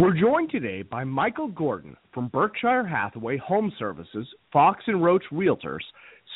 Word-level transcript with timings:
We're 0.00 0.18
joined 0.18 0.48
today 0.48 0.80
by 0.80 1.04
Michael 1.04 1.48
Gordon 1.48 1.94
from 2.14 2.28
Berkshire 2.28 2.86
Hathaway 2.86 3.36
Home 3.36 3.70
Services, 3.78 4.26
Fox 4.50 4.82
and 4.86 5.04
Roach 5.04 5.24
Realtors, 5.30 5.84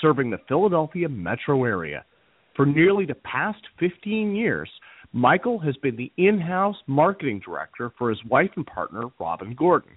serving 0.03 0.29
the 0.29 0.41
Philadelphia 0.47 1.09
metro 1.09 1.65
area. 1.65 2.05
For 2.57 2.67
nearly 2.67 3.07
the 3.07 3.15
past 3.15 3.63
15 3.81 4.37
years, 4.37 4.69
Michael 5.15 5.59
has 5.61 5.75
been 5.79 5.97
the 5.97 6.13
in 6.19 6.39
house 6.39 6.77
marketing 6.87 7.41
director 7.43 7.91
for 7.97 8.11
his 8.11 8.23
wife 8.27 8.51
and 8.57 8.67
partner, 8.67 9.05
Robin 9.19 9.55
Gordon. 9.55 9.93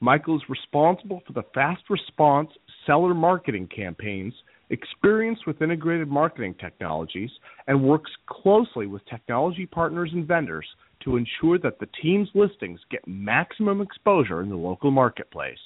Michael 0.00 0.34
is 0.34 0.42
responsible 0.48 1.22
for 1.24 1.34
the 1.34 1.46
fast 1.54 1.84
response 1.90 2.50
seller 2.84 3.14
marketing 3.14 3.68
campaigns, 3.68 4.34
experience 4.70 5.38
with 5.46 5.62
integrated 5.62 6.08
marketing 6.08 6.56
technologies, 6.60 7.30
and 7.68 7.80
works 7.80 8.10
closely 8.26 8.88
with 8.88 9.06
technology 9.06 9.66
partners 9.66 10.10
and 10.12 10.26
vendors 10.26 10.66
to 11.04 11.16
ensure 11.16 11.58
that 11.58 11.78
the 11.78 11.88
team's 12.02 12.28
listings 12.34 12.80
get 12.90 13.06
maximum 13.06 13.80
exposure 13.80 14.42
in 14.42 14.48
the 14.48 14.56
local 14.56 14.90
marketplace. 14.90 15.58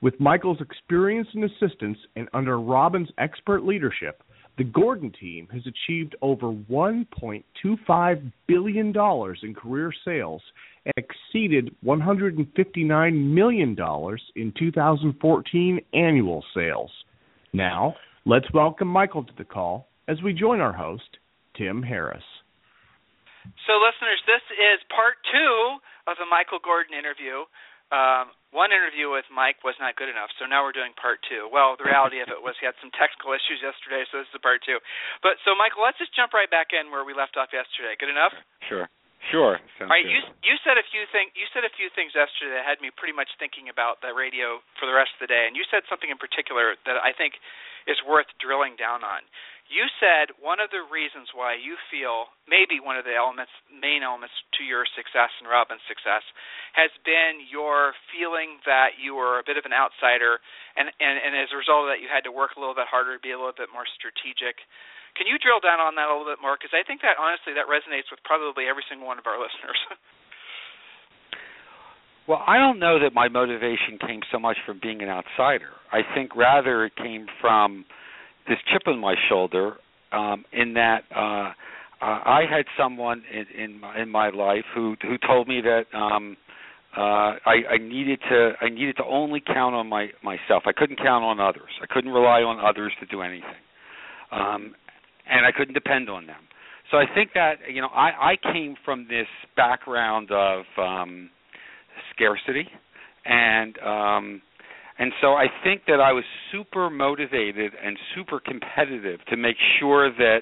With 0.00 0.20
Michael's 0.20 0.60
experience 0.60 1.28
and 1.32 1.44
assistance 1.44 1.98
and 2.16 2.28
under 2.34 2.60
Robin's 2.60 3.08
expert 3.18 3.64
leadership, 3.64 4.22
the 4.58 4.64
Gordon 4.64 5.12
team 5.18 5.48
has 5.52 5.62
achieved 5.66 6.16
over 6.22 6.46
$1.25 6.46 8.32
billion 8.46 8.86
in 9.42 9.54
career 9.54 9.92
sales 10.04 10.42
and 10.86 10.94
exceeded 10.96 11.74
$159 11.84 13.34
million 13.34 13.76
in 14.36 14.52
2014 14.58 15.80
annual 15.92 16.44
sales. 16.54 16.90
Now, 17.52 17.94
let's 18.24 18.50
welcome 18.54 18.88
Michael 18.88 19.24
to 19.24 19.32
the 19.36 19.44
call 19.44 19.88
as 20.08 20.22
we 20.22 20.32
join 20.32 20.60
our 20.60 20.72
host, 20.72 21.18
Tim 21.56 21.82
Harris. 21.82 22.22
So, 23.66 23.78
listeners, 23.82 24.20
this 24.26 24.44
is 24.54 24.78
part 24.92 25.18
two 25.30 25.78
of 26.06 26.18
the 26.18 26.28
Michael 26.28 26.62
Gordon 26.62 26.94
interview. 26.94 27.46
Um, 27.94 28.34
one 28.50 28.74
interview 28.74 29.14
with 29.14 29.28
Mike 29.30 29.62
was 29.62 29.78
not 29.78 29.94
good 29.94 30.10
enough, 30.10 30.32
so 30.42 30.48
now 30.48 30.66
we're 30.66 30.74
doing 30.74 30.90
part 30.98 31.22
two. 31.30 31.46
Well, 31.46 31.78
the 31.78 31.86
reality 31.86 32.18
of 32.18 32.26
it 32.32 32.40
was 32.42 32.58
he 32.58 32.66
had 32.66 32.74
some 32.82 32.90
technical 32.98 33.30
issues 33.30 33.62
yesterday, 33.62 34.02
so 34.10 34.18
this 34.18 34.30
is 34.34 34.42
part 34.42 34.58
two. 34.66 34.82
But 35.22 35.38
so, 35.46 35.54
Michael, 35.54 35.86
let's 35.86 35.98
just 36.00 36.10
jump 36.16 36.34
right 36.34 36.50
back 36.50 36.74
in 36.74 36.90
where 36.90 37.06
we 37.06 37.14
left 37.14 37.38
off 37.38 37.54
yesterday. 37.54 37.94
Good 37.94 38.10
enough? 38.10 38.34
Sure. 38.66 38.90
Sure. 39.30 39.58
Sounds 39.78 39.90
All 39.90 39.94
right. 39.94 40.06
Good. 40.06 40.14
You 40.14 40.54
you 40.54 40.54
said 40.62 40.78
a 40.78 40.86
few 40.86 41.02
things. 41.10 41.34
You 41.34 41.46
said 41.50 41.66
a 41.66 41.72
few 41.74 41.90
things 41.94 42.14
yesterday 42.14 42.58
that 42.58 42.66
had 42.66 42.78
me 42.78 42.94
pretty 42.94 43.14
much 43.14 43.30
thinking 43.42 43.66
about 43.70 43.98
the 43.98 44.14
radio 44.14 44.62
for 44.78 44.86
the 44.86 44.94
rest 44.94 45.14
of 45.18 45.26
the 45.26 45.30
day. 45.30 45.50
And 45.50 45.58
you 45.58 45.66
said 45.66 45.82
something 45.90 46.10
in 46.10 46.18
particular 46.18 46.78
that 46.86 46.98
I 47.02 47.10
think 47.10 47.38
is 47.90 47.98
worth 48.06 48.30
drilling 48.38 48.78
down 48.78 49.02
on. 49.02 49.26
You 49.66 49.90
said 49.98 50.30
one 50.38 50.62
of 50.62 50.70
the 50.70 50.86
reasons 50.86 51.34
why 51.34 51.58
you 51.58 51.74
feel 51.90 52.30
maybe 52.46 52.78
one 52.78 52.94
of 52.94 53.02
the 53.02 53.18
elements, 53.18 53.50
main 53.66 54.06
elements 54.06 54.34
to 54.58 54.62
your 54.62 54.86
success 54.94 55.34
and 55.42 55.50
Robin's 55.50 55.82
success, 55.90 56.22
has 56.78 56.94
been 57.02 57.42
your 57.50 57.98
feeling 58.14 58.62
that 58.62 58.94
you 58.94 59.18
were 59.18 59.42
a 59.42 59.46
bit 59.46 59.58
of 59.58 59.66
an 59.66 59.74
outsider, 59.74 60.38
and, 60.78 60.86
and, 61.02 61.18
and 61.18 61.34
as 61.34 61.50
a 61.50 61.58
result 61.58 61.86
of 61.86 61.90
that, 61.90 61.98
you 61.98 62.06
had 62.06 62.22
to 62.22 62.32
work 62.34 62.54
a 62.54 62.62
little 62.62 62.78
bit 62.78 62.86
harder, 62.86 63.18
to 63.18 63.22
be 63.22 63.34
a 63.34 63.38
little 63.38 63.56
bit 63.58 63.66
more 63.74 63.88
strategic. 63.98 64.62
Can 65.18 65.26
you 65.26 65.34
drill 65.42 65.58
down 65.58 65.82
on 65.82 65.98
that 65.98 66.06
a 66.06 66.12
little 66.14 66.30
bit 66.30 66.38
more? 66.38 66.54
Because 66.54 66.70
I 66.70 66.86
think 66.86 67.02
that 67.02 67.18
honestly, 67.18 67.50
that 67.58 67.66
resonates 67.66 68.06
with 68.06 68.22
probably 68.22 68.70
every 68.70 68.86
single 68.86 69.10
one 69.10 69.18
of 69.18 69.26
our 69.26 69.40
listeners. 69.44 69.80
Well, 72.30 72.42
I 72.46 72.58
don't 72.58 72.78
know 72.78 73.02
that 73.02 73.14
my 73.14 73.26
motivation 73.26 73.98
came 73.98 74.22
so 74.30 74.38
much 74.38 74.58
from 74.62 74.78
being 74.78 75.02
an 75.02 75.10
outsider. 75.10 75.74
I 75.90 76.02
think 76.14 76.34
rather 76.34 76.86
it 76.86 76.94
came 76.94 77.26
from 77.40 77.86
this 78.48 78.58
chip 78.72 78.82
on 78.86 78.98
my 78.98 79.14
shoulder 79.28 79.76
um 80.12 80.44
in 80.52 80.74
that 80.74 81.04
uh 81.14 81.52
I 81.98 82.42
had 82.48 82.66
someone 82.78 83.22
in 83.32 83.46
in 83.62 83.80
my, 83.80 84.02
in 84.02 84.08
my 84.10 84.28
life 84.28 84.64
who 84.74 84.96
who 85.02 85.16
told 85.26 85.48
me 85.48 85.60
that 85.62 85.84
um 85.96 86.36
uh 86.96 87.00
I 87.44 87.56
I 87.70 87.78
needed 87.78 88.20
to 88.30 88.52
I 88.60 88.68
needed 88.68 88.96
to 88.96 89.04
only 89.04 89.40
count 89.40 89.74
on 89.74 89.88
my 89.88 90.08
myself. 90.22 90.64
I 90.66 90.72
couldn't 90.72 90.98
count 90.98 91.24
on 91.24 91.40
others. 91.40 91.70
I 91.82 91.86
couldn't 91.92 92.12
rely 92.12 92.42
on 92.42 92.58
others 92.64 92.92
to 93.00 93.06
do 93.06 93.22
anything. 93.22 93.62
Um 94.30 94.74
and 95.28 95.44
I 95.44 95.52
couldn't 95.52 95.74
depend 95.74 96.08
on 96.08 96.26
them. 96.26 96.40
So 96.90 96.98
I 96.98 97.04
think 97.14 97.30
that 97.34 97.54
you 97.72 97.80
know 97.80 97.88
I 97.88 98.32
I 98.32 98.52
came 98.52 98.76
from 98.84 99.06
this 99.08 99.26
background 99.56 100.30
of 100.30 100.64
um 100.78 101.30
scarcity 102.14 102.68
and 103.24 103.78
um 103.78 104.42
and 104.98 105.12
so 105.20 105.34
I 105.34 105.46
think 105.62 105.82
that 105.88 106.00
I 106.00 106.12
was 106.12 106.24
super 106.50 106.88
motivated 106.88 107.72
and 107.84 107.98
super 108.14 108.40
competitive 108.40 109.20
to 109.28 109.36
make 109.36 109.56
sure 109.78 110.10
that 110.10 110.40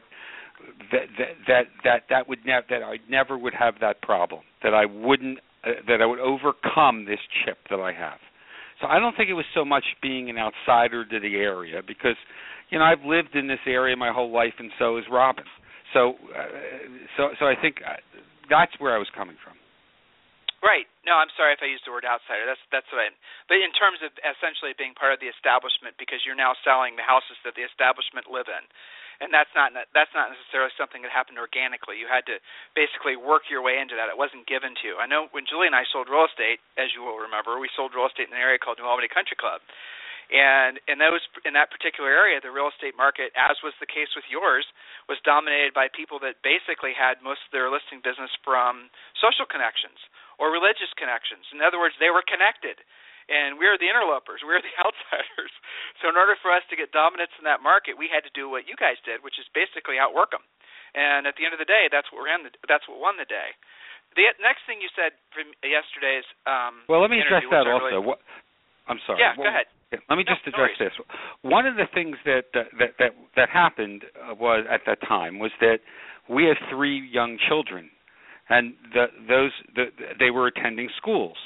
that 0.92 1.06
that 1.18 1.28
that 1.46 1.64
that, 1.82 2.02
that 2.10 2.28
would 2.28 2.38
never 2.46 2.66
that 2.70 2.82
I 2.82 2.96
never 3.08 3.36
would 3.36 3.54
have 3.54 3.74
that 3.80 4.00
problem. 4.02 4.42
That 4.62 4.74
I 4.74 4.86
wouldn't 4.86 5.38
uh, 5.64 5.70
that 5.88 6.00
I 6.00 6.06
would 6.06 6.20
overcome 6.20 7.04
this 7.04 7.18
chip 7.44 7.58
that 7.70 7.80
I 7.80 7.92
have. 7.92 8.18
So 8.80 8.86
I 8.86 8.98
don't 8.98 9.16
think 9.16 9.28
it 9.28 9.34
was 9.34 9.46
so 9.54 9.64
much 9.64 9.84
being 10.02 10.30
an 10.30 10.36
outsider 10.38 11.04
to 11.04 11.20
the 11.20 11.36
area 11.36 11.82
because 11.86 12.16
you 12.70 12.78
know 12.78 12.84
I've 12.84 13.04
lived 13.04 13.34
in 13.34 13.48
this 13.48 13.60
area 13.66 13.96
my 13.96 14.12
whole 14.12 14.32
life 14.32 14.54
and 14.58 14.70
so 14.78 14.96
has 14.96 15.04
Robin. 15.10 15.44
So 15.92 16.14
uh, 16.36 16.42
so 17.16 17.28
so 17.40 17.46
I 17.46 17.54
think 17.60 17.76
uh, 17.84 17.94
that's 18.48 18.72
where 18.78 18.94
I 18.94 18.98
was 18.98 19.08
coming 19.16 19.36
from. 19.42 19.54
Right. 20.64 20.88
No, 21.04 21.20
I'm 21.20 21.28
sorry 21.36 21.52
if 21.52 21.60
I 21.60 21.68
used 21.68 21.84
the 21.84 21.92
word 21.92 22.08
outsider. 22.08 22.48
That's 22.48 22.64
that's 22.72 22.88
what 22.88 23.04
I. 23.04 23.12
But 23.52 23.60
in 23.60 23.68
terms 23.76 24.00
of 24.00 24.16
essentially 24.24 24.72
being 24.80 24.96
part 24.96 25.12
of 25.12 25.20
the 25.20 25.28
establishment, 25.28 26.00
because 26.00 26.24
you're 26.24 26.38
now 26.38 26.56
selling 26.64 26.96
the 26.96 27.04
houses 27.04 27.36
that 27.44 27.52
the 27.52 27.68
establishment 27.68 28.32
live 28.32 28.48
in, 28.48 28.64
and 29.20 29.28
that's 29.28 29.52
not 29.52 29.76
that's 29.92 30.14
not 30.16 30.32
necessarily 30.32 30.72
something 30.80 31.04
that 31.04 31.12
happened 31.12 31.36
organically. 31.36 32.00
You 32.00 32.08
had 32.08 32.24
to 32.32 32.40
basically 32.72 33.20
work 33.20 33.52
your 33.52 33.60
way 33.60 33.76
into 33.76 33.92
that. 34.00 34.08
It 34.08 34.16
wasn't 34.16 34.48
given 34.48 34.72
to 34.80 34.84
you. 34.88 34.96
I 34.96 35.04
know 35.04 35.28
when 35.36 35.44
Julie 35.44 35.68
and 35.68 35.76
I 35.76 35.84
sold 35.92 36.08
real 36.08 36.24
estate, 36.24 36.64
as 36.80 36.96
you 36.96 37.04
will 37.04 37.20
remember, 37.20 37.60
we 37.60 37.68
sold 37.76 37.92
real 37.92 38.08
estate 38.08 38.32
in 38.32 38.34
an 38.34 38.40
area 38.40 38.56
called 38.56 38.80
New 38.80 38.88
Albany 38.88 39.12
Country 39.12 39.36
Club. 39.36 39.60
And 40.32 40.80
in 40.88 40.96
those 40.96 41.20
in 41.44 41.52
that 41.52 41.68
particular 41.68 42.08
area, 42.08 42.40
the 42.40 42.48
real 42.48 42.72
estate 42.72 42.96
market, 42.96 43.36
as 43.36 43.60
was 43.60 43.76
the 43.84 43.90
case 43.90 44.08
with 44.16 44.24
yours, 44.32 44.64
was 45.12 45.20
dominated 45.28 45.76
by 45.76 45.92
people 45.92 46.16
that 46.24 46.40
basically 46.40 46.96
had 46.96 47.20
most 47.20 47.44
of 47.44 47.52
their 47.52 47.68
listing 47.68 48.00
business 48.00 48.32
from 48.40 48.88
social 49.20 49.44
connections 49.44 50.00
or 50.38 50.50
religious 50.50 50.90
connections. 50.98 51.46
In 51.54 51.62
other 51.62 51.78
words, 51.78 51.94
they 51.98 52.10
were 52.10 52.24
connected. 52.24 52.80
And 53.24 53.56
we 53.56 53.64
are 53.64 53.80
the 53.80 53.88
interlopers. 53.88 54.44
We 54.44 54.52
are 54.52 54.60
the 54.60 54.76
outsiders. 54.84 55.52
So 56.04 56.12
in 56.12 56.16
order 56.20 56.36
for 56.44 56.52
us 56.52 56.64
to 56.68 56.76
get 56.76 56.92
dominance 56.92 57.32
in 57.40 57.48
that 57.48 57.64
market, 57.64 57.96
we 57.96 58.12
had 58.12 58.20
to 58.28 58.32
do 58.36 58.52
what 58.52 58.68
you 58.68 58.76
guys 58.76 59.00
did, 59.00 59.24
which 59.24 59.40
is 59.40 59.48
basically 59.56 59.96
outwork 59.96 60.36
them. 60.36 60.44
And 60.92 61.26
at 61.26 61.34
the 61.34 61.48
end 61.48 61.56
of 61.56 61.60
the 61.60 61.66
day, 61.66 61.88
that's 61.90 62.06
what 62.12 62.22
ran 62.22 62.46
the, 62.46 62.52
that's 62.70 62.86
what 62.86 63.00
won 63.00 63.16
the 63.18 63.26
day. 63.26 63.56
The 64.14 64.30
next 64.38 64.62
thing 64.68 64.78
you 64.78 64.92
said 64.94 65.18
from 65.34 65.50
yesterday's 65.64 66.22
um, 66.46 66.86
well, 66.86 67.02
let 67.02 67.10
me 67.10 67.18
address 67.18 67.42
that 67.50 67.66
also. 67.66 67.98
Really, 67.98 68.06
what, 68.06 68.22
I'm 68.86 69.02
sorry. 69.02 69.18
Yeah, 69.18 69.34
well, 69.34 69.50
go 69.50 69.50
ahead. 69.50 69.66
Let 70.06 70.16
me 70.18 70.22
just 70.22 70.46
address 70.46 70.70
no 70.78 70.86
this. 70.86 70.94
One 71.42 71.66
of 71.66 71.74
the 71.74 71.90
things 71.90 72.14
that 72.22 72.50
that 72.54 72.94
that 72.98 73.12
that 73.34 73.48
happened 73.50 74.06
uh, 74.14 74.34
was 74.34 74.66
at 74.70 74.86
that 74.86 75.02
time 75.02 75.38
was 75.38 75.50
that 75.58 75.82
we 76.30 76.46
have 76.46 76.58
three 76.70 76.98
young 77.10 77.38
children 77.48 77.90
and 78.48 78.74
the, 78.92 79.06
those 79.28 79.50
the, 79.74 79.84
they 80.18 80.30
were 80.30 80.46
attending 80.46 80.88
schools, 80.96 81.36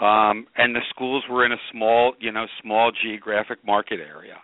um, 0.00 0.46
and 0.56 0.74
the 0.74 0.80
schools 0.90 1.24
were 1.30 1.44
in 1.44 1.52
a 1.52 1.60
small, 1.72 2.14
you 2.20 2.32
know, 2.32 2.46
small 2.62 2.92
geographic 3.02 3.64
market 3.64 3.98
area, 4.00 4.36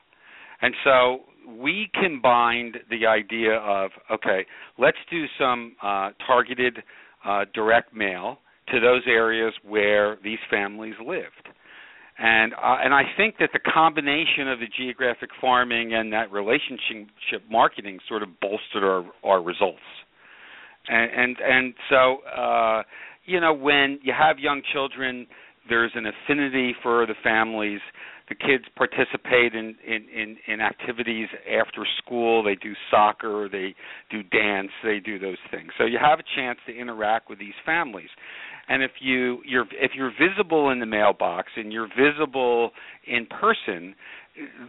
and 0.60 0.75
so 0.84 1.20
we 1.58 1.90
combined 2.00 2.78
the 2.90 3.06
idea 3.06 3.56
of 3.56 3.90
okay, 4.10 4.46
let's 4.78 4.99
do 5.10 5.25
some 5.38 5.76
uh, 5.82 6.10
targeted 6.26 6.78
uh, 7.25 7.44
direct 7.54 7.94
mail 7.94 8.38
to 8.69 8.81
those 8.81 9.02
areas 9.06 9.52
where 9.66 10.19
these 10.22 10.38
families 10.50 10.94
lived. 11.05 11.48
And 12.19 12.52
uh, 12.55 12.76
and 12.84 12.93
I 12.94 13.02
think 13.16 13.37
that 13.40 13.50
the 13.52 13.58
combination 13.58 14.48
of 14.48 14.60
the 14.60 14.66
geographic 14.76 15.31
farming 15.40 15.94
and 15.94 16.12
that 16.12 16.31
relationship 16.31 17.43
marketing 17.50 17.98
sort 18.08 18.22
of 18.22 18.28
bolstered 18.40 18.84
our, 18.84 19.05
our 19.25 19.43
results 19.43 19.81
and 20.88 21.11
and, 21.11 21.37
and 21.40 21.75
so 21.90 22.19
uh, 22.29 22.82
you 23.25 23.40
know 23.40 23.52
when 23.52 23.99
you 24.02 24.12
have 24.19 24.38
young 24.38 24.62
children, 24.73 25.26
there's 25.69 25.93
an 25.94 26.06
affinity 26.06 26.75
for 26.82 27.06
the 27.06 27.14
families. 27.23 27.81
The 28.29 28.34
kids 28.37 28.64
participate 28.76 29.52
in, 29.52 29.75
in, 29.87 30.06
in, 30.08 30.37
in 30.46 30.61
activities 30.61 31.29
after 31.61 31.87
school. 31.99 32.43
They 32.43 32.55
do 32.55 32.73
soccer, 32.90 33.49
they 33.50 33.75
do 34.11 34.23
dance, 34.23 34.70
they 34.82 35.00
do 35.00 35.19
those 35.19 35.37
things. 35.50 35.73
So 35.76 35.84
you 35.84 35.99
have 36.00 36.19
a 36.19 36.23
chance 36.34 36.58
to 36.67 36.75
interact 36.75 37.29
with 37.29 37.38
these 37.38 37.52
families. 37.67 38.08
And 38.69 38.82
if 38.82 38.93
you 39.00 39.43
you're 39.44 39.67
if 39.73 39.90
you're 39.94 40.12
visible 40.19 40.70
in 40.70 40.79
the 40.79 40.87
mailbox 40.87 41.49
and 41.56 41.73
you're 41.73 41.88
visible 41.88 42.70
in 43.06 43.26
person, 43.26 43.94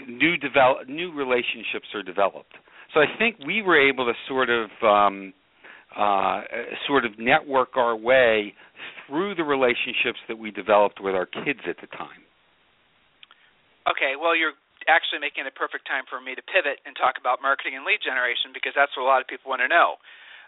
new 0.07 0.35
develop 0.35 0.89
new 0.89 1.13
relationships 1.13 1.87
are 1.93 2.03
developed. 2.03 2.55
So 2.93 2.99
I 2.99 3.05
think 3.17 3.37
we 3.45 3.61
were 3.61 3.79
able 3.79 4.05
to 4.05 4.13
sort 4.27 4.49
of 4.49 4.69
um, 4.81 5.33
uh, 5.97 6.41
sort 6.87 7.05
of 7.05 7.19
network 7.19 7.77
our 7.77 7.95
way 7.95 8.53
through 9.07 9.35
the 9.35 9.43
relationships 9.43 10.19
that 10.27 10.37
we 10.37 10.51
developed 10.51 10.99
with 10.99 11.13
our 11.13 11.25
kids 11.25 11.61
at 11.69 11.77
the 11.81 11.87
time. 11.87 12.25
Okay, 13.85 14.15
well, 14.15 14.35
you're 14.35 14.55
actually 14.87 15.19
making 15.19 15.47
a 15.47 15.53
perfect 15.53 15.87
time 15.87 16.03
for 16.07 16.19
me 16.19 16.35
to 16.35 16.43
pivot 16.43 16.79
and 16.83 16.95
talk 16.95 17.15
about 17.19 17.39
marketing 17.39 17.75
and 17.75 17.83
lead 17.87 17.99
generation 18.03 18.51
because 18.51 18.75
that's 18.75 18.91
what 18.95 19.03
a 19.03 19.09
lot 19.09 19.19
of 19.19 19.27
people 19.27 19.51
want 19.51 19.63
to 19.63 19.69
know. 19.69 19.99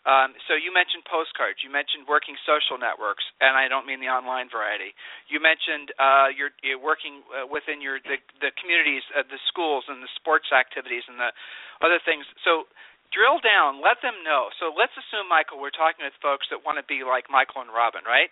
Um, 0.06 0.38
so 0.46 0.54
you 0.54 0.70
mentioned 0.70 1.02
postcards. 1.10 1.66
You 1.66 1.74
mentioned 1.74 2.06
working 2.06 2.38
social 2.46 2.78
networks, 2.78 3.26
and 3.42 3.58
I 3.58 3.66
don't 3.66 3.90
mean 3.90 3.98
the 3.98 4.14
online 4.14 4.54
variety. 4.54 4.94
You 5.34 5.42
mentioned 5.42 5.90
uh, 5.98 6.30
you're, 6.30 6.54
you're, 6.62 6.78
working 6.78 7.26
uh, 7.34 7.50
within 7.50 7.82
your 7.82 7.98
the, 8.06 8.22
the 8.38 8.54
communities, 8.62 9.02
uh, 9.18 9.26
the 9.26 9.42
schools, 9.50 9.90
and 9.90 10.06
the 10.06 10.12
sports 10.14 10.54
activities, 10.54 11.02
and 11.10 11.18
the 11.18 11.34
other 11.82 11.98
things. 12.06 12.22
So 12.46 12.70
drill 13.16 13.40
down. 13.40 13.80
Let 13.80 14.04
them 14.04 14.20
know. 14.28 14.52
So 14.60 14.76
let's 14.76 14.92
assume, 15.00 15.32
Michael, 15.32 15.64
we're 15.64 15.74
talking 15.74 16.04
with 16.04 16.14
folks 16.20 16.52
that 16.52 16.68
want 16.68 16.76
to 16.76 16.86
be 16.86 17.08
like 17.08 17.32
Michael 17.32 17.64
and 17.64 17.72
Robin, 17.72 18.04
right? 18.04 18.28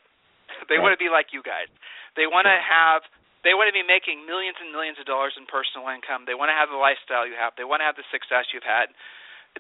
They 0.68 0.76
right. 0.78 0.84
want 0.84 0.94
to 0.94 1.02
be 1.02 1.08
like 1.08 1.32
you 1.32 1.40
guys. 1.40 1.72
They 2.20 2.28
want 2.28 2.46
to 2.46 2.58
have 2.60 3.08
they 3.44 3.52
want 3.52 3.68
to 3.68 3.76
be 3.76 3.84
making 3.84 4.24
millions 4.24 4.56
and 4.60 4.72
millions 4.72 4.96
of 5.00 5.08
dollars 5.08 5.36
in 5.36 5.44
personal 5.48 5.92
income. 5.92 6.24
They 6.24 6.36
want 6.36 6.48
to 6.48 6.56
have 6.56 6.72
the 6.72 6.80
lifestyle 6.80 7.28
you 7.28 7.36
have. 7.36 7.52
They 7.60 7.68
want 7.68 7.84
to 7.84 7.88
have 7.88 8.00
the 8.00 8.08
success 8.08 8.48
you've 8.56 8.64
had. 8.64 8.96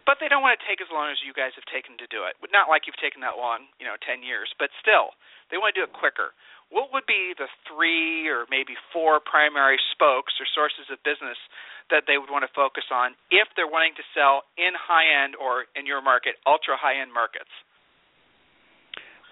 But 0.08 0.18
they 0.18 0.32
don't 0.32 0.42
want 0.42 0.58
to 0.58 0.64
take 0.66 0.82
as 0.82 0.90
long 0.90 1.12
as 1.12 1.22
you 1.22 1.36
guys 1.36 1.54
have 1.60 1.68
taken 1.70 2.00
to 2.02 2.08
do 2.10 2.26
it. 2.26 2.40
Not 2.50 2.72
like 2.72 2.90
you've 2.90 2.98
taken 2.98 3.22
that 3.22 3.38
long, 3.38 3.70
you 3.78 3.86
know, 3.86 4.00
10 4.02 4.26
years, 4.26 4.50
but 4.58 4.74
still, 4.82 5.14
they 5.52 5.60
want 5.60 5.76
to 5.76 5.84
do 5.84 5.86
it 5.86 5.94
quicker. 5.94 6.34
What 6.74 6.90
would 6.96 7.06
be 7.06 7.38
the 7.38 7.46
three 7.70 8.26
or 8.26 8.50
maybe 8.50 8.74
four 8.90 9.22
primary 9.22 9.78
spokes 9.94 10.34
or 10.42 10.50
sources 10.50 10.90
of 10.90 10.98
business 11.06 11.38
that 11.90 12.04
they 12.08 12.18
would 12.18 12.30
want 12.30 12.44
to 12.44 12.52
focus 12.56 12.84
on 12.92 13.16
if 13.32 13.48
they're 13.56 13.70
wanting 13.70 13.94
to 13.98 14.06
sell 14.14 14.44
in 14.58 14.72
high 14.76 15.08
end 15.24 15.36
or 15.36 15.66
in 15.76 15.86
your 15.86 16.02
market, 16.02 16.36
ultra 16.48 16.76
high 16.80 17.02
end 17.02 17.12
markets? 17.14 17.52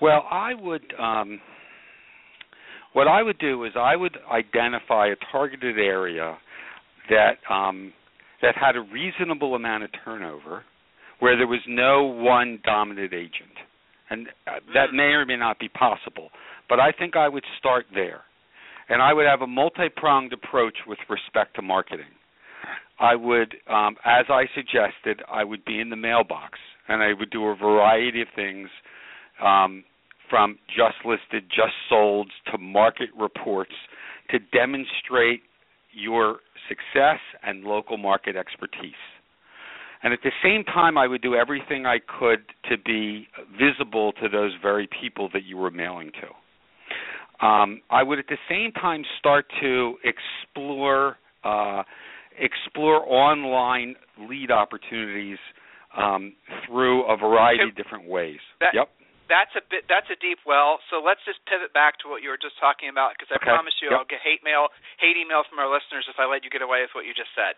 Well, 0.01 0.25
I 0.29 0.53
would 0.55 0.87
um 0.97 1.39
what 2.93 3.07
I 3.07 3.23
would 3.23 3.39
do 3.39 3.63
is 3.63 3.71
I 3.79 3.95
would 3.95 4.17
identify 4.31 5.07
a 5.07 5.15
targeted 5.31 5.77
area 5.77 6.37
that 7.09 7.37
um, 7.49 7.93
that 8.41 8.55
had 8.55 8.75
a 8.75 8.81
reasonable 8.81 9.55
amount 9.55 9.83
of 9.83 9.89
turnover, 10.03 10.63
where 11.19 11.37
there 11.37 11.47
was 11.47 11.61
no 11.67 12.03
one 12.03 12.59
dominant 12.65 13.13
agent, 13.13 13.55
and 14.09 14.27
uh, 14.47 14.59
that 14.73 14.89
mm. 14.89 14.95
may 14.95 15.13
or 15.13 15.25
may 15.25 15.37
not 15.37 15.59
be 15.59 15.69
possible. 15.69 16.29
But 16.67 16.79
I 16.79 16.91
think 16.91 17.15
I 17.15 17.29
would 17.29 17.43
start 17.59 17.85
there, 17.93 18.21
and 18.89 19.01
I 19.01 19.13
would 19.13 19.25
have 19.25 19.41
a 19.41 19.47
multi-pronged 19.47 20.33
approach 20.33 20.75
with 20.87 20.99
respect 21.09 21.55
to 21.55 21.61
marketing. 21.61 22.11
I 22.99 23.15
would, 23.15 23.55
um, 23.67 23.95
as 24.05 24.25
I 24.29 24.45
suggested, 24.55 25.21
I 25.31 25.43
would 25.43 25.65
be 25.65 25.79
in 25.79 25.89
the 25.89 25.95
mailbox, 25.95 26.59
and 26.87 27.01
I 27.01 27.13
would 27.13 27.29
do 27.29 27.45
a 27.47 27.55
variety 27.55 28.21
of 28.21 28.27
things. 28.35 28.69
Um, 29.43 29.83
from 30.29 30.57
just 30.69 30.95
listed, 31.03 31.43
just 31.49 31.73
sold 31.89 32.31
to 32.51 32.57
market 32.57 33.09
reports 33.19 33.73
to 34.29 34.39
demonstrate 34.53 35.41
your 35.91 36.39
success 36.69 37.19
and 37.43 37.63
local 37.63 37.97
market 37.97 38.35
expertise. 38.37 38.93
And 40.03 40.13
at 40.13 40.19
the 40.23 40.31
same 40.41 40.63
time, 40.63 40.97
I 40.97 41.05
would 41.05 41.21
do 41.21 41.35
everything 41.35 41.85
I 41.85 41.99
could 42.19 42.39
to 42.69 42.77
be 42.77 43.27
visible 43.59 44.13
to 44.13 44.29
those 44.29 44.53
very 44.61 44.87
people 45.01 45.29
that 45.33 45.43
you 45.43 45.57
were 45.57 45.69
mailing 45.69 46.11
to. 46.21 47.45
Um, 47.45 47.81
I 47.89 48.01
would 48.01 48.17
at 48.17 48.27
the 48.27 48.37
same 48.49 48.71
time 48.71 49.03
start 49.19 49.45
to 49.61 49.95
explore 50.03 51.17
uh, 51.43 51.83
explore 52.41 53.05
online 53.07 53.95
lead 54.27 54.51
opportunities 54.51 55.37
um, 55.95 56.33
through 56.65 57.05
a 57.05 57.15
variety 57.15 57.63
of 57.63 57.75
different 57.75 58.09
ways. 58.09 58.39
That, 58.59 58.73
yep 58.73 58.89
that's 59.31 59.55
a 59.55 59.63
bit 59.63 59.87
that's 59.87 60.11
a 60.11 60.19
deep 60.19 60.43
well. 60.43 60.83
So 60.91 60.99
let's 60.99 61.23
just 61.23 61.39
pivot 61.47 61.71
back 61.71 61.95
to 62.03 62.11
what 62.11 62.19
you 62.19 62.27
were 62.27 62.37
just 62.37 62.59
talking 62.59 62.91
about 62.91 63.15
because 63.15 63.31
I 63.31 63.39
okay. 63.39 63.47
promise 63.47 63.71
you 63.79 63.87
yep. 63.87 64.03
I'll 64.03 64.11
get 64.11 64.19
hate 64.19 64.43
mail 64.43 64.67
hate 64.99 65.15
email 65.15 65.47
from 65.47 65.63
our 65.63 65.71
listeners 65.71 66.03
if 66.11 66.19
I 66.19 66.27
let 66.27 66.43
you 66.43 66.51
get 66.51 66.59
away 66.59 66.83
with 66.83 66.91
what 66.91 67.07
you 67.07 67.15
just 67.15 67.31
said. 67.31 67.55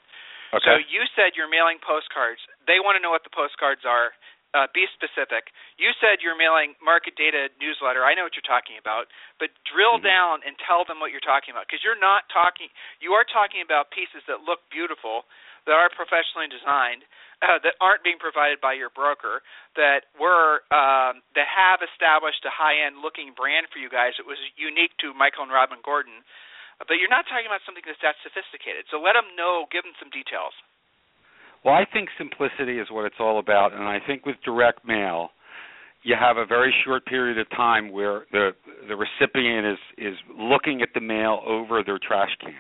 Okay. 0.54 0.70
So 0.70 0.72
you 0.78 1.02
said 1.18 1.34
you're 1.34 1.50
mailing 1.50 1.82
postcards. 1.82 2.38
They 2.70 2.78
want 2.78 2.94
to 2.94 3.02
know 3.02 3.10
what 3.10 3.26
the 3.26 3.34
postcards 3.34 3.82
are. 3.90 4.14
Uh, 4.54 4.70
be 4.70 4.86
specific. 4.94 5.50
You 5.82 5.90
said 5.98 6.22
you're 6.22 6.38
mailing 6.38 6.78
market 6.78 7.18
data 7.18 7.50
newsletter. 7.58 8.06
I 8.06 8.14
know 8.14 8.22
what 8.22 8.38
you're 8.38 8.46
talking 8.46 8.78
about, 8.78 9.10
but 9.42 9.50
drill 9.66 9.98
mm-hmm. 9.98 10.06
down 10.06 10.36
and 10.46 10.54
tell 10.62 10.86
them 10.86 11.02
what 11.02 11.10
you're 11.10 11.26
talking 11.26 11.50
about 11.50 11.66
because 11.66 11.82
you're 11.82 11.98
not 11.98 12.30
talking. 12.30 12.70
You 13.02 13.18
are 13.18 13.26
talking 13.26 13.66
about 13.66 13.90
pieces 13.90 14.22
that 14.30 14.46
look 14.46 14.62
beautiful, 14.70 15.26
that 15.66 15.74
are 15.74 15.90
professionally 15.90 16.54
designed, 16.54 17.02
uh, 17.42 17.58
that 17.66 17.82
aren't 17.82 18.06
being 18.06 18.22
provided 18.22 18.62
by 18.62 18.78
your 18.78 18.94
broker, 18.94 19.42
that 19.74 20.14
were 20.22 20.62
um, 20.70 21.26
that 21.34 21.50
have 21.50 21.82
established 21.82 22.46
a 22.46 22.54
high-end 22.54 23.02
looking 23.02 23.34
brand 23.34 23.74
for 23.74 23.82
you 23.82 23.90
guys. 23.90 24.22
It 24.22 24.30
was 24.30 24.38
unique 24.54 24.94
to 25.02 25.18
Michael 25.18 25.50
and 25.50 25.54
Robin 25.54 25.82
Gordon, 25.82 26.22
but 26.78 27.02
you're 27.02 27.10
not 27.10 27.26
talking 27.26 27.50
about 27.50 27.66
something 27.66 27.82
that's 27.90 27.98
that 28.06 28.22
sophisticated. 28.22 28.86
So 28.94 29.02
let 29.02 29.18
them 29.18 29.34
know. 29.34 29.66
Give 29.74 29.82
them 29.82 29.98
some 29.98 30.14
details. 30.14 30.54
Well, 31.63 31.74
I 31.74 31.86
think 31.92 32.10
simplicity 32.18 32.80
is 32.80 32.88
what 32.92 33.06
it's 33.06 33.15
all 33.19 33.39
about, 33.39 33.74
and 33.74 33.83
I 33.83 34.00
think 34.06 34.25
with 34.25 34.36
direct 34.44 34.86
mail, 34.86 35.30
you 36.04 36.15
have 36.19 36.36
a 36.36 36.45
very 36.45 36.74
short 36.83 37.06
period 37.06 37.38
of 37.38 37.50
time 37.51 37.92
where 37.92 38.25
the 38.31 38.51
the 38.89 38.95
recipient 38.95 39.65
is 39.65 39.77
is 39.98 40.18
looking 40.38 40.81
at 40.81 40.89
the 40.94 41.00
mail 41.00 41.42
over 41.48 41.81
their 41.83 42.00
trash 42.06 42.36
can. 42.42 42.54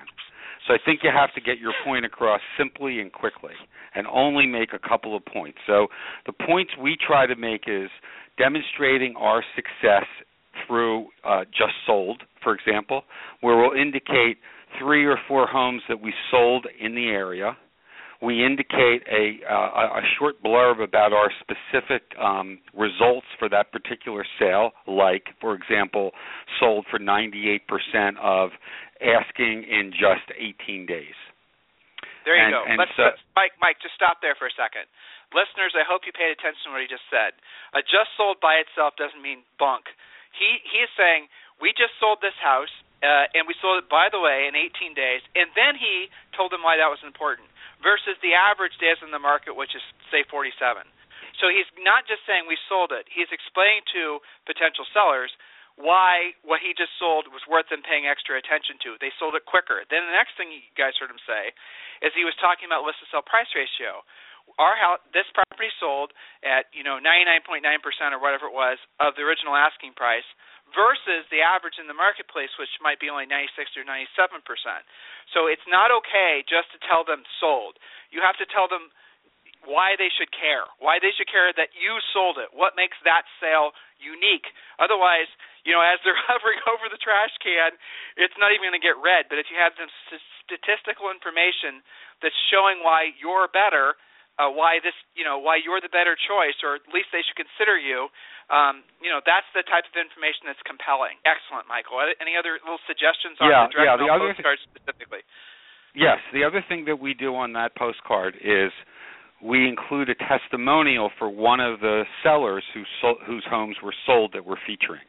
So 0.67 0.73
I 0.73 0.77
think 0.85 1.01
you 1.03 1.11
have 1.13 1.33
to 1.33 1.41
get 1.41 1.59
your 1.59 1.73
point 1.83 2.05
across 2.05 2.39
simply 2.57 3.01
and 3.01 3.11
quickly 3.11 3.53
and 3.95 4.07
only 4.07 4.47
make 4.47 4.69
a 4.73 4.79
couple 4.79 5.15
of 5.15 5.25
points. 5.25 5.57
So 5.67 5.87
the 6.25 6.31
points 6.31 6.71
we 6.81 6.95
try 7.05 7.27
to 7.27 7.35
make 7.35 7.63
is 7.67 7.89
demonstrating 8.37 9.13
our 9.17 9.43
success 9.57 10.07
through 10.65 11.07
uh, 11.25 11.43
just 11.45 11.73
sold, 11.85 12.23
for 12.41 12.55
example, 12.55 13.03
where 13.41 13.57
we'll 13.57 13.79
indicate 13.79 14.37
three 14.79 15.05
or 15.05 15.17
four 15.27 15.47
homes 15.47 15.81
that 15.89 15.99
we 15.99 16.13
sold 16.31 16.65
in 16.79 16.95
the 16.95 17.07
area. 17.07 17.57
We 18.23 18.39
indicate 18.39 19.03
a, 19.11 19.43
uh, 19.43 19.99
a 19.99 20.03
short 20.17 20.39
blurb 20.39 20.79
about 20.79 21.11
our 21.11 21.27
specific 21.43 22.07
um, 22.15 22.63
results 22.71 23.27
for 23.37 23.49
that 23.51 23.75
particular 23.75 24.23
sale, 24.39 24.71
like, 24.87 25.35
for 25.43 25.51
example, 25.53 26.11
sold 26.57 26.87
for 26.87 26.99
98% 26.99 27.59
of 28.23 28.55
asking 29.03 29.67
in 29.67 29.91
just 29.91 30.23
18 30.39 30.87
days. 30.87 31.19
There 32.23 32.39
you 32.39 32.47
and, 32.47 32.55
go. 32.55 32.63
And 32.63 32.79
let's, 32.79 32.95
so, 32.95 33.11
let's, 33.11 33.19
Mike, 33.35 33.59
Mike, 33.59 33.83
just 33.83 33.99
stop 33.99 34.23
there 34.23 34.39
for 34.39 34.47
a 34.47 34.55
second. 34.55 34.87
Listeners, 35.35 35.75
I 35.75 35.83
hope 35.83 36.07
you 36.07 36.15
paid 36.15 36.31
attention 36.31 36.71
to 36.71 36.79
what 36.79 36.79
he 36.79 36.87
just 36.87 37.03
said. 37.11 37.35
A 37.75 37.83
just 37.83 38.15
sold 38.15 38.39
by 38.39 38.63
itself 38.63 38.95
doesn't 38.95 39.19
mean 39.19 39.43
bunk. 39.59 39.91
He 40.31 40.61
he 40.63 40.85
is 40.85 40.89
saying 40.95 41.27
we 41.59 41.75
just 41.75 41.93
sold 41.99 42.21
this 42.21 42.37
house 42.39 42.71
uh, 43.03 43.27
and 43.35 43.43
we 43.49 43.53
sold 43.59 43.81
it 43.83 43.89
by 43.91 44.07
the 44.07 44.21
way 44.21 44.47
in 44.47 44.55
18 44.55 44.95
days, 44.95 45.25
and 45.35 45.51
then 45.57 45.75
he 45.75 46.07
told 46.37 46.53
them 46.53 46.63
why 46.63 46.77
that 46.79 46.87
was 46.87 47.01
important 47.03 47.49
versus 47.83 48.15
the 48.23 48.33
average 48.33 48.73
days 48.79 48.97
in 49.03 49.11
the 49.11 49.21
market, 49.21 49.53
which 49.53 49.75
is 49.75 49.83
say 50.09 50.23
47. 50.31 50.87
So 51.37 51.51
he's 51.51 51.67
not 51.83 52.07
just 52.07 52.23
saying 52.23 52.47
we 52.47 52.57
sold 52.71 52.95
it; 52.95 53.05
he's 53.11 53.29
explaining 53.29 53.83
to 53.93 54.23
potential 54.47 54.87
sellers 54.95 55.29
why 55.75 56.37
what 56.45 56.61
he 56.61 56.77
just 56.77 56.93
sold 57.01 57.25
was 57.33 57.41
worth 57.49 57.65
them 57.73 57.81
paying 57.81 58.05
extra 58.05 58.37
attention 58.37 58.77
to. 58.85 58.93
They 59.01 59.09
sold 59.17 59.33
it 59.33 59.49
quicker. 59.49 59.81
Then 59.89 60.05
the 60.05 60.13
next 60.13 60.37
thing 60.37 60.53
you 60.53 60.61
guys 60.77 60.93
heard 61.01 61.09
him 61.09 61.21
say 61.25 61.51
is 62.05 62.13
he 62.13 62.25
was 62.25 62.37
talking 62.37 62.69
about 62.69 62.85
list 62.85 63.01
to 63.01 63.09
sell 63.09 63.25
price 63.25 63.49
ratio. 63.57 64.05
Our 64.59 64.75
house, 64.75 65.01
this 65.15 65.25
property 65.33 65.71
sold 65.81 66.13
at 66.45 66.69
you 66.75 66.85
know 66.85 67.01
99.9% 67.01 67.63
or 68.13 68.21
whatever 68.21 68.45
it 68.51 68.55
was 68.55 68.77
of 69.01 69.17
the 69.17 69.25
original 69.25 69.57
asking 69.57 69.97
price 69.97 70.27
versus 70.73 71.23
the 71.29 71.41
average 71.41 71.77
in 71.77 71.87
the 71.87 71.95
marketplace, 71.95 72.51
which 72.57 72.69
might 72.81 72.99
be 72.99 73.09
only 73.09 73.29
96 73.29 73.77
or 73.77 73.85
97%. 73.85 74.33
So 75.31 75.47
it's 75.47 75.65
not 75.69 75.93
okay 76.03 76.43
just 76.43 76.73
to 76.73 76.81
tell 76.83 77.05
them 77.05 77.23
sold. 77.39 77.77
You 78.09 78.21
have 78.25 78.37
to 78.41 78.49
tell 78.49 78.67
them 78.67 78.89
why 79.63 79.95
they 79.95 80.11
should 80.11 80.29
care, 80.35 80.67
why 80.83 80.99
they 80.99 81.15
should 81.15 81.31
care 81.31 81.55
that 81.55 81.71
you 81.71 81.95
sold 82.11 82.35
it, 82.35 82.51
what 82.51 82.75
makes 82.75 82.99
that 83.07 83.23
sale 83.39 83.71
unique. 83.95 84.51
Otherwise, 84.75 85.31
you 85.63 85.71
know, 85.71 85.79
as 85.79 86.03
they're 86.03 86.19
hovering 86.29 86.59
over 86.67 86.91
the 86.91 86.99
trash 86.99 87.31
can, 87.39 87.75
it's 88.19 88.35
not 88.35 88.51
even 88.51 88.67
going 88.67 88.79
to 88.79 88.83
get 88.83 88.99
read. 88.99 89.31
But 89.31 89.39
if 89.39 89.47
you 89.47 89.55
have 89.55 89.71
some 89.79 89.91
statistical 90.43 91.07
information 91.07 91.79
that's 92.19 92.35
showing 92.51 92.83
why 92.83 93.15
you're 93.15 93.47
better, 93.47 93.95
uh, 94.41 94.49
why 94.49 94.81
this, 94.81 94.97
you 95.13 95.21
know, 95.21 95.37
why 95.37 95.61
you're 95.61 95.81
the 95.81 95.93
better 95.93 96.17
choice, 96.17 96.57
or 96.65 96.75
at 96.75 96.85
least 96.89 97.13
they 97.13 97.21
should 97.21 97.37
consider 97.37 97.77
you. 97.77 98.09
Um, 98.49 98.83
you 98.99 99.07
know, 99.07 99.21
that's 99.23 99.47
the 99.53 99.63
type 99.63 99.85
of 99.87 99.95
information 99.95 100.49
that's 100.49 100.61
compelling. 100.65 101.15
Excellent, 101.23 101.69
Michael. 101.69 102.01
Any 102.19 102.35
other 102.35 102.57
little 102.61 102.81
suggestions 102.89 103.37
on 103.39 103.47
yeah, 103.47 103.69
the 103.69 103.77
direct 103.77 103.87
yeah, 103.87 103.97
the 103.97 104.09
other 104.09 104.33
other 104.33 104.35
th- 104.35 104.65
specifically? 104.67 105.23
Yes, 105.93 106.17
the 106.33 106.43
other 106.43 106.65
thing 106.65 106.85
that 106.89 106.97
we 106.97 107.13
do 107.13 107.37
on 107.37 107.53
that 107.53 107.77
postcard 107.77 108.35
is 108.41 108.73
we 109.43 109.67
include 109.67 110.09
a 110.09 110.17
testimonial 110.17 111.11
for 111.19 111.29
one 111.29 111.59
of 111.59 111.79
the 111.79 112.03
sellers 112.23 112.63
who 112.73 112.83
whose 113.25 113.45
homes 113.49 113.77
were 113.83 113.93
sold 114.05 114.33
that 114.33 114.45
we're 114.45 114.61
featuring. 114.65 115.05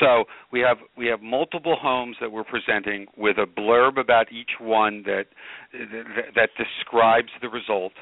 So 0.00 0.24
we 0.50 0.60
have 0.60 0.78
we 0.96 1.06
have 1.06 1.20
multiple 1.20 1.76
homes 1.80 2.16
that 2.20 2.32
we're 2.32 2.44
presenting 2.44 3.06
with 3.16 3.36
a 3.38 3.46
blurb 3.46 3.98
about 3.98 4.32
each 4.32 4.58
one 4.58 5.02
that 5.04 5.26
that, 5.72 6.34
that 6.34 6.50
describes 6.56 7.28
the 7.40 7.48
result. 7.48 7.92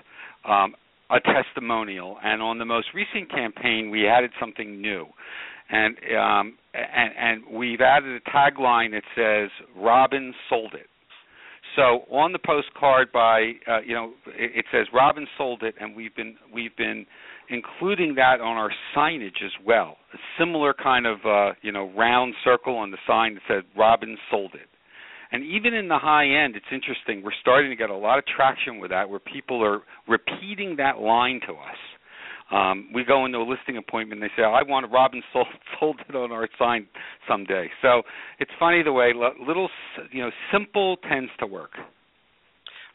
Um, 0.44 0.74
a 1.10 1.20
testimonial, 1.20 2.18
and 2.22 2.40
on 2.40 2.58
the 2.58 2.64
most 2.64 2.88
recent 2.94 3.30
campaign, 3.30 3.90
we 3.90 4.06
added 4.06 4.30
something 4.38 4.80
new, 4.80 5.06
and 5.68 5.96
um, 6.16 6.58
and, 6.72 7.12
and 7.18 7.58
we've 7.58 7.80
added 7.80 8.20
a 8.24 8.30
tagline 8.30 8.92
that 8.92 9.02
says 9.16 9.50
"Robin 9.76 10.32
sold 10.48 10.74
it." 10.74 10.86
So 11.76 12.04
on 12.10 12.32
the 12.32 12.38
postcard 12.38 13.12
by 13.12 13.52
uh, 13.68 13.80
you 13.84 13.94
know 13.94 14.12
it, 14.28 14.58
it 14.58 14.64
says 14.72 14.86
Robin 14.92 15.26
sold 15.36 15.62
it, 15.62 15.74
and 15.80 15.96
we've 15.96 16.14
been 16.14 16.36
we've 16.52 16.76
been 16.76 17.06
including 17.48 18.14
that 18.14 18.40
on 18.40 18.56
our 18.56 18.70
signage 18.96 19.44
as 19.44 19.52
well. 19.66 19.96
A 20.14 20.18
similar 20.38 20.72
kind 20.72 21.06
of 21.06 21.18
uh, 21.24 21.52
you 21.62 21.72
know 21.72 21.92
round 21.96 22.34
circle 22.44 22.76
on 22.76 22.90
the 22.90 22.98
sign 23.06 23.34
that 23.34 23.42
said 23.48 23.62
Robin 23.76 24.16
sold 24.30 24.54
it. 24.54 24.68
And 25.32 25.44
even 25.44 25.74
in 25.74 25.88
the 25.88 25.98
high 25.98 26.26
end, 26.26 26.56
it's 26.56 26.66
interesting. 26.72 27.22
We're 27.22 27.38
starting 27.40 27.70
to 27.70 27.76
get 27.76 27.90
a 27.90 27.96
lot 27.96 28.18
of 28.18 28.24
traction 28.26 28.80
with 28.80 28.90
that, 28.90 29.08
where 29.08 29.20
people 29.20 29.64
are 29.64 29.82
repeating 30.08 30.76
that 30.76 30.98
line 30.98 31.40
to 31.46 31.52
us. 31.52 31.80
Um, 32.50 32.90
we 32.92 33.04
go 33.04 33.26
into 33.26 33.38
a 33.38 33.46
listing 33.46 33.76
appointment. 33.76 34.20
and 34.20 34.28
They 34.28 34.34
say, 34.34 34.42
"I 34.42 34.62
want 34.62 34.84
a 34.84 34.88
Robin 34.88 35.22
sold, 35.32 35.46
sold 35.78 36.00
it 36.08 36.16
on 36.16 36.32
our 36.32 36.48
sign 36.58 36.88
someday." 37.28 37.70
So 37.80 38.02
it's 38.40 38.50
funny 38.58 38.82
the 38.82 38.92
way 38.92 39.12
little, 39.14 39.70
you 40.10 40.22
know, 40.22 40.30
simple 40.50 40.96
tends 41.08 41.30
to 41.38 41.46
work. 41.46 41.78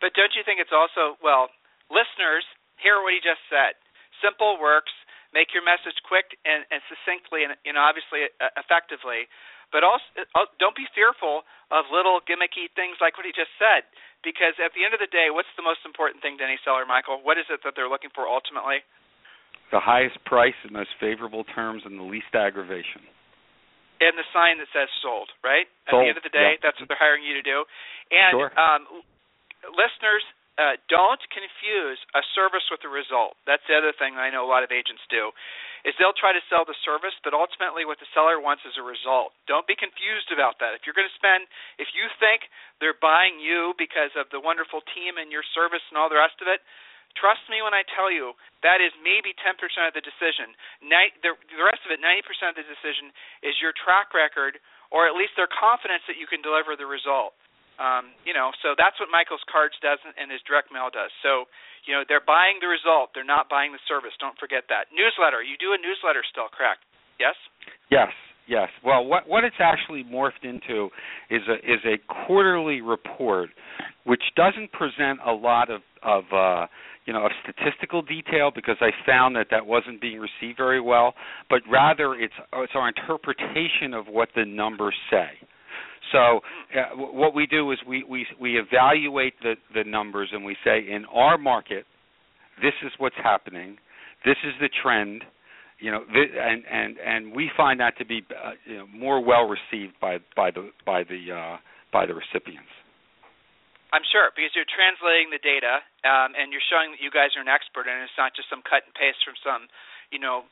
But 0.01 0.11
don't 0.13 0.35
you 0.35 0.43
think 0.43 0.59
it's 0.59 0.75
also 0.75 1.15
well, 1.23 1.49
listeners 1.89 2.43
hear 2.83 2.99
what 3.01 3.13
he 3.13 3.19
just 3.23 3.39
said. 3.47 3.79
Simple 4.19 4.59
works. 4.59 4.91
Make 5.35 5.51
your 5.51 5.67
message 5.67 5.99
quick 6.07 6.39
and, 6.47 6.63
and 6.71 6.79
succinctly, 6.87 7.43
and 7.43 7.59
you 7.67 7.75
know, 7.75 7.83
obviously 7.83 8.31
uh, 8.39 8.55
effectively. 8.55 9.27
But 9.75 9.83
also, 9.83 10.23
uh, 10.31 10.47
don't 10.61 10.77
be 10.77 10.87
fearful 10.95 11.43
of 11.67 11.91
little 11.91 12.23
gimmicky 12.23 12.71
things 12.71 12.95
like 13.03 13.19
what 13.19 13.27
he 13.27 13.35
just 13.35 13.51
said, 13.59 13.83
because 14.23 14.55
at 14.63 14.71
the 14.71 14.87
end 14.87 14.95
of 14.95 15.03
the 15.03 15.11
day, 15.11 15.27
what's 15.33 15.51
the 15.59 15.65
most 15.65 15.83
important 15.83 16.23
thing 16.23 16.39
to 16.39 16.47
any 16.47 16.55
seller, 16.63 16.87
Michael? 16.87 17.19
What 17.19 17.35
is 17.35 17.49
it 17.51 17.59
that 17.67 17.75
they're 17.75 17.91
looking 17.91 18.13
for 18.15 18.23
ultimately? 18.23 18.85
The 19.75 19.83
highest 19.83 20.21
price 20.23 20.55
and 20.63 20.71
most 20.71 20.95
favorable 21.01 21.43
terms 21.51 21.83
and 21.83 21.99
the 21.99 22.07
least 22.07 22.31
aggravation. 22.31 23.03
And 23.99 24.15
the 24.15 24.27
sign 24.31 24.61
that 24.63 24.69
says 24.71 24.87
sold, 25.01 25.33
right? 25.43 25.65
Sold, 25.89 26.03
at 26.03 26.03
the 26.03 26.09
end 26.13 26.19
of 26.19 26.25
the 26.27 26.35
day, 26.35 26.55
yeah. 26.55 26.63
that's 26.63 26.77
what 26.79 26.87
they're 26.87 26.99
hiring 26.99 27.25
you 27.25 27.35
to 27.35 27.45
do. 27.45 27.65
And 28.11 28.31
sure. 28.37 28.51
um, 28.55 28.81
listeners, 29.73 30.23
uh, 30.55 30.79
don't 30.87 31.19
confuse 31.27 31.99
a 32.15 32.23
service 32.31 32.63
with 32.71 32.79
a 32.87 32.91
result. 32.91 33.35
That's 33.43 33.63
the 33.67 33.75
other 33.75 33.91
thing 33.91 34.15
I 34.15 34.31
know 34.31 34.47
a 34.47 34.51
lot 34.51 34.63
of 34.63 34.71
agents 34.71 35.03
do, 35.11 35.35
is 35.83 35.91
they'll 35.99 36.15
try 36.15 36.31
to 36.31 36.47
sell 36.47 36.63
the 36.63 36.77
service, 36.87 37.13
but 37.27 37.35
ultimately 37.35 37.83
what 37.83 37.99
the 37.99 38.07
seller 38.15 38.39
wants 38.39 38.63
is 38.63 38.79
a 38.79 38.85
result. 38.85 39.35
Don't 39.51 39.67
be 39.67 39.75
confused 39.75 40.31
about 40.31 40.57
that. 40.63 40.71
If 40.71 40.87
you're 40.87 40.95
going 40.95 41.11
to 41.11 41.19
spend, 41.19 41.43
if 41.75 41.91
you 41.91 42.07
think 42.23 42.47
they're 42.79 42.97
buying 42.97 43.35
you 43.43 43.75
because 43.75 44.15
of 44.15 44.31
the 44.31 44.39
wonderful 44.39 44.79
team 44.95 45.19
and 45.19 45.27
your 45.27 45.43
service 45.51 45.83
and 45.91 45.99
all 45.99 46.07
the 46.07 46.19
rest 46.19 46.39
of 46.39 46.47
it, 46.47 46.63
trust 47.19 47.43
me 47.51 47.59
when 47.59 47.75
I 47.75 47.83
tell 47.91 48.07
you 48.07 48.31
that 48.63 48.79
is 48.79 48.95
maybe 49.03 49.35
10% 49.35 49.59
of 49.59 49.91
the 49.91 50.03
decision. 50.03 50.55
The 51.19 51.35
rest 51.59 51.83
of 51.83 51.91
it, 51.91 51.99
90% 51.99 52.55
of 52.55 52.57
the 52.57 52.63
decision, 52.63 53.11
is 53.43 53.59
your 53.59 53.75
track 53.75 54.15
record, 54.15 54.63
or 54.87 55.03
at 55.03 55.19
least 55.19 55.35
their 55.35 55.51
confidence 55.51 56.07
that 56.07 56.15
you 56.15 56.31
can 56.31 56.39
deliver 56.39 56.79
the 56.79 56.87
result. 56.87 57.35
Um, 57.75 58.15
you 58.23 58.31
know, 58.31 58.55
so 58.63 58.71
that's 58.77 58.95
what 58.99 59.11
Michael's 59.11 59.43
Cards 59.51 59.75
does 59.83 59.99
and 60.03 60.31
his 60.31 60.39
direct 60.47 60.71
mail 60.71 60.87
does. 60.87 61.11
So, 61.19 61.51
you 61.83 61.93
know, 61.93 62.07
they're 62.07 62.23
buying 62.23 62.63
the 62.63 62.71
result. 62.71 63.11
They're 63.11 63.27
not 63.27 63.51
buying 63.51 63.75
the 63.75 63.83
service. 63.85 64.15
Don't 64.19 64.37
forget 64.39 64.71
that. 64.71 64.87
Newsletter. 64.95 65.43
You 65.43 65.59
do 65.59 65.75
a 65.75 65.79
newsletter 65.79 66.23
still, 66.23 66.47
correct? 66.47 66.87
Yes. 67.19 67.35
Yes. 67.91 68.11
Yes. 68.47 68.69
Well, 68.83 69.05
what 69.05 69.27
what 69.27 69.43
it's 69.43 69.55
actually 69.59 70.03
morphed 70.03 70.43
into 70.43 70.89
is 71.29 71.41
a 71.49 71.55
is 71.65 71.81
a 71.83 71.97
quarterly 72.27 72.81
report, 72.81 73.49
which 74.05 74.21
doesn't 74.35 74.71
present 74.71 75.19
a 75.25 75.31
lot 75.31 75.71
of 75.71 75.81
of 76.03 76.23
uh, 76.31 76.67
you 77.05 77.13
know 77.13 77.25
of 77.25 77.31
statistical 77.41 78.03
detail 78.03 78.51
because 78.53 78.77
I 78.81 78.91
found 79.05 79.35
that 79.35 79.47
that 79.49 79.65
wasn't 79.65 79.99
being 79.99 80.19
received 80.19 80.57
very 80.57 80.79
well, 80.79 81.15
but 81.49 81.61
rather 81.71 82.13
it's 82.13 82.33
it's 82.53 82.73
our 82.75 82.87
interpretation 82.87 83.93
of 83.95 84.05
what 84.07 84.29
the 84.35 84.45
numbers 84.45 84.95
say. 85.09 85.29
So 86.11 86.39
uh, 86.75 86.95
what 86.95 87.33
we 87.33 87.47
do 87.47 87.71
is 87.71 87.79
we, 87.87 88.03
we 88.03 88.25
we 88.39 88.57
evaluate 88.59 89.33
the 89.41 89.55
the 89.73 89.83
numbers 89.83 90.29
and 90.31 90.45
we 90.45 90.55
say 90.63 90.79
in 90.79 91.05
our 91.05 91.37
market, 91.37 91.85
this 92.61 92.73
is 92.85 92.91
what's 92.97 93.15
happening, 93.21 93.77
this 94.25 94.37
is 94.45 94.53
the 94.61 94.69
trend, 94.81 95.23
you 95.79 95.91
know, 95.91 96.03
and 96.09 96.63
and 96.71 96.97
and 96.97 97.35
we 97.35 97.49
find 97.57 97.79
that 97.79 97.97
to 97.97 98.05
be 98.05 98.25
uh, 98.29 98.51
you 98.65 98.77
know, 98.77 98.87
more 98.87 99.23
well 99.23 99.49
received 99.49 99.93
by 99.99 100.17
by 100.35 100.51
the 100.51 100.69
by 100.85 101.03
the 101.03 101.33
uh, 101.33 101.57
by 101.91 102.05
the 102.05 102.13
recipients. 102.13 102.69
I'm 103.93 104.03
sure 104.11 104.27
because 104.35 104.51
you're 104.51 104.67
translating 104.67 105.31
the 105.31 105.39
data 105.39 105.79
um, 106.03 106.35
and 106.35 106.51
you're 106.51 106.63
showing 106.67 106.91
that 106.91 106.99
you 106.99 107.07
guys 107.07 107.31
are 107.39 107.43
an 107.45 107.47
expert 107.47 107.87
and 107.87 108.03
it's 108.03 108.19
not 108.19 108.35
just 108.35 108.51
some 108.51 108.59
cut 108.65 108.83
and 108.83 108.91
paste 108.91 109.23
from 109.23 109.39
some, 109.39 109.71
you 110.11 110.19
know, 110.19 110.43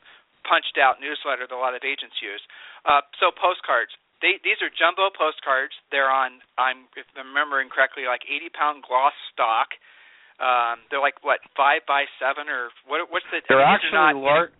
punched 0.48 0.80
out 0.80 0.96
newsletter 0.96 1.44
that 1.44 1.52
a 1.52 1.60
lot 1.60 1.76
of 1.76 1.84
agents 1.84 2.16
use. 2.24 2.40
Uh, 2.88 3.04
so 3.20 3.28
postcards. 3.34 3.92
They, 4.24 4.40
these 4.40 4.56
are 4.64 4.72
jumbo 4.72 5.12
postcards. 5.12 5.76
They're 5.92 6.08
on, 6.08 6.40
I'm 6.56 6.88
if 6.96 7.04
I'm 7.12 7.28
remembering 7.28 7.68
correctly, 7.68 8.08
like 8.08 8.24
80 8.24 8.56
pound 8.56 8.80
gloss 8.80 9.12
stock. 9.36 9.76
Um, 10.40 10.80
they're 10.88 11.04
like 11.04 11.20
what 11.20 11.44
five 11.52 11.84
by 11.84 12.08
seven 12.16 12.48
or 12.48 12.72
what? 12.88 13.04
What's 13.12 13.28
the? 13.28 13.44
They're 13.44 13.60
actually 13.60 13.92
not, 13.92 14.16
lar- 14.16 14.50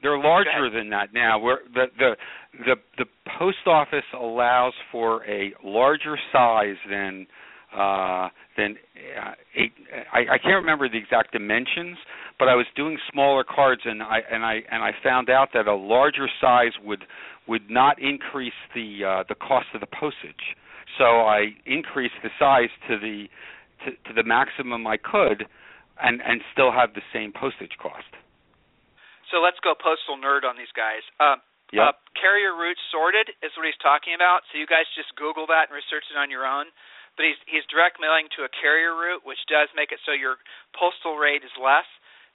They're 0.00 0.18
larger 0.18 0.72
than 0.72 0.88
that 0.90 1.12
now. 1.12 1.38
Where 1.38 1.60
the 1.72 1.92
the 2.00 2.16
the 2.64 2.76
the 2.96 3.06
post 3.38 3.68
office 3.68 4.08
allows 4.16 4.72
for 4.90 5.22
a 5.28 5.52
larger 5.62 6.16
size 6.32 6.80
than 6.88 7.28
uh, 7.76 8.28
than 8.56 8.74
uh, 9.20 9.32
eight. 9.54 9.72
I, 10.12 10.34
I 10.34 10.38
can't 10.38 10.64
remember 10.64 10.88
the 10.88 10.98
exact 10.98 11.32
dimensions, 11.32 11.98
but 12.38 12.48
I 12.48 12.54
was 12.54 12.66
doing 12.76 12.98
smaller 13.10 13.42
cards, 13.42 13.82
and 13.84 14.02
I 14.02 14.20
and 14.30 14.44
I 14.44 14.62
and 14.70 14.82
I 14.82 14.92
found 15.02 15.28
out 15.28 15.50
that 15.54 15.66
a 15.66 15.74
larger 15.74 16.28
size 16.40 16.72
would 16.84 17.04
would 17.48 17.68
not 17.68 18.00
increase 18.00 18.56
the 18.74 19.04
uh, 19.04 19.24
the 19.28 19.34
cost 19.34 19.66
of 19.74 19.80
the 19.80 19.90
postage. 19.90 20.54
So 20.96 21.26
I 21.26 21.54
increased 21.66 22.18
the 22.22 22.30
size 22.38 22.70
to 22.88 22.98
the 22.98 23.26
to, 23.84 23.90
to 23.90 24.12
the 24.14 24.22
maximum 24.22 24.86
I 24.86 24.96
could, 24.96 25.50
and 25.98 26.22
and 26.22 26.40
still 26.54 26.70
have 26.70 26.94
the 26.94 27.02
same 27.12 27.34
postage 27.34 27.74
cost. 27.82 28.08
So 29.34 29.42
let's 29.42 29.58
go 29.60 29.74
postal 29.74 30.16
nerd 30.16 30.46
on 30.48 30.56
these 30.56 30.72
guys. 30.72 31.04
Uh, 31.20 31.36
yep. 31.74 31.92
uh, 31.92 31.94
carrier 32.16 32.56
route 32.56 32.80
sorted 32.88 33.28
is 33.44 33.52
what 33.58 33.68
he's 33.68 33.76
talking 33.84 34.16
about. 34.16 34.46
So 34.48 34.56
you 34.56 34.64
guys 34.64 34.88
just 34.96 35.12
Google 35.20 35.44
that 35.52 35.68
and 35.68 35.76
research 35.76 36.06
it 36.08 36.16
on 36.16 36.32
your 36.32 36.46
own. 36.46 36.70
But 37.18 37.26
he's 37.26 37.40
he's 37.50 37.66
direct 37.66 37.98
mailing 37.98 38.30
to 38.38 38.46
a 38.46 38.50
carrier 38.62 38.94
route, 38.94 39.26
which 39.26 39.42
does 39.50 39.66
make 39.74 39.90
it 39.90 39.98
so 40.06 40.14
your 40.14 40.38
postal 40.70 41.18
rate 41.18 41.42
is 41.42 41.50
less 41.58 41.88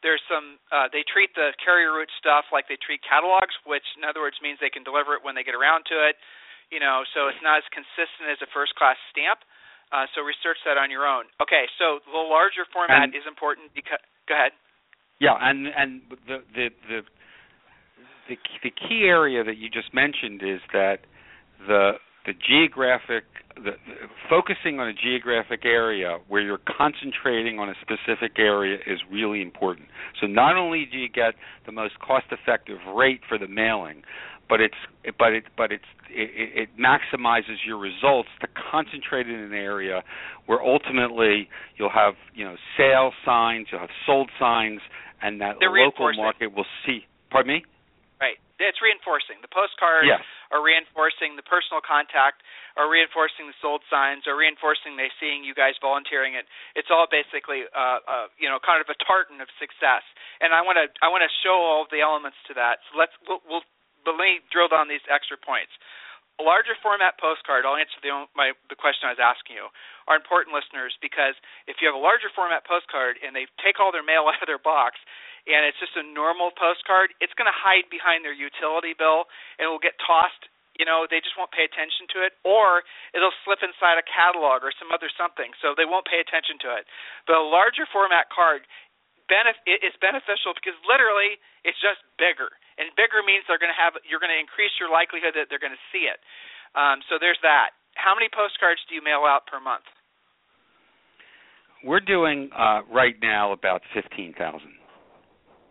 there's 0.04 0.22
some 0.28 0.60
uh, 0.70 0.92
they 0.92 1.02
treat 1.08 1.32
the 1.34 1.56
carrier 1.58 1.96
route 1.96 2.12
stuff 2.20 2.52
like 2.52 2.68
they 2.68 2.78
treat 2.78 3.02
catalogs, 3.02 3.56
which 3.64 3.88
in 3.96 4.04
other 4.04 4.22
words 4.22 4.38
means 4.44 4.60
they 4.60 4.70
can 4.70 4.84
deliver 4.84 5.16
it 5.16 5.24
when 5.24 5.34
they 5.34 5.48
get 5.48 5.56
around 5.56 5.88
to 5.90 5.98
it. 6.04 6.20
You 6.70 6.84
know, 6.84 7.08
so 7.16 7.32
it's 7.32 7.42
not 7.42 7.64
as 7.64 7.68
consistent 7.72 8.28
as 8.30 8.40
a 8.44 8.50
first 8.52 8.76
class 8.76 9.00
stamp. 9.10 9.42
Uh, 9.94 10.10
so 10.14 10.26
research 10.26 10.58
that 10.66 10.76
on 10.76 10.90
your 10.90 11.06
own. 11.06 11.30
Okay, 11.38 11.70
so 11.78 12.02
the 12.04 12.18
larger 12.18 12.66
format 12.70 13.10
and, 13.10 13.16
is 13.16 13.26
important 13.26 13.72
because. 13.74 14.02
Go 14.28 14.36
ahead. 14.36 14.56
Yeah, 15.20 15.36
and 15.40 15.68
and 15.68 16.02
the 16.28 16.40
the 16.56 16.68
the 16.88 17.00
the 18.28 18.36
the 18.64 18.72
key 18.72 19.06
area 19.06 19.44
that 19.44 19.58
you 19.58 19.70
just 19.70 19.94
mentioned 19.94 20.42
is 20.42 20.60
that 20.72 21.06
the 21.68 22.00
the 22.26 22.34
geographic 22.48 23.24
the, 23.56 23.62
the, 23.62 23.76
focusing 24.30 24.80
on 24.80 24.88
a 24.88 24.94
geographic 24.94 25.64
area 25.64 26.18
where 26.28 26.42
you're 26.42 26.62
concentrating 26.78 27.60
on 27.60 27.70
a 27.70 27.76
specific 27.82 28.40
area 28.40 28.78
is 28.88 29.00
really 29.12 29.42
important. 29.42 29.88
So 30.20 30.28
not 30.28 30.58
only 30.58 30.88
do 30.92 30.98
you 30.98 31.08
get 31.08 31.36
the 31.66 31.72
most 31.72 32.00
cost-effective 32.00 32.78
rate 32.96 33.22
for 33.30 33.38
the 33.38 33.48
mailing, 33.48 34.02
but 34.50 34.60
it's 34.60 34.76
but 35.18 35.34
it 35.34 35.46
but 35.56 35.72
it's 35.72 35.86
it, 36.10 36.68
it 36.68 36.70
maximizes 36.78 37.58
your 37.66 37.78
results 37.78 38.30
to 38.42 38.48
concentrate 38.72 39.28
in 39.28 39.36
an 39.36 39.54
area 39.54 40.04
where 40.46 40.62
ultimately 40.62 41.48
you'll 41.78 41.90
have 41.90 42.16
you 42.36 42.44
know 42.44 42.56
sale 42.78 43.12
signs, 43.26 43.68
you'll 43.72 43.82
have 43.82 43.90
sold 44.06 44.30
signs, 44.40 44.82
and 45.22 45.40
that 45.42 45.56
They're 45.60 45.72
local 45.72 46.12
market 46.16 46.54
will 46.56 46.66
see. 46.86 47.06
Pardon 47.32 47.54
me. 47.54 47.66
Right. 48.20 48.38
It's 48.64 48.80
reinforcing. 48.80 49.44
The 49.44 49.52
postcards 49.52 50.08
yes. 50.08 50.24
are 50.56 50.64
reinforcing 50.64 51.36
the 51.36 51.44
personal 51.44 51.84
contact, 51.84 52.42
are 52.80 52.88
reinforcing 52.88 53.52
the 53.52 53.58
sold 53.60 53.84
signs, 53.92 54.24
are 54.26 54.40
reinforcing 54.40 54.96
they 54.96 55.12
seeing 55.20 55.44
you 55.44 55.52
guys 55.52 55.76
volunteering 55.84 56.40
it. 56.40 56.48
It's 56.80 56.88
all 56.88 57.06
basically, 57.12 57.68
uh, 57.76 58.00
uh, 58.08 58.28
you 58.40 58.48
know, 58.48 58.64
kind 58.64 58.80
of 58.80 58.88
a 58.88 58.98
tartan 59.04 59.44
of 59.44 59.52
success. 59.60 60.08
And 60.40 60.56
I 60.56 60.64
want 60.64 60.80
to 60.80 60.88
I 61.04 61.12
want 61.12 61.28
to 61.28 61.32
show 61.44 61.60
all 61.60 61.86
the 61.92 62.00
elements 62.00 62.40
to 62.48 62.56
that. 62.56 62.80
So 62.88 62.98
let's 62.98 63.14
we'll, 63.28 63.44
we'll 63.44 63.68
but 64.04 64.20
let 64.20 64.28
me 64.28 64.44
drill 64.52 64.68
down 64.68 64.92
these 64.92 65.04
extra 65.08 65.40
points. 65.40 65.72
A 66.42 66.44
larger 66.44 66.74
format 66.82 67.14
postcard, 67.22 67.62
I'll 67.62 67.78
answer 67.78 68.02
the 68.02 68.26
my 68.34 68.58
the 68.70 68.80
question 68.80 69.06
I 69.06 69.14
was 69.14 69.22
asking 69.22 69.58
you, 69.62 69.70
are 70.10 70.18
important 70.18 70.56
listeners 70.56 70.98
because 70.98 71.38
if 71.70 71.78
you 71.78 71.86
have 71.86 71.98
a 71.98 72.02
larger 72.02 72.34
format 72.34 72.66
postcard 72.66 73.22
and 73.22 73.38
they 73.38 73.46
take 73.62 73.78
all 73.78 73.94
their 73.94 74.06
mail 74.06 74.26
out 74.32 74.42
of 74.42 74.50
their 74.50 74.62
box 74.62 74.98
and 75.46 75.68
it's 75.68 75.78
just 75.78 75.94
a 76.00 76.06
normal 76.06 76.50
postcard, 76.56 77.14
it's 77.22 77.36
going 77.36 77.52
to 77.52 77.54
hide 77.54 77.86
behind 77.92 78.24
their 78.26 78.34
utility 78.34 78.98
bill 78.98 79.30
and 79.60 79.68
it 79.68 79.72
will 79.72 79.84
get 79.84 80.00
tossed 80.02 80.50
you 80.78 80.86
know 80.86 81.06
they 81.06 81.22
just 81.22 81.38
won't 81.38 81.54
pay 81.54 81.66
attention 81.66 82.10
to 82.14 82.26
it, 82.26 82.34
or 82.42 82.82
it'll 83.14 83.36
slip 83.46 83.62
inside 83.62 84.02
a 84.02 84.06
catalog 84.06 84.66
or 84.66 84.74
some 84.74 84.90
other 84.90 85.10
something, 85.14 85.54
so 85.62 85.78
they 85.78 85.86
won't 85.86 86.10
pay 86.10 86.18
attention 86.18 86.58
to 86.66 86.74
it. 86.74 86.90
But 87.30 87.38
a 87.38 87.46
larger 87.46 87.86
format 87.86 88.34
card 88.34 88.66
benef- 89.30 89.62
is 89.66 89.94
beneficial 90.02 90.58
because 90.58 90.78
literally 90.86 91.38
it's 91.62 91.78
just 91.80 92.02
bigger, 92.18 92.52
and 92.78 92.90
bigger 92.98 93.22
means 93.26 93.46
they're 93.46 93.62
going 93.62 93.74
to 93.74 93.78
have 93.78 93.94
you're 94.08 94.22
going 94.22 94.34
to 94.34 94.42
increase 94.42 94.74
your 94.80 94.90
likelihood 94.90 95.34
that 95.38 95.48
they're 95.50 95.62
going 95.62 95.76
to 95.76 95.86
see 95.94 96.10
it. 96.10 96.22
Um, 96.74 97.02
so 97.10 97.22
there's 97.22 97.40
that. 97.46 97.78
How 97.94 98.18
many 98.18 98.30
postcards 98.34 98.82
do 98.90 98.98
you 98.98 99.04
mail 99.06 99.26
out 99.26 99.46
per 99.46 99.62
month? 99.62 99.86
We're 101.86 102.02
doing 102.02 102.50
uh, 102.56 102.82
right 102.90 103.16
now 103.22 103.52
about 103.52 103.82
fifteen 103.94 104.34
thousand. 104.34 104.74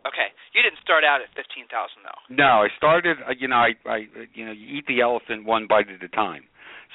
Okay, 0.06 0.34
you 0.52 0.62
didn't 0.62 0.82
start 0.82 1.04
out 1.04 1.20
at 1.22 1.28
fifteen 1.34 1.66
thousand 1.70 2.02
though. 2.04 2.20
No, 2.28 2.62
I 2.62 2.68
started. 2.76 3.16
Uh, 3.26 3.32
you 3.38 3.48
know, 3.48 3.56
I, 3.56 3.72
I, 3.86 4.06
you 4.34 4.44
know, 4.44 4.52
you 4.52 4.78
eat 4.78 4.86
the 4.86 5.00
elephant 5.00 5.46
one 5.46 5.66
bite 5.66 5.88
at 5.88 6.02
a 6.02 6.08
time. 6.08 6.42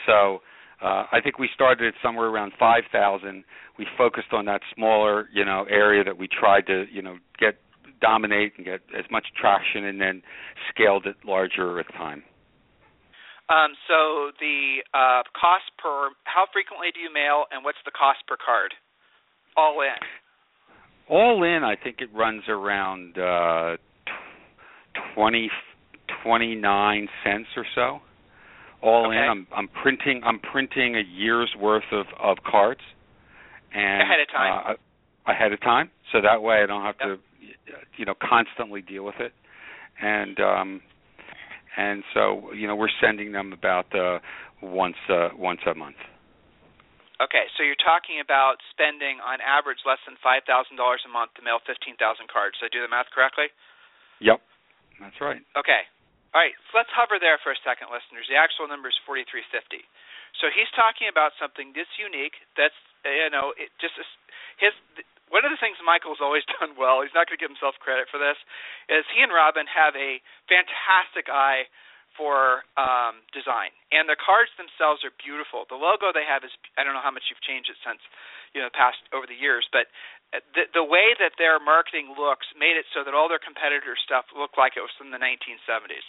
So 0.06 0.40
uh, 0.84 1.10
I 1.12 1.20
think 1.24 1.40
we 1.40 1.50
started 1.54 1.88
at 1.88 1.94
somewhere 2.04 2.28
around 2.28 2.54
five 2.60 2.84
thousand. 2.92 3.44
We 3.80 3.88
focused 3.98 4.34
on 4.34 4.46
that 4.46 4.62
smaller, 4.76 5.30
you 5.34 5.46
know, 5.46 5.66
area 5.70 6.04
that 6.04 6.18
we 6.18 6.28
tried 6.28 6.68
to, 6.68 6.86
you 6.92 7.02
know, 7.02 7.18
get 7.40 7.56
dominate 8.02 8.54
and 8.58 8.66
get 8.66 8.82
as 8.98 9.06
much 9.12 9.26
traction, 9.40 9.86
and 9.86 10.00
then 10.00 10.22
scaled 10.70 11.06
it 11.06 11.16
larger 11.26 11.76
the 11.76 11.94
time. 11.94 12.24
Um, 13.50 13.72
so 13.88 14.32
the 14.40 14.84
uh, 14.94 15.24
cost 15.40 15.72
per 15.78 16.10
how 16.26 16.46
frequently 16.52 16.88
do 16.94 17.00
you 17.00 17.14
mail, 17.14 17.46
and 17.52 17.64
what's 17.64 17.78
the 17.86 17.92
cost 17.92 18.20
per 18.28 18.36
card? 18.36 18.74
All 19.56 19.80
in. 19.82 19.96
All 21.10 21.44
in, 21.44 21.64
I 21.64 21.76
think 21.82 21.98
it 22.00 22.10
runs 22.14 22.44
around 22.50 23.18
uh, 23.18 23.78
twenty 25.16 25.50
twenty 26.24 26.56
nine 26.56 27.08
cents 27.24 27.48
or 27.56 27.66
so. 27.74 28.00
All 28.82 29.08
okay. 29.08 29.18
in, 29.18 29.24
I'm 29.24 29.48
I'm 29.56 29.70
printing 29.82 30.22
I'm 30.26 30.40
printing 30.40 30.96
a 30.98 31.02
year's 31.02 31.56
worth 31.58 31.90
of 31.94 32.06
of 32.22 32.38
cards, 32.44 32.82
and 33.74 34.02
ahead 34.02 34.20
of 34.20 34.28
time. 34.30 34.76
Uh, 34.76 35.32
ahead 35.32 35.54
of 35.54 35.62
time, 35.62 35.90
so 36.12 36.20
that 36.22 36.42
way 36.42 36.62
I 36.64 36.66
don't 36.66 36.84
have 36.84 36.96
yep. 37.00 37.18
to, 37.18 37.37
you 37.98 38.06
know, 38.06 38.16
constantly 38.16 38.82
deal 38.82 39.04
with 39.04 39.20
it, 39.20 39.34
and 40.02 40.40
um, 40.40 40.82
and 41.78 42.04
so 42.14 42.54
you 42.54 42.68
know 42.68 42.76
we're 42.76 42.94
sending 43.02 43.32
them 43.32 43.54
about 43.54 43.88
uh, 43.96 44.20
once 44.62 44.98
uh, 45.10 45.30
once 45.38 45.62
a 45.70 45.76
month. 45.76 45.98
Okay, 47.18 47.50
so 47.58 47.66
you're 47.66 47.82
talking 47.82 48.22
about 48.22 48.62
spending 48.70 49.18
on 49.26 49.42
average 49.42 49.82
less 49.90 50.02
than 50.06 50.22
five 50.22 50.46
thousand 50.46 50.78
dollars 50.78 51.02
a 51.06 51.12
month 51.12 51.34
to 51.38 51.42
mail 51.42 51.58
fifteen 51.66 51.98
thousand 51.98 52.30
cards. 52.30 52.58
Did 52.62 52.70
I 52.70 52.72
do 52.74 52.82
the 52.86 52.92
math 52.92 53.10
correctly? 53.10 53.50
Yep, 54.22 54.38
that's 55.02 55.18
right. 55.18 55.42
Okay, 55.58 55.82
all 56.34 56.42
right. 56.42 56.54
So 56.70 56.78
let's 56.78 56.94
hover 56.94 57.18
there 57.18 57.42
for 57.42 57.54
a 57.54 57.60
second, 57.66 57.90
listeners. 57.90 58.30
The 58.30 58.38
actual 58.38 58.70
number 58.70 58.90
is 58.90 58.98
forty 59.06 59.26
three 59.26 59.46
fifty. 59.50 59.82
So 60.38 60.54
he's 60.54 60.70
talking 60.78 61.10
about 61.10 61.34
something 61.42 61.74
that's 61.74 61.90
unique. 61.98 62.38
That's 62.54 62.78
you 63.02 63.34
know, 63.34 63.54
it 63.58 63.74
just 63.82 63.98
his. 64.62 64.74
One 65.30 65.44
of 65.44 65.52
the 65.52 65.60
things 65.60 65.78
Michael's 65.84 66.24
always 66.24 66.44
done 66.60 66.76
well. 66.80 67.04
He's 67.04 67.16
not 67.16 67.28
going 67.28 67.38
to 67.38 67.42
give 67.42 67.52
himself 67.52 67.76
credit 67.84 68.08
for 68.12 68.20
this. 68.20 68.40
Is 68.88 69.04
he 69.12 69.24
and 69.24 69.32
Robin 69.34 69.68
have 69.68 69.96
a 69.96 70.24
fantastic 70.48 71.28
eye 71.32 71.68
for 72.18 72.66
um, 72.82 73.22
design, 73.30 73.70
and 73.94 74.10
the 74.10 74.18
cards 74.18 74.50
themselves 74.58 75.06
are 75.06 75.14
beautiful. 75.22 75.70
The 75.70 75.78
logo 75.78 76.10
they 76.10 76.26
have 76.26 76.42
is 76.42 76.50
I 76.74 76.82
don't 76.82 76.98
know 76.98 77.06
how 77.06 77.14
much 77.14 77.30
you've 77.30 77.46
changed 77.46 77.70
it 77.70 77.78
since 77.86 78.02
you 78.58 78.60
know 78.60 78.74
past 78.74 78.98
over 79.14 79.30
the 79.30 79.38
years, 79.38 79.70
but 79.70 79.86
the 80.34 80.68
the 80.74 80.84
way 80.84 81.16
that 81.22 81.38
their 81.38 81.62
marketing 81.62 82.12
looks 82.18 82.50
made 82.58 82.76
it 82.76 82.90
so 82.92 83.06
that 83.06 83.14
all 83.14 83.30
their 83.30 83.40
competitor 83.40 83.96
stuff 83.96 84.28
looked 84.36 84.58
like 84.58 84.76
it 84.76 84.84
was 84.84 84.92
from 84.98 85.14
the 85.14 85.22
1970s. 85.22 86.04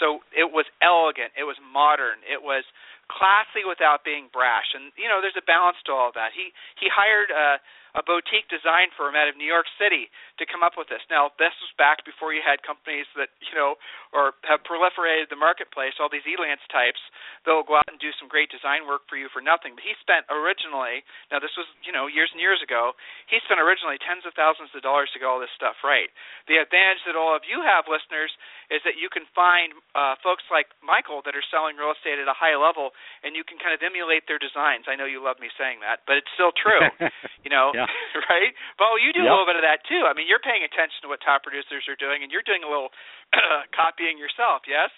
So 0.00 0.26
it 0.32 0.50
was 0.50 0.66
elegant, 0.82 1.36
it 1.38 1.44
was 1.44 1.60
modern, 1.60 2.24
it 2.26 2.42
was 2.42 2.64
classy 3.10 3.66
without 3.66 4.06
being 4.06 4.30
brash, 4.30 4.70
and 4.72 4.94
you 4.94 5.10
know 5.10 5.18
there's 5.18 5.38
a 5.38 5.44
balance 5.44 5.82
to 5.86 5.92
all 5.92 6.14
that. 6.14 6.30
He 6.32 6.54
he 6.78 6.86
hired. 6.86 7.34
Uh, 7.34 7.58
a 7.94 8.02
boutique 8.06 8.46
design 8.46 8.94
firm 8.94 9.18
out 9.18 9.26
of 9.26 9.34
New 9.34 9.48
York 9.48 9.66
City 9.74 10.10
to 10.38 10.46
come 10.46 10.62
up 10.62 10.78
with 10.78 10.86
this. 10.86 11.02
Now, 11.10 11.34
this 11.42 11.54
was 11.58 11.70
back 11.74 12.06
before 12.06 12.30
you 12.30 12.42
had 12.42 12.62
companies 12.62 13.06
that, 13.18 13.34
you 13.42 13.54
know, 13.58 13.74
or 14.14 14.38
have 14.46 14.62
proliferated 14.62 15.26
the 15.26 15.38
marketplace, 15.38 15.98
all 15.98 16.10
these 16.10 16.26
Elance 16.26 16.62
types 16.70 17.00
that'll 17.42 17.66
go 17.66 17.78
out 17.82 17.90
and 17.90 17.98
do 17.98 18.14
some 18.18 18.30
great 18.30 18.50
design 18.50 18.86
work 18.86 19.06
for 19.10 19.18
you 19.18 19.26
for 19.34 19.42
nothing. 19.42 19.74
But 19.74 19.82
he 19.82 19.94
spent 19.98 20.26
originally, 20.30 21.02
now 21.34 21.42
this 21.42 21.54
was, 21.58 21.66
you 21.82 21.90
know, 21.90 22.06
years 22.06 22.30
and 22.30 22.38
years 22.38 22.62
ago, 22.62 22.94
he 23.26 23.42
spent 23.42 23.58
originally 23.58 23.98
tens 23.98 24.22
of 24.22 24.34
thousands 24.38 24.70
of 24.74 24.86
dollars 24.86 25.10
to 25.14 25.18
get 25.18 25.26
all 25.26 25.42
this 25.42 25.52
stuff 25.58 25.82
right. 25.82 26.10
The 26.46 26.62
advantage 26.62 27.02
that 27.10 27.18
all 27.18 27.34
of 27.34 27.42
you 27.42 27.62
have, 27.66 27.90
listeners, 27.90 28.30
is 28.70 28.82
that 28.86 28.94
you 28.94 29.10
can 29.10 29.26
find 29.34 29.74
uh, 29.98 30.14
folks 30.22 30.46
like 30.46 30.70
Michael 30.78 31.26
that 31.26 31.34
are 31.34 31.46
selling 31.50 31.74
real 31.74 31.90
estate 31.90 32.22
at 32.22 32.30
a 32.30 32.36
high 32.36 32.54
level, 32.54 32.94
and 33.22 33.36
you 33.36 33.44
can 33.44 33.60
kind 33.60 33.76
of 33.76 33.80
emulate 33.84 34.24
their 34.30 34.40
designs. 34.40 34.88
I 34.88 34.96
know 34.96 35.04
you 35.04 35.20
love 35.20 35.40
me 35.40 35.52
saying 35.56 35.84
that, 35.84 36.04
but 36.08 36.20
it's 36.20 36.30
still 36.34 36.52
true. 36.56 36.80
you 37.44 37.50
know, 37.50 37.72
yeah. 37.74 37.88
right? 38.32 38.52
Well, 38.80 38.96
you 38.96 39.12
do 39.12 39.24
yep. 39.24 39.28
a 39.28 39.32
little 39.32 39.48
bit 39.48 39.58
of 39.60 39.64
that 39.64 39.84
too. 39.86 40.08
I 40.08 40.12
mean, 40.16 40.28
you're 40.28 40.42
paying 40.42 40.64
attention 40.64 41.04
to 41.04 41.08
what 41.08 41.20
top 41.20 41.44
producers 41.44 41.84
are 41.88 41.98
doing, 41.98 42.24
and 42.24 42.32
you're 42.32 42.46
doing 42.46 42.64
a 42.64 42.70
little 42.70 42.92
copying 43.76 44.16
yourself. 44.16 44.64
Yes. 44.64 44.90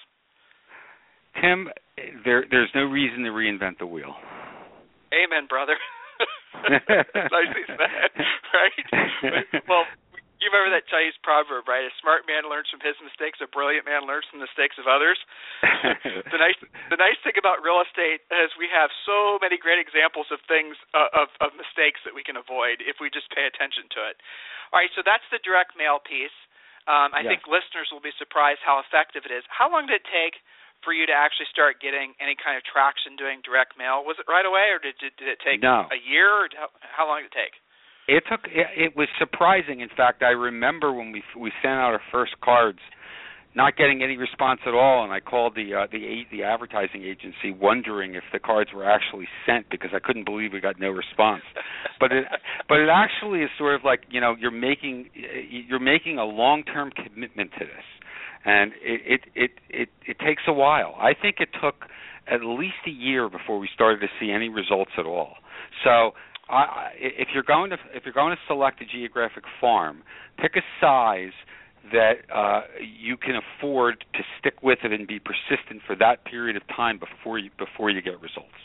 Tim, 1.40 1.72
there 2.24 2.44
there's 2.50 2.72
no 2.74 2.84
reason 2.84 3.24
to 3.24 3.32
reinvent 3.32 3.80
the 3.80 3.88
wheel. 3.88 4.14
Amen, 5.12 5.48
brother. 5.48 5.76
Nicely 6.68 7.64
said, 7.66 8.12
right? 8.52 9.44
well, 9.68 9.84
you 10.42 10.50
remember 10.50 10.74
that 10.74 10.90
Chinese 10.90 11.14
proverb, 11.22 11.70
right? 11.70 11.86
A 11.86 11.94
smart 12.02 12.26
man 12.26 12.50
learns 12.50 12.66
from 12.66 12.82
his 12.82 12.98
mistakes. 12.98 13.38
A 13.38 13.46
brilliant 13.46 13.86
man 13.86 14.04
learns 14.04 14.26
from 14.26 14.42
the 14.42 14.50
mistakes 14.50 14.74
of 14.76 14.90
others. 14.90 15.16
the 16.34 16.40
nice, 16.42 16.58
the 16.90 16.98
nice 16.98 17.16
thing 17.22 17.38
about 17.38 17.62
real 17.62 17.78
estate 17.78 18.26
is 18.34 18.50
we 18.58 18.66
have 18.68 18.90
so 19.06 19.38
many 19.38 19.54
great 19.56 19.78
examples 19.78 20.26
of 20.34 20.42
things 20.50 20.74
uh, 20.92 21.08
of 21.14 21.30
of 21.38 21.54
mistakes 21.54 22.02
that 22.02 22.12
we 22.12 22.26
can 22.26 22.34
avoid 22.34 22.82
if 22.82 22.98
we 22.98 23.06
just 23.08 23.30
pay 23.30 23.46
attention 23.46 23.86
to 23.94 24.02
it. 24.10 24.18
All 24.74 24.82
right, 24.82 24.90
so 24.98 25.06
that's 25.06 25.24
the 25.30 25.38
direct 25.40 25.78
mail 25.78 26.02
piece. 26.02 26.34
Um, 26.90 27.14
I 27.14 27.22
yes. 27.22 27.38
think 27.38 27.40
listeners 27.46 27.94
will 27.94 28.02
be 28.02 28.10
surprised 28.18 28.58
how 28.66 28.82
effective 28.82 29.22
it 29.22 29.30
is. 29.30 29.46
How 29.46 29.70
long 29.70 29.86
did 29.86 30.02
it 30.02 30.06
take 30.10 30.42
for 30.82 30.90
you 30.90 31.06
to 31.06 31.14
actually 31.14 31.46
start 31.46 31.78
getting 31.78 32.18
any 32.18 32.34
kind 32.34 32.58
of 32.58 32.66
traction 32.66 33.14
doing 33.14 33.38
direct 33.46 33.78
mail? 33.78 34.02
Was 34.02 34.18
it 34.18 34.26
right 34.26 34.42
away, 34.42 34.74
or 34.74 34.82
did 34.82 34.98
did, 34.98 35.14
did 35.14 35.30
it 35.30 35.38
take 35.38 35.62
no. 35.62 35.86
a 35.94 35.98
year? 36.02 36.26
Or 36.26 36.50
how, 36.50 36.68
how 36.82 37.04
long 37.06 37.22
did 37.22 37.30
it 37.30 37.38
take? 37.38 37.61
It 38.12 38.24
took. 38.30 38.40
It, 38.44 38.66
it 38.76 38.96
was 38.96 39.08
surprising. 39.18 39.80
In 39.80 39.88
fact, 39.96 40.22
I 40.22 40.30
remember 40.30 40.92
when 40.92 41.12
we 41.12 41.22
we 41.38 41.50
sent 41.62 41.74
out 41.74 41.92
our 41.94 42.02
first 42.12 42.32
cards, 42.44 42.78
not 43.54 43.76
getting 43.78 44.02
any 44.02 44.18
response 44.18 44.60
at 44.66 44.74
all, 44.74 45.02
and 45.02 45.10
I 45.10 45.20
called 45.20 45.54
the 45.54 45.74
uh, 45.74 45.86
the 45.90 46.24
the 46.30 46.42
advertising 46.42 47.04
agency, 47.04 47.50
wondering 47.58 48.14
if 48.14 48.24
the 48.30 48.38
cards 48.38 48.70
were 48.74 48.84
actually 48.84 49.28
sent 49.46 49.70
because 49.70 49.90
I 49.94 49.98
couldn't 49.98 50.24
believe 50.24 50.52
we 50.52 50.60
got 50.60 50.78
no 50.78 50.90
response. 50.90 51.42
but 52.00 52.12
it 52.12 52.26
but 52.68 52.80
it 52.80 52.90
actually 52.92 53.40
is 53.40 53.50
sort 53.56 53.74
of 53.74 53.80
like 53.82 54.00
you 54.10 54.20
know 54.20 54.36
you're 54.38 54.50
making 54.50 55.08
you're 55.48 55.80
making 55.80 56.18
a 56.18 56.24
long 56.24 56.64
term 56.64 56.90
commitment 56.90 57.52
to 57.58 57.64
this, 57.64 57.86
and 58.44 58.72
it, 58.82 59.00
it 59.06 59.20
it 59.34 59.50
it 59.70 59.88
it 60.06 60.18
takes 60.18 60.42
a 60.46 60.52
while. 60.52 60.96
I 61.00 61.14
think 61.14 61.36
it 61.40 61.48
took 61.62 61.86
at 62.30 62.44
least 62.44 62.84
a 62.86 62.90
year 62.90 63.30
before 63.30 63.58
we 63.58 63.70
started 63.74 64.00
to 64.00 64.08
see 64.20 64.30
any 64.30 64.50
results 64.50 64.92
at 64.98 65.06
all. 65.06 65.36
So 65.82 66.12
If 66.98 67.28
you're 67.34 67.46
going 67.46 67.70
to 67.70 67.78
if 67.94 68.04
you're 68.04 68.14
going 68.14 68.34
to 68.34 68.42
select 68.46 68.82
a 68.82 68.86
geographic 68.86 69.44
farm, 69.60 70.02
pick 70.38 70.56
a 70.56 70.62
size 70.80 71.32
that 71.90 72.22
uh, 72.30 72.62
you 72.78 73.16
can 73.16 73.34
afford 73.34 74.04
to 74.14 74.22
stick 74.38 74.62
with 74.62 74.78
it 74.84 74.92
and 74.92 75.06
be 75.06 75.18
persistent 75.18 75.82
for 75.86 75.96
that 75.96 76.24
period 76.24 76.54
of 76.54 76.62
time 76.70 76.98
before 76.98 77.38
you 77.38 77.50
before 77.58 77.90
you 77.90 78.02
get 78.02 78.20
results. 78.20 78.58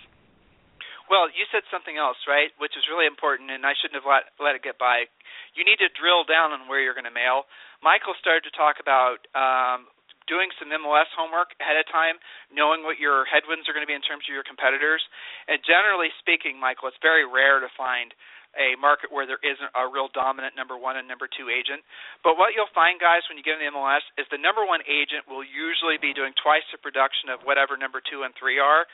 Well, 1.10 1.32
you 1.32 1.48
said 1.56 1.64
something 1.72 1.96
else, 1.96 2.20
right, 2.28 2.52
which 2.60 2.76
is 2.76 2.84
really 2.92 3.08
important, 3.08 3.48
and 3.48 3.64
I 3.64 3.72
shouldn't 3.80 3.96
have 3.96 4.10
let 4.10 4.28
let 4.38 4.54
it 4.60 4.62
get 4.62 4.78
by. 4.78 5.08
You 5.56 5.64
need 5.64 5.80
to 5.80 5.90
drill 5.96 6.28
down 6.28 6.52
on 6.54 6.68
where 6.68 6.84
you're 6.84 6.98
going 6.98 7.10
to 7.10 7.16
mail. 7.16 7.48
Michael 7.82 8.14
started 8.20 8.44
to 8.46 8.54
talk 8.54 8.78
about 8.84 9.24
um, 9.34 9.88
doing 10.28 10.52
some 10.60 10.70
MLS 10.70 11.10
homework 11.16 11.56
ahead 11.58 11.80
of 11.80 11.88
time, 11.90 12.20
knowing 12.52 12.84
what 12.84 13.00
your 13.00 13.26
headwinds 13.26 13.66
are 13.66 13.74
going 13.74 13.84
to 13.84 13.90
be 13.90 13.98
in 13.98 14.06
terms 14.06 14.28
of 14.28 14.34
your 14.36 14.46
competitors. 14.46 15.02
And 15.48 15.58
generally 15.64 16.12
speaking, 16.20 16.60
Michael, 16.60 16.92
it's 16.92 17.02
very 17.02 17.24
rare 17.24 17.64
to 17.64 17.72
find 17.74 18.14
a 18.56 18.76
market 18.80 19.14
where 19.14 19.30
there 19.30 19.42
isn't 19.46 19.72
a 19.78 19.86
real 19.86 20.10
dominant 20.12 20.58
number 20.58 20.76
one 20.76 20.98
and 20.98 21.06
number 21.06 21.30
two 21.30 21.48
agent. 21.48 21.86
But 22.26 22.42
what 22.42 22.58
you'll 22.58 22.72
find, 22.74 22.98
guys, 22.98 23.22
when 23.30 23.38
you 23.38 23.46
get 23.46 23.62
in 23.62 23.64
the 23.64 23.72
MLS 23.72 24.04
is 24.18 24.26
the 24.34 24.42
number 24.42 24.66
one 24.66 24.82
agent 24.90 25.30
will 25.30 25.46
usually 25.46 26.02
be 26.02 26.12
doing 26.12 26.34
twice 26.42 26.66
the 26.74 26.82
production 26.82 27.30
of 27.30 27.46
whatever 27.46 27.78
number 27.78 28.02
two 28.02 28.26
and 28.26 28.34
three 28.36 28.58
are. 28.58 28.90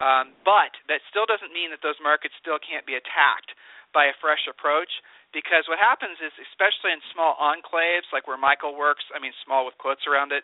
Um, 0.00 0.32
but 0.48 0.72
that 0.88 1.04
still 1.12 1.28
doesn't 1.28 1.52
mean 1.52 1.68
that 1.74 1.84
those 1.84 1.98
markets 2.00 2.32
still 2.40 2.56
can't 2.56 2.88
be 2.88 2.96
attacked 2.96 3.52
by 3.92 4.08
a 4.08 4.14
fresh 4.22 4.46
approach 4.48 4.88
because 5.30 5.66
what 5.70 5.78
happens 5.78 6.18
is 6.18 6.34
especially 6.50 6.90
in 6.94 7.00
small 7.14 7.38
enclaves 7.38 8.08
like 8.10 8.26
where 8.26 8.38
Michael 8.38 8.74
works, 8.74 9.06
I 9.14 9.18
mean 9.22 9.34
small 9.44 9.66
with 9.66 9.78
quotes 9.78 10.06
around 10.06 10.34
it, 10.34 10.42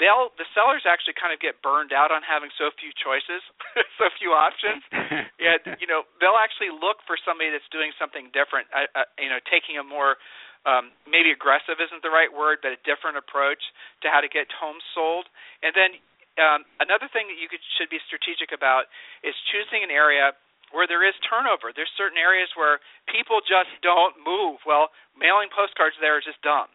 they'll 0.00 0.32
the 0.40 0.48
sellers 0.56 0.88
actually 0.88 1.16
kind 1.16 1.32
of 1.34 1.40
get 1.40 1.60
burned 1.60 1.92
out 1.92 2.08
on 2.08 2.24
having 2.24 2.48
so 2.56 2.72
few 2.80 2.92
choices, 2.96 3.44
so 3.98 4.08
few 4.16 4.32
options. 4.32 4.80
yeah, 5.44 5.60
you 5.76 5.88
know, 5.88 6.08
they'll 6.20 6.40
actually 6.40 6.72
look 6.72 7.04
for 7.04 7.20
somebody 7.20 7.52
that's 7.52 7.68
doing 7.68 7.92
something 8.00 8.32
different, 8.32 8.68
uh, 8.72 8.88
uh, 8.96 9.08
you 9.20 9.28
know, 9.28 9.40
taking 9.48 9.76
a 9.76 9.84
more 9.84 10.16
um, 10.62 10.94
maybe 11.10 11.34
aggressive 11.34 11.82
isn't 11.82 12.06
the 12.06 12.12
right 12.12 12.30
word, 12.30 12.62
but 12.62 12.70
a 12.70 12.80
different 12.86 13.18
approach 13.18 13.60
to 14.00 14.06
how 14.08 14.22
to 14.22 14.30
get 14.30 14.46
homes 14.54 14.84
sold. 14.94 15.26
And 15.60 15.74
then 15.74 15.98
um, 16.38 16.62
another 16.78 17.10
thing 17.10 17.26
that 17.28 17.36
you 17.36 17.50
could, 17.50 17.60
should 17.76 17.90
be 17.90 17.98
strategic 18.06 18.54
about 18.54 18.86
is 19.26 19.34
choosing 19.50 19.82
an 19.82 19.90
area 19.90 20.32
where 20.72 20.88
there 20.88 21.04
is 21.04 21.14
turnover. 21.24 21.70
There's 21.70 21.92
certain 21.94 22.18
areas 22.18 22.48
where 22.56 22.80
people 23.08 23.40
just 23.44 23.70
don't 23.84 24.16
move. 24.20 24.60
Well, 24.64 24.90
mailing 25.14 25.52
postcards 25.52 25.96
there 26.00 26.18
is 26.18 26.26
just 26.26 26.40
dumb. 26.40 26.68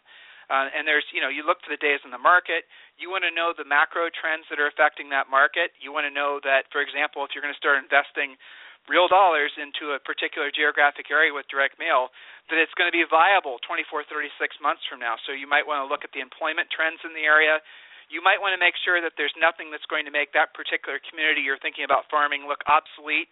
Uh, 0.47 0.71
and 0.71 0.87
there's, 0.87 1.03
you 1.11 1.19
know, 1.19 1.27
you 1.27 1.43
look 1.43 1.59
for 1.59 1.75
the 1.75 1.81
days 1.83 1.99
in 2.07 2.11
the 2.13 2.21
market. 2.21 2.63
You 2.95 3.11
want 3.11 3.27
to 3.27 3.33
know 3.35 3.51
the 3.51 3.67
macro 3.67 4.07
trends 4.07 4.47
that 4.47 4.63
are 4.63 4.71
affecting 4.71 5.11
that 5.11 5.27
market. 5.27 5.75
You 5.83 5.91
want 5.91 6.07
to 6.07 6.13
know 6.13 6.39
that, 6.47 6.71
for 6.71 6.79
example, 6.79 7.27
if 7.27 7.35
you're 7.35 7.43
going 7.43 7.51
to 7.51 7.59
start 7.59 7.83
investing 7.83 8.39
real 8.87 9.11
dollars 9.11 9.51
into 9.59 9.91
a 9.91 9.99
particular 9.99 10.47
geographic 10.47 11.11
area 11.11 11.35
with 11.35 11.43
direct 11.51 11.75
mail, 11.75 12.15
that 12.47 12.55
it's 12.55 12.71
going 12.79 12.87
to 12.87 12.95
be 12.95 13.03
viable 13.03 13.59
24, 13.67 14.07
36 14.07 14.31
months 14.63 14.87
from 14.87 15.03
now. 15.03 15.19
So 15.27 15.35
you 15.35 15.51
might 15.51 15.67
want 15.67 15.83
to 15.83 15.87
look 15.91 16.07
at 16.07 16.15
the 16.15 16.23
employment 16.23 16.71
trends 16.71 17.03
in 17.03 17.11
the 17.11 17.27
area. 17.27 17.59
You 18.07 18.23
might 18.23 18.39
want 18.39 18.55
to 18.55 18.61
make 18.63 18.79
sure 18.87 19.03
that 19.03 19.19
there's 19.19 19.35
nothing 19.35 19.67
that's 19.67 19.83
going 19.91 20.07
to 20.07 20.15
make 20.15 20.31
that 20.31 20.55
particular 20.55 21.03
community 21.11 21.43
you're 21.43 21.59
thinking 21.59 21.83
about 21.83 22.07
farming 22.07 22.47
look 22.47 22.63
obsolete 22.71 23.27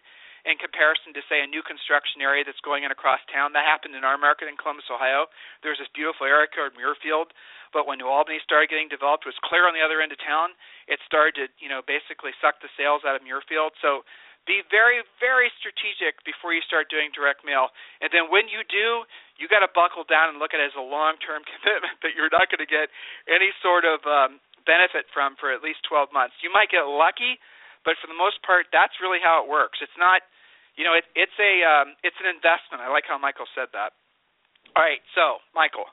in 0.46 0.56
comparison 0.62 1.10
to 1.18 1.22
say 1.26 1.42
a 1.42 1.48
new 1.50 1.60
construction 1.66 2.22
area 2.22 2.46
that's 2.46 2.62
going 2.62 2.86
in 2.86 2.94
across 2.94 3.18
town. 3.26 3.50
That 3.52 3.66
happened 3.66 3.98
in 3.98 4.06
our 4.06 4.14
market 4.14 4.46
in 4.46 4.54
Columbus, 4.54 4.86
Ohio. 4.86 5.26
There 5.66 5.74
was 5.74 5.82
this 5.82 5.90
beautiful 5.90 6.24
area 6.24 6.46
called 6.46 6.78
Muirfield, 6.78 7.34
but 7.74 7.84
when 7.90 7.98
New 7.98 8.06
Albany 8.06 8.38
started 8.46 8.70
getting 8.70 8.86
developed, 8.86 9.26
it 9.26 9.34
was 9.34 9.42
clear 9.42 9.66
on 9.66 9.74
the 9.74 9.82
other 9.82 9.98
end 9.98 10.14
of 10.14 10.22
town. 10.22 10.54
It 10.86 11.02
started 11.02 11.34
to, 11.36 11.44
you 11.58 11.66
know, 11.66 11.82
basically 11.82 12.30
suck 12.38 12.62
the 12.62 12.70
sales 12.78 13.02
out 13.02 13.18
of 13.18 13.26
Muirfield. 13.26 13.74
So 13.82 14.06
be 14.46 14.62
very, 14.70 15.02
very 15.18 15.50
strategic 15.58 16.22
before 16.22 16.54
you 16.54 16.62
start 16.62 16.86
doing 16.86 17.10
direct 17.10 17.42
mail. 17.42 17.74
And 17.98 18.14
then 18.14 18.30
when 18.30 18.46
you 18.46 18.62
do, 18.62 19.02
you 19.42 19.50
got 19.50 19.66
to 19.66 19.70
buckle 19.74 20.06
down 20.06 20.30
and 20.30 20.38
look 20.38 20.54
at 20.54 20.62
it 20.62 20.70
as 20.70 20.78
a 20.78 20.86
long-term 20.86 21.42
commitment 21.50 21.98
that 22.06 22.14
you're 22.14 22.30
not 22.30 22.46
going 22.48 22.62
to 22.62 22.70
get 22.70 22.94
any 23.26 23.50
sort 23.58 23.82
of 23.82 24.06
um, 24.06 24.38
benefit 24.62 25.10
from 25.10 25.34
for 25.36 25.50
at 25.50 25.60
least 25.60 25.82
12 25.90 26.14
months. 26.14 26.38
You 26.40 26.54
might 26.54 26.70
get 26.70 26.86
lucky, 26.86 27.42
but 27.86 27.94
for 28.02 28.10
the 28.10 28.18
most 28.18 28.42
part, 28.42 28.66
that's 28.74 28.98
really 28.98 29.22
how 29.22 29.40
it 29.40 29.46
works. 29.46 29.78
It's 29.78 29.96
not 29.96 30.26
you 30.76 30.84
know, 30.84 30.92
it, 30.92 31.08
it's 31.16 31.34
a 31.40 31.52
um, 31.64 31.96
it's 32.04 32.16
an 32.20 32.28
investment. 32.28 32.84
I 32.84 32.92
like 32.92 33.08
how 33.08 33.16
Michael 33.16 33.48
said 33.56 33.72
that. 33.72 33.96
All 34.76 34.84
right, 34.84 35.00
so 35.16 35.40
Michael, 35.56 35.88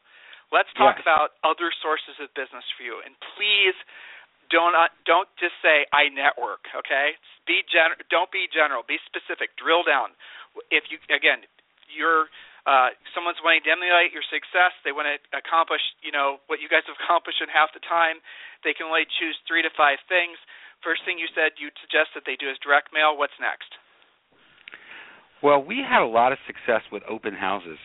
let's 0.51 0.67
talk 0.75 0.99
yes. 0.99 1.07
about 1.07 1.39
other 1.47 1.71
sources 1.79 2.19
of 2.19 2.27
business 2.35 2.67
for 2.75 2.83
you, 2.83 2.99
and 2.99 3.15
please 3.39 3.75
don't 4.51 4.75
uh, 4.75 4.91
don't 5.07 5.31
just 5.39 5.55
say 5.63 5.87
I 5.95 6.11
network. 6.11 6.67
Okay, 6.75 7.15
be 7.47 7.63
gen- 7.71 7.95
don't 8.11 8.27
be 8.27 8.51
general. 8.51 8.83
Be 8.83 8.99
specific. 9.07 9.55
Drill 9.55 9.87
down. 9.87 10.11
If 10.67 10.91
you 10.91 10.99
again, 11.07 11.47
you're 11.87 12.27
uh, 12.67 12.91
someone's 13.15 13.39
wanting 13.39 13.63
to 13.63 13.71
emulate 13.71 14.11
your 14.11 14.23
success. 14.27 14.75
They 14.83 14.91
want 14.91 15.07
to 15.07 15.19
accomplish, 15.31 15.83
you 16.03 16.11
know, 16.11 16.43
what 16.47 16.59
you 16.59 16.67
guys 16.67 16.83
have 16.91 16.95
accomplished 16.99 17.39
in 17.39 17.47
half 17.47 17.71
the 17.71 17.83
time. 17.83 18.19
They 18.67 18.75
can 18.75 18.87
only 18.91 19.07
choose 19.19 19.35
three 19.47 19.63
to 19.63 19.71
five 19.75 19.99
things. 20.11 20.35
First 20.83 21.01
thing 21.05 21.17
you 21.17 21.27
said 21.33 21.55
you'd 21.57 21.73
suggest 21.79 22.11
that 22.15 22.23
they 22.25 22.35
do 22.35 22.51
is 22.51 22.57
direct 22.59 22.91
mail. 22.93 23.17
What's 23.17 23.33
next? 23.39 23.71
Well, 25.41 25.63
we 25.63 25.79
had 25.83 26.01
a 26.01 26.07
lot 26.07 26.31
of 26.31 26.37
success 26.47 26.81
with 26.91 27.03
open 27.09 27.33
houses, 27.33 27.79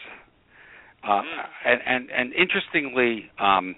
uh, 1.02 1.22
mm. 1.22 1.44
and 1.64 1.80
and 1.86 2.10
and 2.10 2.32
interestingly, 2.34 3.30
um, 3.38 3.74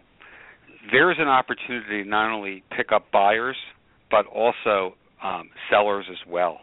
there's 0.92 1.16
an 1.18 1.28
opportunity 1.28 2.04
to 2.04 2.08
not 2.08 2.32
only 2.32 2.62
pick 2.76 2.92
up 2.92 3.10
buyers 3.10 3.56
but 4.10 4.26
also 4.26 4.96
um, 5.22 5.50
sellers 5.70 6.04
as 6.10 6.18
well, 6.28 6.58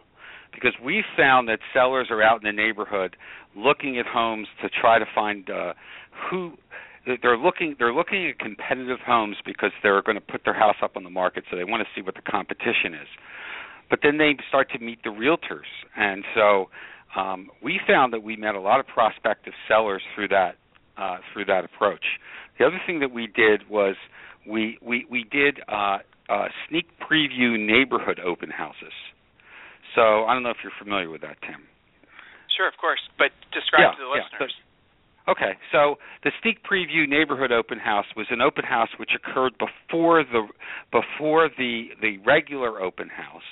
because 0.52 0.72
we 0.84 1.02
found 1.16 1.48
that 1.48 1.58
sellers 1.72 2.08
are 2.10 2.22
out 2.22 2.42
in 2.42 2.44
the 2.44 2.52
neighborhood 2.52 3.16
looking 3.56 3.98
at 3.98 4.06
homes 4.06 4.46
to 4.62 4.68
try 4.80 4.98
to 4.98 5.06
find 5.14 5.48
uh, 5.50 5.72
who 6.30 6.52
they're 7.22 7.38
looking 7.38 7.76
they're 7.78 7.92
looking 7.92 8.28
at 8.28 8.38
competitive 8.38 8.98
homes 9.04 9.36
because 9.44 9.70
they're 9.82 10.02
going 10.02 10.16
to 10.16 10.20
put 10.20 10.42
their 10.44 10.54
house 10.54 10.76
up 10.82 10.96
on 10.96 11.04
the 11.04 11.10
market 11.10 11.44
so 11.50 11.56
they 11.56 11.64
want 11.64 11.82
to 11.82 11.88
see 11.94 12.02
what 12.02 12.14
the 12.14 12.22
competition 12.22 12.94
is 12.94 13.08
but 13.90 14.00
then 14.02 14.18
they 14.18 14.36
start 14.48 14.70
to 14.70 14.78
meet 14.78 14.98
the 15.04 15.10
realtors 15.10 15.68
and 15.96 16.24
so 16.34 16.68
um, 17.16 17.50
we 17.62 17.80
found 17.86 18.12
that 18.12 18.22
we 18.22 18.36
met 18.36 18.54
a 18.54 18.60
lot 18.60 18.80
of 18.80 18.86
prospective 18.86 19.52
sellers 19.66 20.02
through 20.14 20.28
that 20.28 20.56
uh, 20.98 21.18
through 21.32 21.46
that 21.46 21.64
approach. 21.64 22.04
The 22.58 22.66
other 22.66 22.80
thing 22.86 23.00
that 23.00 23.12
we 23.12 23.26
did 23.26 23.68
was 23.70 23.94
we 24.46 24.78
we 24.82 25.06
we 25.10 25.24
did 25.30 25.60
uh, 25.68 25.98
uh, 26.28 26.48
sneak 26.68 26.86
preview 27.00 27.58
neighborhood 27.58 28.20
open 28.20 28.50
houses. 28.50 28.92
So 29.94 30.26
I 30.26 30.34
don't 30.34 30.42
know 30.42 30.50
if 30.50 30.58
you're 30.62 30.76
familiar 30.78 31.08
with 31.08 31.22
that, 31.22 31.40
Tim. 31.40 31.64
Sure, 32.56 32.68
of 32.68 32.74
course, 32.80 33.00
but 33.16 33.30
describe 33.54 33.94
yeah, 33.94 33.96
to 33.96 34.02
the 34.02 34.10
yeah, 34.10 34.22
listeners. 34.26 34.54
Okay, 35.28 35.52
so 35.72 35.96
the 36.24 36.32
sneak 36.42 36.58
preview 36.64 37.06
neighborhood 37.06 37.52
open 37.52 37.78
house 37.78 38.06
was 38.16 38.26
an 38.30 38.40
open 38.40 38.64
house 38.64 38.88
which 38.98 39.10
occurred 39.14 39.52
before 39.58 40.24
the 40.24 40.46
before 40.90 41.50
the 41.58 41.88
the 42.00 42.16
regular 42.24 42.80
open 42.80 43.08
house 43.08 43.42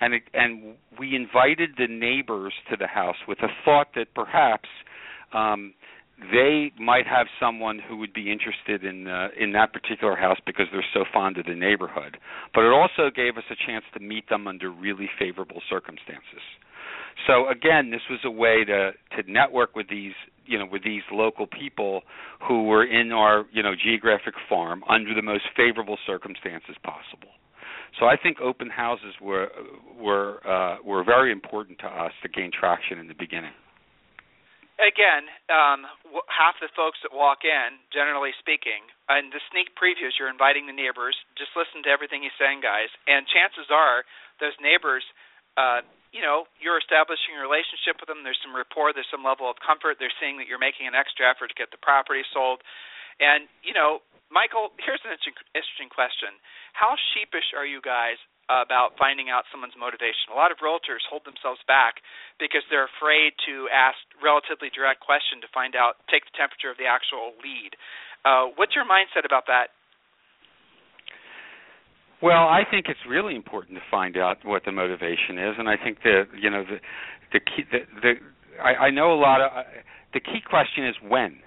and 0.00 0.14
it, 0.14 0.22
and 0.34 0.74
we 0.98 1.14
invited 1.14 1.70
the 1.78 1.86
neighbors 1.88 2.52
to 2.70 2.76
the 2.76 2.86
house 2.86 3.16
with 3.26 3.38
a 3.40 3.48
thought 3.64 3.88
that 3.94 4.12
perhaps 4.14 4.68
um, 5.32 5.74
they 6.30 6.72
might 6.78 7.06
have 7.06 7.26
someone 7.40 7.78
who 7.78 7.96
would 7.96 8.12
be 8.12 8.30
interested 8.30 8.84
in 8.84 9.08
uh, 9.08 9.28
in 9.38 9.52
that 9.52 9.72
particular 9.72 10.16
house 10.16 10.38
because 10.46 10.66
they're 10.72 10.84
so 10.92 11.04
fond 11.12 11.38
of 11.38 11.46
the 11.46 11.54
neighborhood. 11.54 12.18
But 12.54 12.64
it 12.64 12.72
also 12.72 13.10
gave 13.14 13.36
us 13.36 13.44
a 13.50 13.56
chance 13.66 13.84
to 13.94 14.00
meet 14.00 14.28
them 14.28 14.46
under 14.46 14.70
really 14.70 15.08
favorable 15.18 15.62
circumstances. 15.68 16.42
So 17.26 17.48
again, 17.48 17.90
this 17.90 18.02
was 18.10 18.20
a 18.24 18.30
way 18.30 18.64
to 18.64 18.92
to 19.16 19.30
network 19.30 19.74
with 19.74 19.88
these 19.88 20.14
you 20.46 20.58
know 20.58 20.66
with 20.70 20.84
these 20.84 21.02
local 21.12 21.46
people 21.46 22.02
who 22.46 22.64
were 22.64 22.84
in 22.84 23.12
our 23.12 23.44
you 23.52 23.62
know 23.62 23.72
geographic 23.74 24.34
farm 24.48 24.82
under 24.88 25.14
the 25.14 25.22
most 25.22 25.44
favorable 25.56 25.98
circumstances 26.06 26.76
possible. 26.82 27.30
So 27.98 28.06
I 28.06 28.16
think 28.16 28.40
open 28.40 28.70
houses 28.70 29.14
were 29.20 29.48
were 29.98 30.42
uh, 30.46 30.82
were 30.84 31.04
very 31.04 31.30
important 31.30 31.78
to 31.80 31.86
us 31.86 32.12
to 32.22 32.28
gain 32.28 32.50
traction 32.50 32.98
in 32.98 33.06
the 33.06 33.14
beginning. 33.14 33.54
Again, 34.74 35.30
um, 35.54 35.86
half 36.26 36.58
the 36.58 36.66
folks 36.74 36.98
that 37.06 37.14
walk 37.14 37.46
in, 37.46 37.78
generally 37.94 38.34
speaking, 38.42 38.82
and 39.06 39.30
the 39.30 39.38
sneak 39.54 39.70
previews, 39.78 40.18
you're 40.18 40.26
inviting 40.26 40.66
the 40.66 40.74
neighbors. 40.74 41.14
Just 41.38 41.54
listen 41.54 41.86
to 41.86 41.90
everything 41.94 42.26
he's 42.26 42.34
saying, 42.42 42.58
guys, 42.58 42.90
and 43.06 43.22
chances 43.30 43.70
are 43.70 44.02
those 44.42 44.58
neighbors. 44.58 45.06
Uh, 45.54 45.86
you 46.14 46.22
know, 46.22 46.46
you're 46.62 46.78
establishing 46.78 47.34
a 47.34 47.42
relationship 47.42 47.98
with 47.98 48.06
them. 48.06 48.22
There's 48.22 48.38
some 48.38 48.54
rapport. 48.54 48.94
There's 48.94 49.10
some 49.10 49.26
level 49.26 49.50
of 49.50 49.58
comfort. 49.58 49.98
They're 49.98 50.14
seeing 50.22 50.38
that 50.38 50.46
you're 50.46 50.62
making 50.62 50.86
an 50.86 50.94
extra 50.94 51.26
effort 51.26 51.50
to 51.50 51.58
get 51.58 51.74
the 51.74 51.82
property 51.82 52.22
sold, 52.30 52.62
and 53.18 53.50
you 53.66 53.74
know, 53.74 54.00
Michael, 54.30 54.74
here's 54.82 55.02
an 55.06 55.14
interesting 55.14 55.90
question. 55.90 56.34
How 56.74 56.98
sheepish 57.14 57.54
are 57.54 57.66
you 57.66 57.78
guys 57.78 58.18
about 58.50 58.98
finding 58.98 59.30
out 59.30 59.46
someone's 59.48 59.78
motivation? 59.78 60.34
A 60.34 60.36
lot 60.36 60.50
of 60.50 60.58
realtors 60.58 61.04
hold 61.06 61.22
themselves 61.22 61.62
back 61.70 62.02
because 62.42 62.66
they're 62.66 62.90
afraid 62.98 63.38
to 63.46 63.70
ask 63.70 63.96
relatively 64.18 64.74
direct 64.74 64.98
question 65.00 65.38
to 65.40 65.48
find 65.54 65.78
out, 65.78 66.02
take 66.10 66.26
the 66.26 66.34
temperature 66.34 66.68
of 66.68 66.76
the 66.80 66.88
actual 66.88 67.36
lead. 67.40 67.78
Uh, 68.26 68.50
what's 68.58 68.74
your 68.74 68.88
mindset 68.88 69.22
about 69.22 69.46
that? 69.46 69.76
Well, 72.24 72.48
I 72.48 72.62
think 72.70 72.86
it's 72.88 73.04
really 73.06 73.36
important 73.36 73.76
to 73.76 73.82
find 73.90 74.16
out 74.16 74.38
what 74.46 74.64
the 74.64 74.72
motivation 74.72 75.36
is, 75.36 75.56
and 75.58 75.68
I 75.68 75.76
think 75.76 75.98
the 76.02 76.22
you 76.40 76.48
know 76.48 76.64
the 76.64 76.78
the 77.34 77.38
key 77.38 77.64
the, 77.70 77.80
the 78.00 78.14
I, 78.62 78.86
I 78.86 78.90
know 78.90 79.12
a 79.12 79.20
lot 79.20 79.42
of 79.42 79.50
uh, 79.54 79.62
the 80.14 80.20
key 80.20 80.40
question 80.40 80.86
is 80.86 80.94
when. 81.06 81.40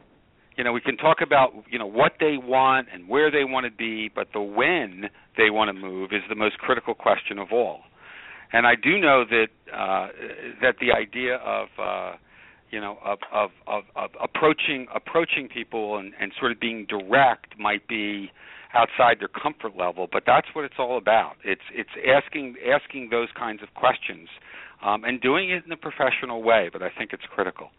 You 0.55 0.63
know 0.63 0.73
we 0.73 0.81
can 0.81 0.95
talk 0.95 1.17
about 1.21 1.53
you 1.67 1.79
know 1.79 1.87
what 1.87 2.13
they 2.19 2.37
want 2.37 2.89
and 2.93 3.09
where 3.09 3.31
they 3.31 3.43
want 3.43 3.65
to 3.65 3.71
be 3.71 4.07
but 4.13 4.27
the 4.33 4.41
when 4.41 5.09
they 5.35 5.49
want 5.49 5.69
to 5.69 5.73
move 5.73 6.11
is 6.11 6.21
the 6.29 6.35
most 6.35 6.59
critical 6.59 6.93
question 6.93 7.39
of 7.39 7.51
all. 7.51 7.79
And 8.53 8.67
i 8.67 8.75
do 8.75 8.99
know 8.99 9.23
that 9.29 9.47
uh 9.73 10.07
that 10.61 10.75
the 10.79 10.91
idea 10.93 11.37
of 11.37 11.67
uh 11.79 12.13
you 12.71 12.79
know 12.79 12.97
of 13.03 13.19
of 13.33 13.49
of, 13.67 13.83
of 13.95 14.11
approaching 14.21 14.87
approaching 14.93 15.47
people 15.47 15.97
and 15.97 16.13
and 16.19 16.31
sort 16.39 16.51
of 16.51 16.59
being 16.59 16.85
direct 16.87 17.57
might 17.59 17.87
be 17.87 18.31
outside 18.73 19.17
their 19.19 19.29
comfort 19.29 19.77
level 19.77 20.07
but 20.11 20.23
that's 20.25 20.47
what 20.53 20.65
it's 20.65 20.79
all 20.79 20.97
about 20.97 21.35
it's 21.43 21.61
it's 21.73 21.89
asking 22.07 22.55
asking 22.67 23.09
those 23.09 23.29
kinds 23.37 23.61
of 23.63 23.73
questions 23.73 24.27
um 24.83 25.03
and 25.03 25.21
doing 25.21 25.49
it 25.49 25.63
in 25.65 25.71
a 25.71 25.77
professional 25.77 26.43
way 26.43 26.69
but 26.71 26.81
i 26.81 26.89
think 26.97 27.13
it's 27.13 27.23
critical 27.33 27.69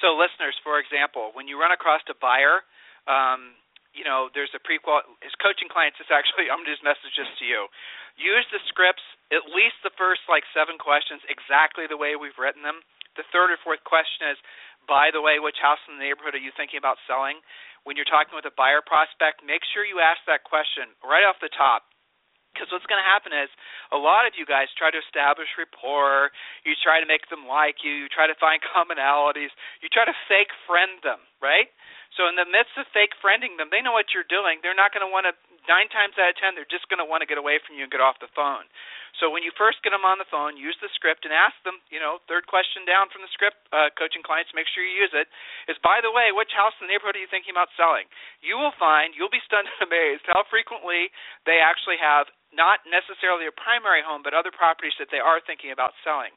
so, 0.00 0.16
listeners, 0.16 0.56
for 0.64 0.80
example, 0.80 1.30
when 1.36 1.44
you 1.44 1.60
run 1.60 1.76
across 1.76 2.00
a 2.08 2.16
buyer, 2.16 2.64
um, 3.04 3.52
you 3.92 4.02
know, 4.02 4.32
there's 4.32 4.52
a 4.56 4.62
prequal. 4.64 5.04
His 5.20 5.36
coaching 5.38 5.68
clients 5.68 6.00
is 6.00 6.08
actually, 6.08 6.48
I'm 6.48 6.64
just 6.64 6.80
message 6.80 7.12
this 7.14 7.28
to 7.40 7.44
you. 7.44 7.68
Use 8.16 8.48
the 8.48 8.60
scripts, 8.72 9.04
at 9.28 9.44
least 9.52 9.76
the 9.84 9.92
first 10.00 10.24
like 10.26 10.44
seven 10.56 10.80
questions, 10.80 11.20
exactly 11.28 11.84
the 11.84 12.00
way 12.00 12.16
we've 12.16 12.36
written 12.40 12.64
them. 12.64 12.80
The 13.20 13.28
third 13.28 13.52
or 13.52 13.60
fourth 13.60 13.84
question 13.84 14.32
is, 14.32 14.40
by 14.88 15.12
the 15.12 15.20
way, 15.20 15.36
which 15.36 15.60
house 15.60 15.80
in 15.84 16.00
the 16.00 16.04
neighborhood 16.04 16.32
are 16.32 16.42
you 16.42 16.54
thinking 16.56 16.80
about 16.80 16.96
selling? 17.04 17.44
When 17.84 17.96
you're 17.96 18.08
talking 18.08 18.36
with 18.36 18.44
a 18.44 18.54
buyer 18.54 18.84
prospect, 18.84 19.40
make 19.44 19.64
sure 19.72 19.84
you 19.84 20.00
ask 20.00 20.20
that 20.28 20.44
question 20.44 20.92
right 21.00 21.24
off 21.24 21.40
the 21.40 21.52
top. 21.52 21.90
Because 22.50 22.66
what's 22.74 22.86
going 22.90 22.98
to 22.98 23.06
happen 23.06 23.30
is 23.30 23.46
a 23.94 24.00
lot 24.00 24.26
of 24.26 24.34
you 24.34 24.42
guys 24.42 24.66
try 24.74 24.90
to 24.90 24.98
establish 24.98 25.46
rapport, 25.54 26.34
you 26.66 26.74
try 26.82 26.98
to 26.98 27.06
make 27.06 27.22
them 27.30 27.46
like 27.46 27.86
you, 27.86 28.04
you 28.04 28.08
try 28.10 28.26
to 28.26 28.34
find 28.42 28.58
commonalities, 28.74 29.54
you 29.78 29.88
try 29.88 30.02
to 30.02 30.16
fake 30.26 30.50
friend 30.66 30.98
them, 31.06 31.22
right? 31.38 31.70
So 32.18 32.26
in 32.26 32.34
the 32.34 32.48
midst 32.48 32.74
of 32.74 32.90
fake 32.90 33.14
friending 33.22 33.54
them, 33.54 33.70
they 33.70 33.78
know 33.78 33.94
what 33.94 34.10
you're 34.10 34.26
doing. 34.26 34.58
They're 34.66 34.74
not 34.74 34.90
going 34.90 35.06
to 35.06 35.12
want 35.12 35.30
to 35.30 35.34
nine 35.70 35.86
times 35.94 36.18
out 36.18 36.34
of 36.34 36.36
ten 36.42 36.58
they're 36.58 36.66
just 36.66 36.90
going 36.90 36.98
to 36.98 37.06
want 37.06 37.22
to 37.22 37.30
get 37.30 37.38
away 37.38 37.62
from 37.62 37.78
you 37.78 37.86
and 37.86 37.92
get 37.94 38.02
off 38.02 38.18
the 38.18 38.30
phone. 38.34 38.66
So 39.22 39.30
when 39.30 39.46
you 39.46 39.54
first 39.54 39.82
get 39.86 39.94
them 39.94 40.02
on 40.02 40.18
the 40.18 40.26
phone, 40.26 40.58
use 40.58 40.74
the 40.82 40.90
script 40.94 41.22
and 41.22 41.30
ask 41.30 41.54
them. 41.62 41.78
You 41.94 42.02
know, 42.02 42.18
third 42.26 42.50
question 42.50 42.82
down 42.82 43.10
from 43.10 43.22
the 43.22 43.30
script, 43.30 43.58
uh, 43.70 43.90
coaching 43.94 44.26
clients, 44.26 44.50
make 44.50 44.66
sure 44.70 44.82
you 44.82 44.94
use 44.98 45.14
it. 45.14 45.30
Is 45.70 45.78
by 45.82 46.02
the 46.02 46.10
way, 46.10 46.34
which 46.34 46.50
house 46.50 46.74
in 46.82 46.86
the 46.86 46.90
neighborhood 46.90 47.14
are 47.14 47.22
you 47.22 47.30
thinking 47.30 47.54
about 47.54 47.70
selling? 47.78 48.10
You 48.42 48.58
will 48.58 48.74
find 48.74 49.14
you'll 49.14 49.30
be 49.30 49.42
stunned 49.46 49.70
and 49.70 49.82
amazed 49.88 50.26
how 50.26 50.42
frequently 50.50 51.14
they 51.46 51.62
actually 51.62 52.02
have 52.02 52.26
not 52.50 52.82
necessarily 52.82 53.46
a 53.46 53.54
primary 53.54 54.02
home, 54.02 54.26
but 54.26 54.34
other 54.34 54.50
properties 54.50 54.98
that 54.98 55.14
they 55.14 55.22
are 55.22 55.38
thinking 55.38 55.70
about 55.70 55.94
selling. 56.02 56.34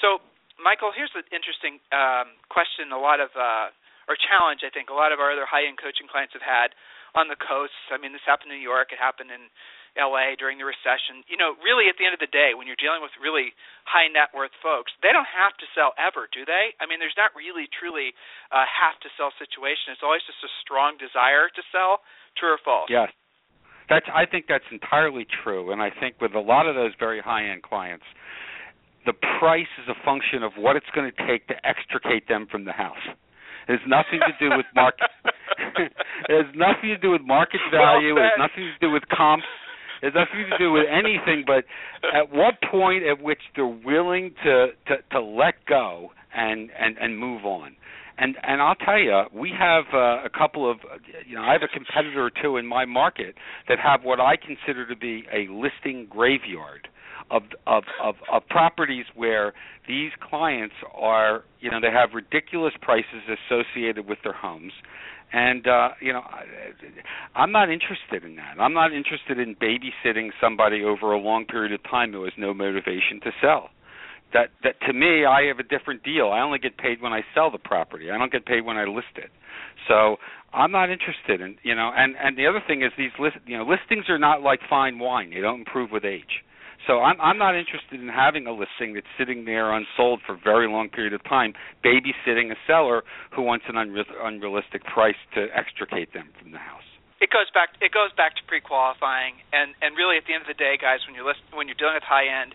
So, 0.00 0.24
Michael, 0.56 0.92
here's 0.96 1.12
an 1.12 1.28
interesting 1.28 1.76
um, 1.92 2.40
question. 2.48 2.88
A 2.88 2.96
lot 2.96 3.20
of 3.20 3.28
uh, 3.36 3.68
or 4.10 4.16
challenge 4.18 4.66
I 4.66 4.70
think 4.72 4.90
a 4.90 4.96
lot 4.96 5.14
of 5.14 5.22
our 5.22 5.30
other 5.30 5.46
high-end 5.46 5.78
coaching 5.78 6.10
clients 6.10 6.34
have 6.34 6.44
had 6.44 6.74
on 7.12 7.28
the 7.28 7.36
coasts. 7.36 7.76
I 7.92 8.00
mean, 8.00 8.12
this 8.12 8.24
happened 8.24 8.52
in 8.52 8.58
New 8.58 8.66
York. 8.66 8.92
It 8.92 9.00
happened 9.00 9.28
in 9.28 9.52
LA 9.96 10.32
during 10.40 10.56
the 10.56 10.64
recession. 10.64 11.20
You 11.28 11.36
know, 11.36 11.56
really 11.60 11.92
at 11.92 12.00
the 12.00 12.08
end 12.08 12.16
of 12.16 12.22
the 12.22 12.30
day, 12.32 12.56
when 12.56 12.64
you're 12.64 12.80
dealing 12.80 13.04
with 13.04 13.12
really 13.20 13.52
high 13.84 14.08
net 14.08 14.32
worth 14.32 14.54
folks, 14.64 14.92
they 15.04 15.12
don't 15.12 15.28
have 15.28 15.52
to 15.60 15.66
sell 15.76 15.92
ever, 16.00 16.28
do 16.32 16.48
they? 16.48 16.72
I 16.80 16.88
mean, 16.88 16.96
there's 16.96 17.16
not 17.20 17.36
really 17.36 17.68
truly 17.68 18.16
a 18.48 18.64
have 18.64 18.96
to 19.04 19.08
sell 19.20 19.32
situation. 19.36 19.92
It's 19.92 20.04
always 20.04 20.24
just 20.24 20.40
a 20.40 20.52
strong 20.64 20.96
desire 20.96 21.52
to 21.52 21.62
sell. 21.68 22.00
True 22.40 22.56
or 22.56 22.60
false? 22.64 22.88
Yes. 22.88 23.12
That's 23.92 24.08
I 24.08 24.24
think 24.24 24.48
that's 24.48 24.64
entirely 24.72 25.28
true 25.44 25.68
and 25.68 25.82
I 25.82 25.90
think 25.92 26.16
with 26.16 26.32
a 26.32 26.40
lot 26.40 26.64
of 26.64 26.74
those 26.74 26.96
very 26.96 27.20
high 27.20 27.44
end 27.44 27.60
clients 27.60 28.06
the 29.04 29.12
price 29.38 29.70
is 29.82 29.88
a 29.88 29.98
function 30.04 30.42
of 30.42 30.52
what 30.56 30.76
it's 30.76 30.86
going 30.94 31.10
to 31.10 31.26
take 31.26 31.46
to 31.48 31.54
extricate 31.66 32.28
them 32.28 32.46
from 32.50 32.64
the 32.64 32.72
house. 32.72 33.02
It 33.68 33.78
has 33.78 33.86
nothing 33.86 34.20
to 34.22 34.34
do 34.38 34.56
with 34.56 34.66
market. 34.74 35.10
it 36.28 36.44
has 36.44 36.54
nothing 36.54 36.90
to 36.90 36.98
do 36.98 37.10
with 37.10 37.22
market 37.22 37.60
value. 37.70 38.16
It 38.16 38.22
has 38.22 38.38
nothing 38.38 38.70
to 38.72 38.86
do 38.86 38.92
with 38.92 39.02
comps. 39.14 39.44
It 40.02 40.12
has 40.12 40.14
nothing 40.14 40.50
to 40.50 40.58
do 40.58 40.72
with 40.72 40.86
anything. 40.90 41.44
But 41.46 41.64
at 42.14 42.30
what 42.32 42.54
point 42.70 43.04
at 43.04 43.22
which 43.22 43.40
they're 43.54 43.66
willing 43.66 44.34
to 44.44 44.68
to, 44.88 44.96
to 45.12 45.20
let 45.20 45.54
go 45.68 46.10
and 46.34 46.70
and 46.78 46.96
and 46.98 47.18
move 47.18 47.44
on. 47.44 47.76
And 48.18 48.36
and 48.42 48.60
I'll 48.60 48.74
tell 48.74 48.98
you, 48.98 49.22
we 49.34 49.52
have 49.58 49.84
uh, 49.92 50.24
a 50.24 50.30
couple 50.30 50.70
of, 50.70 50.78
you 51.26 51.34
know, 51.34 51.42
I 51.42 51.52
have 51.52 51.62
a 51.62 51.68
competitor 51.68 52.24
or 52.24 52.30
two 52.30 52.56
in 52.58 52.66
my 52.66 52.84
market 52.84 53.36
that 53.68 53.78
have 53.78 54.04
what 54.04 54.20
I 54.20 54.36
consider 54.36 54.86
to 54.86 54.96
be 54.96 55.24
a 55.32 55.50
listing 55.50 56.06
graveyard 56.10 56.88
of 57.30 57.42
of 57.66 57.84
of, 58.02 58.16
of 58.30 58.46
properties 58.48 59.06
where 59.14 59.54
these 59.88 60.10
clients 60.28 60.74
are 60.94 61.44
you 61.60 61.70
know 61.70 61.80
they 61.80 61.90
have 61.90 62.10
ridiculous 62.14 62.74
prices 62.80 63.22
associated 63.28 64.08
with 64.08 64.18
their 64.22 64.32
homes 64.32 64.72
and 65.32 65.66
uh 65.66 65.90
you 66.00 66.12
know 66.12 66.22
i'm 67.34 67.52
not 67.52 67.70
interested 67.70 68.24
in 68.24 68.36
that. 68.36 68.56
I'm 68.60 68.74
not 68.74 68.92
interested 68.92 69.38
in 69.38 69.56
babysitting 69.56 70.30
somebody 70.40 70.84
over 70.84 71.12
a 71.12 71.18
long 71.18 71.46
period 71.46 71.72
of 71.72 71.82
time 71.84 72.12
who 72.12 72.24
has 72.24 72.32
no 72.36 72.52
motivation 72.52 73.20
to 73.24 73.30
sell. 73.40 73.70
That 74.32 74.50
that 74.62 74.80
to 74.86 74.92
me 74.92 75.24
i 75.24 75.42
have 75.44 75.58
a 75.58 75.62
different 75.62 76.02
deal. 76.02 76.30
I 76.30 76.40
only 76.40 76.58
get 76.58 76.76
paid 76.76 77.00
when 77.00 77.12
i 77.12 77.22
sell 77.34 77.50
the 77.50 77.58
property. 77.58 78.10
I 78.10 78.18
don't 78.18 78.32
get 78.32 78.46
paid 78.46 78.64
when 78.64 78.76
i 78.76 78.84
list 78.84 79.16
it. 79.16 79.30
So 79.88 80.16
i'm 80.52 80.72
not 80.72 80.90
interested 80.90 81.40
in 81.40 81.56
you 81.62 81.74
know 81.74 81.90
and 81.96 82.14
and 82.22 82.36
the 82.36 82.46
other 82.46 82.62
thing 82.66 82.82
is 82.82 82.92
these 82.96 83.16
list 83.18 83.36
you 83.46 83.56
know 83.56 83.64
listings 83.64 84.08
are 84.08 84.18
not 84.18 84.42
like 84.42 84.60
fine 84.68 84.98
wine. 84.98 85.30
They 85.30 85.40
don't 85.40 85.60
improve 85.60 85.90
with 85.90 86.04
age 86.04 86.44
so 86.86 87.00
I'm 87.00 87.20
I'm 87.20 87.38
not 87.38 87.54
interested 87.54 88.00
in 88.00 88.08
having 88.08 88.46
a 88.46 88.52
listing 88.52 88.94
that's 88.94 89.10
sitting 89.18 89.44
there 89.44 89.72
unsold 89.72 90.20
for 90.26 90.34
a 90.34 90.40
very 90.42 90.68
long 90.68 90.88
period 90.88 91.12
of 91.12 91.22
time, 91.24 91.54
babysitting 91.84 92.50
a 92.50 92.58
seller 92.66 93.02
who 93.34 93.42
wants 93.42 93.66
an 93.68 93.74
unre- 93.76 94.08
unrealistic 94.22 94.84
price 94.84 95.18
to 95.34 95.46
extricate 95.54 96.12
them 96.12 96.30
from 96.40 96.52
the 96.52 96.58
house. 96.58 96.86
It 97.20 97.30
goes 97.30 97.46
back 97.54 97.78
it 97.80 97.92
goes 97.92 98.10
back 98.16 98.34
to 98.36 98.42
pre-qualifying 98.46 99.38
and 99.52 99.74
and 99.80 99.96
really 99.96 100.18
at 100.18 100.26
the 100.26 100.34
end 100.34 100.42
of 100.42 100.50
the 100.50 100.58
day 100.58 100.74
guys 100.80 101.00
when 101.06 101.14
you're 101.14 101.26
list, 101.26 101.40
when 101.54 101.68
you're 101.70 101.78
dealing 101.78 101.94
with 101.94 102.06
high 102.06 102.26
end 102.26 102.54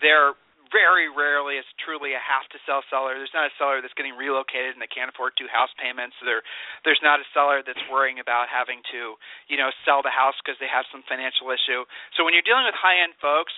they're 0.00 0.34
very 0.72 1.06
rarely 1.12 1.60
is 1.60 1.68
truly 1.78 2.16
a 2.16 2.22
have 2.22 2.48
to 2.50 2.58
sell 2.64 2.82
seller. 2.88 3.14
There's 3.14 3.36
not 3.36 3.52
a 3.52 3.54
seller 3.60 3.84
that's 3.84 3.94
getting 3.94 4.16
relocated 4.16 4.72
and 4.74 4.80
they 4.80 4.90
can't 4.90 5.12
afford 5.12 5.36
two 5.36 5.46
house 5.52 5.70
payments. 5.76 6.16
There 6.24 6.42
there's 6.82 7.00
not 7.04 7.20
a 7.20 7.26
seller 7.30 7.60
that's 7.60 7.80
worrying 7.92 8.18
about 8.18 8.48
having 8.48 8.80
to, 8.90 9.14
you 9.46 9.60
know, 9.60 9.68
sell 9.84 10.00
the 10.00 10.10
house 10.10 10.34
because 10.40 10.56
they 10.58 10.72
have 10.72 10.88
some 10.88 11.04
financial 11.04 11.52
issue. 11.52 11.84
So 12.16 12.24
when 12.24 12.32
you're 12.32 12.46
dealing 12.46 12.64
with 12.64 12.74
high-end 12.74 13.14
folks, 13.20 13.52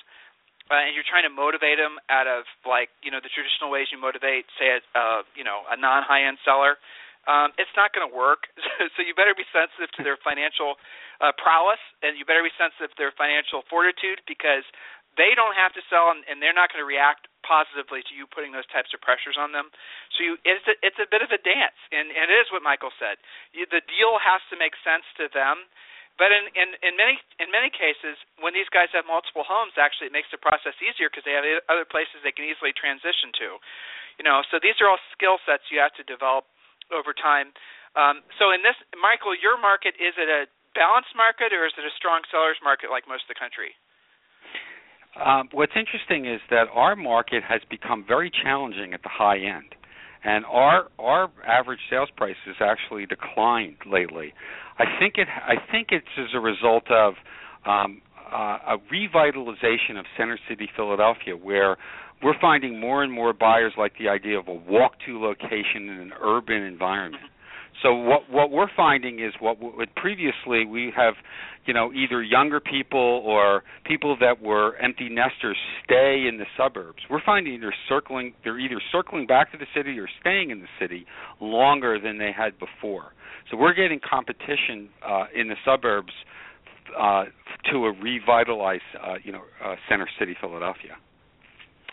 uh, 0.72 0.80
and 0.80 0.96
you're 0.96 1.04
trying 1.04 1.28
to 1.28 1.32
motivate 1.32 1.76
them 1.76 2.00
out 2.08 2.24
of 2.24 2.48
like 2.64 2.88
you 3.04 3.12
know 3.12 3.20
the 3.20 3.28
traditional 3.28 3.68
ways 3.68 3.92
you 3.92 4.00
motivate 4.00 4.48
say 4.56 4.72
a 4.72 4.80
uh, 4.96 5.20
you 5.36 5.44
know 5.44 5.60
a 5.68 5.76
non 5.76 6.00
high 6.00 6.24
end 6.24 6.40
seller 6.40 6.80
um 7.28 7.52
it's 7.60 7.72
not 7.76 7.92
going 7.92 8.00
to 8.00 8.08
work 8.08 8.48
so 8.96 9.04
you 9.04 9.12
better 9.12 9.36
be 9.36 9.44
sensitive 9.52 9.92
to 9.92 10.00
their 10.00 10.16
financial 10.24 10.80
uh, 11.20 11.36
prowess 11.36 11.80
and 12.00 12.16
you 12.16 12.24
better 12.24 12.40
be 12.40 12.52
sensitive 12.56 12.88
to 12.96 12.98
their 12.98 13.12
financial 13.12 13.60
fortitude 13.68 14.24
because 14.24 14.64
they 15.16 15.32
don't 15.38 15.54
have 15.54 15.74
to 15.78 15.82
sell 15.86 16.10
and, 16.10 16.26
and 16.26 16.42
they're 16.42 16.56
not 16.56 16.70
going 16.70 16.82
to 16.82 16.88
react 16.88 17.30
positively 17.46 18.00
to 18.08 18.12
you 18.16 18.24
putting 18.26 18.50
those 18.50 18.66
types 18.72 18.90
of 18.96 19.00
pressures 19.04 19.36
on 19.38 19.52
them. 19.52 19.68
So 20.16 20.18
you, 20.24 20.32
it's 20.42 20.66
a, 20.66 20.74
it's 20.80 20.98
a 20.98 21.08
bit 21.08 21.20
of 21.20 21.30
a 21.30 21.40
dance, 21.40 21.76
and, 21.92 22.08
and 22.10 22.26
it 22.32 22.38
is 22.40 22.48
what 22.50 22.64
Michael 22.64 22.94
said. 22.96 23.20
You, 23.52 23.68
the 23.68 23.84
deal 23.84 24.16
has 24.18 24.40
to 24.50 24.56
make 24.56 24.74
sense 24.82 25.04
to 25.20 25.28
them. 25.30 25.68
But 26.14 26.30
in, 26.30 26.46
in, 26.54 26.78
in 26.86 26.94
many 26.94 27.18
in 27.42 27.50
many 27.50 27.74
cases, 27.74 28.14
when 28.38 28.54
these 28.54 28.70
guys 28.70 28.86
have 28.94 29.02
multiple 29.02 29.42
homes, 29.42 29.74
actually 29.74 30.06
it 30.06 30.14
makes 30.14 30.30
the 30.30 30.38
process 30.38 30.78
easier 30.78 31.10
because 31.10 31.26
they 31.26 31.34
have 31.34 31.42
other 31.66 31.82
places 31.82 32.22
they 32.22 32.30
can 32.30 32.46
easily 32.46 32.70
transition 32.70 33.34
to. 33.42 33.58
You 34.22 34.24
know, 34.24 34.46
so 34.46 34.62
these 34.62 34.78
are 34.78 34.86
all 34.86 35.02
skill 35.10 35.42
sets 35.42 35.66
you 35.74 35.82
have 35.82 35.90
to 35.98 36.06
develop 36.06 36.46
over 36.94 37.10
time. 37.10 37.50
Um, 37.98 38.22
so 38.38 38.54
in 38.54 38.62
this, 38.62 38.78
Michael, 38.94 39.34
your 39.34 39.58
market 39.58 39.98
is 39.98 40.14
it 40.14 40.30
a 40.30 40.46
balanced 40.78 41.14
market 41.18 41.50
or 41.50 41.66
is 41.66 41.74
it 41.74 41.82
a 41.82 41.94
strong 41.98 42.22
sellers 42.30 42.58
market 42.62 42.94
like 42.94 43.10
most 43.10 43.26
of 43.26 43.34
the 43.34 43.38
country? 43.38 43.74
Um, 45.22 45.48
what's 45.52 45.72
interesting 45.76 46.26
is 46.26 46.40
that 46.50 46.64
our 46.74 46.96
market 46.96 47.42
has 47.44 47.60
become 47.70 48.04
very 48.06 48.30
challenging 48.42 48.94
at 48.94 49.02
the 49.02 49.08
high 49.08 49.38
end, 49.38 49.74
and 50.24 50.44
our 50.46 50.88
our 50.98 51.30
average 51.46 51.80
sales 51.88 52.08
price 52.16 52.36
has 52.46 52.56
actually 52.60 53.06
declined 53.06 53.76
lately. 53.90 54.32
I 54.78 54.84
think 54.98 55.14
it 55.16 55.28
I 55.28 55.54
think 55.70 55.88
it's 55.90 56.06
as 56.18 56.34
a 56.34 56.40
result 56.40 56.90
of 56.90 57.14
um, 57.64 58.02
uh, 58.32 58.74
a 58.74 58.76
revitalization 58.92 59.98
of 59.98 60.04
Center 60.16 60.38
City, 60.48 60.68
Philadelphia, 60.74 61.36
where 61.36 61.76
we're 62.22 62.38
finding 62.40 62.80
more 62.80 63.04
and 63.04 63.12
more 63.12 63.32
buyers 63.32 63.72
like 63.78 63.92
the 63.98 64.08
idea 64.08 64.38
of 64.38 64.48
a 64.48 64.54
walk-to 64.54 65.20
location 65.22 65.88
in 65.88 65.98
an 66.00 66.12
urban 66.20 66.62
environment. 66.62 67.22
So 67.82 67.94
what 67.94 68.30
what 68.30 68.50
we're 68.50 68.70
finding 68.76 69.20
is 69.20 69.32
what, 69.40 69.60
what 69.60 69.94
previously 69.96 70.64
we 70.64 70.92
have, 70.96 71.14
you 71.66 71.74
know, 71.74 71.92
either 71.92 72.22
younger 72.22 72.60
people 72.60 73.22
or 73.24 73.62
people 73.84 74.16
that 74.20 74.40
were 74.40 74.76
empty 74.76 75.08
nesters 75.08 75.56
stay 75.84 76.26
in 76.28 76.38
the 76.38 76.46
suburbs. 76.56 77.02
We're 77.10 77.24
finding 77.24 77.60
they're 77.60 77.74
circling 77.88 78.34
they're 78.44 78.58
either 78.58 78.80
circling 78.92 79.26
back 79.26 79.52
to 79.52 79.58
the 79.58 79.66
city 79.74 79.98
or 79.98 80.08
staying 80.20 80.50
in 80.50 80.60
the 80.60 80.68
city 80.80 81.04
longer 81.40 81.98
than 81.98 82.18
they 82.18 82.32
had 82.32 82.58
before. 82.58 83.12
So 83.50 83.56
we're 83.56 83.74
getting 83.74 84.00
competition 84.00 84.88
uh, 85.06 85.24
in 85.34 85.48
the 85.48 85.56
suburbs 85.64 86.12
uh, 86.98 87.24
to 87.70 87.86
a 87.86 87.92
revitalized, 87.92 88.82
uh, 89.02 89.14
you 89.22 89.32
know, 89.32 89.42
uh, 89.62 89.74
center 89.88 90.08
city 90.18 90.36
Philadelphia. 90.40 90.96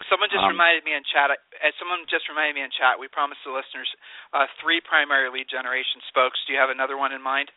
Someone 0.09 0.29
just 0.31 0.41
um, 0.41 0.53
reminded 0.53 0.83
me 0.87 0.95
in 0.95 1.03
chat. 1.09 1.29
As 1.61 1.73
someone 1.77 2.05
just 2.09 2.25
reminded 2.31 2.55
me 2.55 2.63
in 2.63 2.73
chat, 2.73 2.97
we 2.97 3.11
promised 3.11 3.43
the 3.45 3.53
listeners 3.53 3.89
uh, 4.33 4.49
three 4.63 4.81
primary 4.81 5.29
lead 5.29 5.47
generation 5.49 6.01
spokes. 6.09 6.39
Do 6.47 6.53
you 6.53 6.59
have 6.59 6.71
another 6.73 6.97
one 6.97 7.11
in 7.11 7.21
mind? 7.21 7.51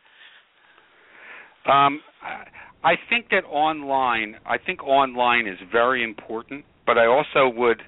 Um, 1.65 2.01
I 2.83 2.93
think 3.09 3.29
that 3.29 3.45
online. 3.49 4.37
I 4.45 4.57
think 4.57 4.83
online 4.83 5.47
is 5.47 5.57
very 5.71 6.03
important, 6.03 6.65
but 6.85 6.97
I 6.97 7.07
also 7.07 7.49
would 7.49 7.81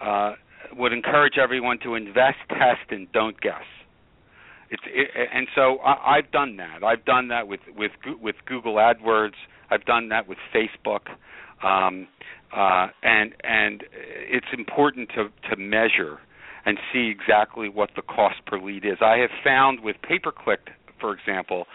uh, 0.00 0.34
would 0.76 0.92
encourage 0.92 1.38
everyone 1.38 1.78
to 1.84 1.94
invest, 1.94 2.38
test, 2.48 2.90
and 2.90 3.10
don't 3.12 3.40
guess. 3.40 3.64
It's 4.70 4.82
it, 4.86 5.08
and 5.32 5.46
so 5.54 5.78
I, 5.78 6.18
I've 6.18 6.30
done 6.30 6.56
that. 6.58 6.84
I've 6.84 7.04
done 7.04 7.28
that 7.28 7.48
with 7.48 7.60
with 7.76 7.92
with 8.20 8.36
Google 8.46 8.74
AdWords. 8.74 9.38
I've 9.70 9.84
done 9.84 10.10
that 10.10 10.28
with 10.28 10.38
Facebook. 10.54 11.08
Um, 11.64 12.06
uh, 12.52 12.88
and 13.02 13.32
and 13.42 13.84
it's 13.92 14.46
important 14.56 15.10
to 15.10 15.28
to 15.50 15.56
measure 15.56 16.18
and 16.66 16.78
see 16.92 17.10
exactly 17.10 17.68
what 17.68 17.90
the 17.96 18.02
cost 18.02 18.36
per 18.46 18.58
lead 18.58 18.84
is. 18.84 18.98
I 19.00 19.18
have 19.18 19.30
found 19.44 19.80
with 19.80 19.96
pay 20.02 20.18
per 20.18 20.32
click, 20.32 20.60
for 21.00 21.12
example, 21.12 21.66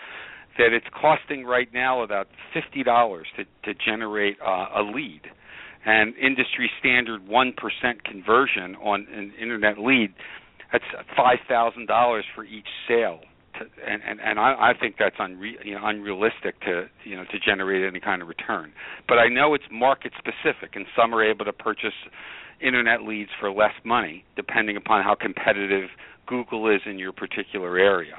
that 0.57 0.73
it's 0.73 0.87
costing 0.99 1.45
right 1.45 1.69
now 1.73 2.01
about 2.01 2.27
fifty 2.53 2.83
dollars 2.83 3.27
to 3.37 3.43
to 3.71 3.79
generate 3.85 4.37
uh, 4.41 4.67
a 4.77 4.81
lead, 4.83 5.21
and 5.85 6.15
industry 6.15 6.69
standard 6.79 7.27
one 7.27 7.53
percent 7.53 8.03
conversion 8.03 8.75
on 8.75 9.07
an 9.13 9.33
internet 9.39 9.77
lead. 9.79 10.13
That's 10.71 10.83
five 11.15 11.39
thousand 11.47 11.87
dollars 11.87 12.25
for 12.35 12.43
each 12.43 12.67
sale 12.87 13.21
and 13.59 14.01
and, 14.07 14.19
and 14.19 14.39
I, 14.39 14.71
I 14.71 14.73
think 14.79 14.95
that's 14.99 15.17
unre- 15.17 15.63
you 15.63 15.75
know, 15.75 15.81
unrealistic 15.83 16.59
to 16.61 16.85
you 17.03 17.15
know 17.15 17.23
to 17.31 17.39
generate 17.39 17.87
any 17.87 17.99
kind 17.99 18.21
of 18.21 18.27
return. 18.27 18.71
But 19.07 19.19
I 19.19 19.27
know 19.27 19.53
it's 19.53 19.63
market 19.71 20.13
specific, 20.17 20.75
and 20.75 20.85
some 20.95 21.13
are 21.13 21.23
able 21.23 21.45
to 21.45 21.53
purchase 21.53 21.93
internet 22.61 23.03
leads 23.03 23.29
for 23.39 23.51
less 23.51 23.73
money, 23.85 24.23
depending 24.35 24.77
upon 24.77 25.03
how 25.03 25.15
competitive 25.15 25.89
Google 26.27 26.69
is 26.69 26.81
in 26.85 26.99
your 26.99 27.11
particular 27.11 27.77
area. 27.77 28.17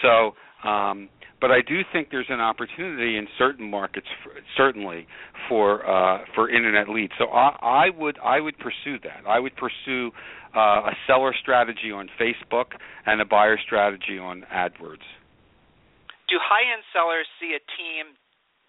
So, 0.00 0.34
um, 0.68 1.08
but 1.40 1.50
I 1.50 1.60
do 1.60 1.80
think 1.92 2.08
there's 2.10 2.26
an 2.28 2.40
opportunity 2.40 3.16
in 3.16 3.26
certain 3.36 3.68
markets, 3.68 4.06
for, 4.22 4.30
certainly 4.56 5.06
for 5.48 5.84
uh, 5.88 6.24
for 6.34 6.48
internet 6.48 6.88
leads. 6.88 7.12
So 7.18 7.26
I, 7.26 7.56
I 7.60 7.90
would 7.98 8.16
I 8.24 8.40
would 8.40 8.56
pursue 8.58 8.98
that. 9.02 9.28
I 9.28 9.38
would 9.40 9.52
pursue 9.56 10.12
uh, 10.54 10.92
a 10.92 10.94
seller 11.06 11.34
strategy 11.34 11.90
on 11.90 12.08
Facebook 12.20 12.76
and 13.06 13.20
a 13.20 13.26
buyer 13.26 13.58
strategy 13.58 14.18
on 14.18 14.44
AdWords. 14.52 15.04
Do 16.28 16.36
high-end 16.40 16.84
sellers 16.92 17.28
see 17.40 17.56
a 17.56 17.62
team, 17.76 18.16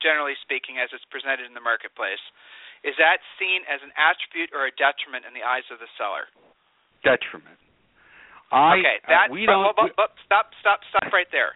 generally 0.03 0.35
speaking, 0.43 0.79
as 0.79 0.91
it's 0.91 1.05
presented 1.07 1.47
in 1.47 1.55
the 1.55 1.63
marketplace? 1.63 2.21
Is 2.83 2.95
that 2.99 3.23
seen 3.39 3.63
as 3.71 3.79
an 3.79 3.95
attribute 3.95 4.51
or 4.51 4.67
a 4.67 4.73
detriment 4.75 5.23
in 5.23 5.31
the 5.31 5.43
eyes 5.43 5.63
of 5.71 5.79
the 5.79 5.87
seller? 5.95 6.27
Detriment. 6.99 7.55
I, 8.51 8.77
okay, 8.77 8.97
uh, 9.07 9.09
that 9.09 9.27
uh, 9.31 9.33
we 9.33 9.47
don't. 9.47 9.71
But, 9.73 9.95
but, 9.95 10.11
but, 10.11 10.11
stop, 10.27 10.51
stop, 10.59 10.83
stop 10.91 11.09
right 11.15 11.27
there. 11.31 11.55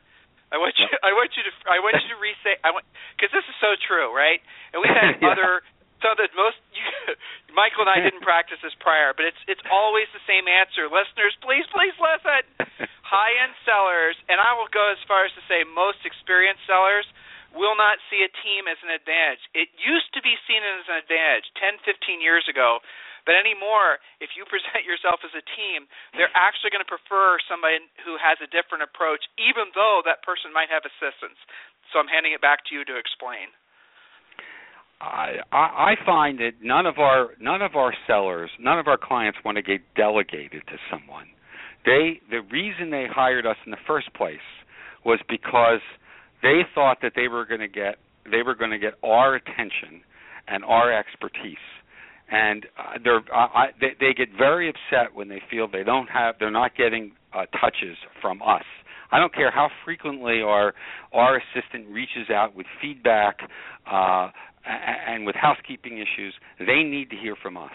I 0.49 0.55
want 0.55 0.79
you. 0.79 0.87
I 1.03 1.11
want 1.11 1.35
you 1.35 1.43
to. 1.43 1.53
I 1.67 1.77
want 1.83 1.99
you 1.99 2.09
to 2.15 2.19
re-say. 2.19 2.55
I 2.63 2.71
want 2.71 2.87
because 3.13 3.35
this 3.35 3.43
is 3.43 3.57
so 3.59 3.75
true, 3.75 4.15
right? 4.15 4.39
And 4.71 4.79
we've 4.79 4.95
had 4.95 5.19
yeah. 5.21 5.35
other. 5.35 5.61
So 6.01 6.13
that 6.13 6.29
most 6.37 6.61
you, 6.77 6.85
Michael 7.57 7.89
and 7.89 7.91
I 7.91 7.99
didn't 8.03 8.21
practice 8.27 8.61
this 8.61 8.75
prior, 8.77 9.17
but 9.17 9.25
it's 9.25 9.41
it's 9.49 9.63
always 9.69 10.05
the 10.13 10.21
same 10.29 10.45
answer. 10.45 10.85
Listeners, 10.85 11.33
please, 11.41 11.65
please 11.73 11.95
listen. 11.97 12.45
High-end 13.07 13.55
sellers, 13.63 14.19
and 14.27 14.35
I 14.35 14.51
will 14.51 14.67
go 14.67 14.83
as 14.91 14.99
far 15.07 15.23
as 15.23 15.31
to 15.39 15.43
say 15.47 15.63
most 15.63 16.03
experienced 16.03 16.67
sellers 16.67 17.07
will 17.55 17.79
not 17.79 18.03
see 18.11 18.19
a 18.19 18.31
team 18.43 18.67
as 18.67 18.75
an 18.83 18.91
advantage. 18.91 19.39
It 19.55 19.71
used 19.79 20.11
to 20.11 20.21
be 20.21 20.35
seen 20.43 20.59
as 20.59 20.85
an 20.91 20.99
advantage 20.99 21.47
10, 21.55 21.79
15 21.87 22.19
years 22.19 22.43
ago, 22.51 22.83
but 23.27 23.35
anymore, 23.35 23.99
if 24.23 24.35
you 24.39 24.47
present 24.47 24.87
yourself 24.87 25.19
as 25.23 25.35
a 25.35 25.43
team, 25.59 25.87
they're 26.15 26.31
actually 26.31 26.71
going 26.71 26.83
to 26.83 26.87
prefer 26.87 27.39
somebody 27.43 27.83
who 28.07 28.15
has 28.15 28.39
a 28.39 28.47
different 28.47 28.87
approach, 28.87 29.27
even 29.35 29.71
though 29.75 29.99
that 30.07 30.23
person 30.23 30.55
might 30.55 30.71
have 30.71 30.87
assistance. 30.87 31.35
So 31.91 31.99
I'm 31.99 32.07
handing 32.07 32.31
it 32.31 32.39
back 32.39 32.63
to 32.67 32.71
you 32.71 32.87
to 32.87 32.95
explain. 32.95 33.51
I 34.99 35.37
I 35.51 35.95
find 36.05 36.39
that 36.39 36.53
none 36.61 36.85
of 36.85 36.97
our 36.97 37.29
none 37.39 37.61
of 37.61 37.75
our 37.75 37.93
sellers, 38.07 38.49
none 38.59 38.79
of 38.79 38.87
our 38.87 38.97
clients 38.97 39.39
want 39.45 39.57
to 39.57 39.61
get 39.61 39.81
delegated 39.95 40.63
to 40.67 40.77
someone. 40.89 41.27
They 41.85 42.19
the 42.31 42.41
reason 42.51 42.89
they 42.89 43.05
hired 43.09 43.45
us 43.45 43.57
in 43.65 43.71
the 43.71 43.77
first 43.85 44.13
place 44.13 44.37
was 45.05 45.19
because 45.29 45.81
they 46.41 46.61
thought 46.73 46.97
that 47.01 47.13
they 47.15 47.27
were 47.27 47.45
going 47.45 47.61
to 47.61 47.67
get 47.67 47.97
they 48.29 48.41
were 48.41 48.55
going 48.55 48.71
to 48.71 48.79
get 48.79 48.93
our 49.03 49.35
attention 49.35 50.01
and 50.47 50.63
our 50.65 50.91
expertise 50.91 51.57
and 52.29 52.65
uh, 52.77 52.97
they're 53.03 53.21
uh, 53.33 53.47
I, 53.53 53.65
they, 53.79 53.95
they 53.99 54.13
get 54.13 54.29
very 54.37 54.69
upset 54.69 55.15
when 55.15 55.29
they 55.29 55.41
feel 55.49 55.67
they 55.71 55.83
don't 55.83 56.07
have 56.07 56.35
they're 56.39 56.51
not 56.51 56.75
getting 56.75 57.11
uh, 57.33 57.45
touches 57.59 57.97
from 58.21 58.41
us 58.41 58.63
I 59.11 59.19
don't 59.19 59.33
care 59.33 59.51
how 59.51 59.69
frequently 59.85 60.41
our 60.41 60.73
our 61.13 61.37
assistant 61.37 61.87
reaches 61.89 62.29
out 62.33 62.55
with 62.55 62.65
feedback 62.81 63.37
uh, 63.89 64.29
and 64.67 65.25
with 65.25 65.35
housekeeping 65.35 65.97
issues. 65.97 66.33
They 66.59 66.83
need 66.83 67.09
to 67.09 67.15
hear 67.15 67.35
from 67.41 67.57
us, 67.57 67.71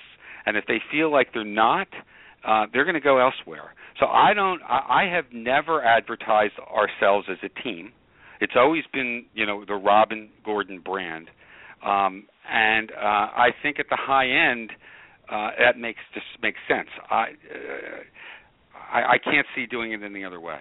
and 0.46 0.56
if 0.56 0.64
they 0.66 0.80
feel 0.90 1.10
like 1.10 1.28
they're 1.32 1.44
not, 1.44 1.88
uh, 2.46 2.66
they're 2.72 2.84
going 2.84 2.94
to 2.94 3.00
go 3.00 3.18
elsewhere. 3.18 3.74
So 4.00 4.06
I 4.06 4.34
don't. 4.34 4.60
I, 4.62 5.04
I 5.04 5.14
have 5.14 5.26
never 5.32 5.82
advertised 5.82 6.54
ourselves 6.58 7.28
as 7.30 7.38
a 7.42 7.62
team. 7.62 7.92
It's 8.40 8.54
always 8.56 8.84
been, 8.92 9.26
you 9.34 9.46
know, 9.46 9.64
the 9.64 9.74
Robin 9.74 10.28
Gordon 10.44 10.80
brand, 10.80 11.28
um, 11.84 12.24
and 12.50 12.90
uh, 12.90 12.96
I 13.36 13.50
think 13.62 13.78
at 13.78 13.86
the 13.88 13.98
high 13.98 14.28
end, 14.28 14.70
uh, 15.30 15.50
that 15.58 15.78
makes 15.78 16.00
just 16.14 16.26
makes 16.42 16.58
sense. 16.68 16.88
I, 17.10 17.22
uh, 17.22 17.26
I 18.92 19.12
I 19.12 19.18
can't 19.18 19.46
see 19.54 19.66
doing 19.66 19.92
it 19.92 20.02
any 20.02 20.24
other 20.24 20.40
way. 20.40 20.60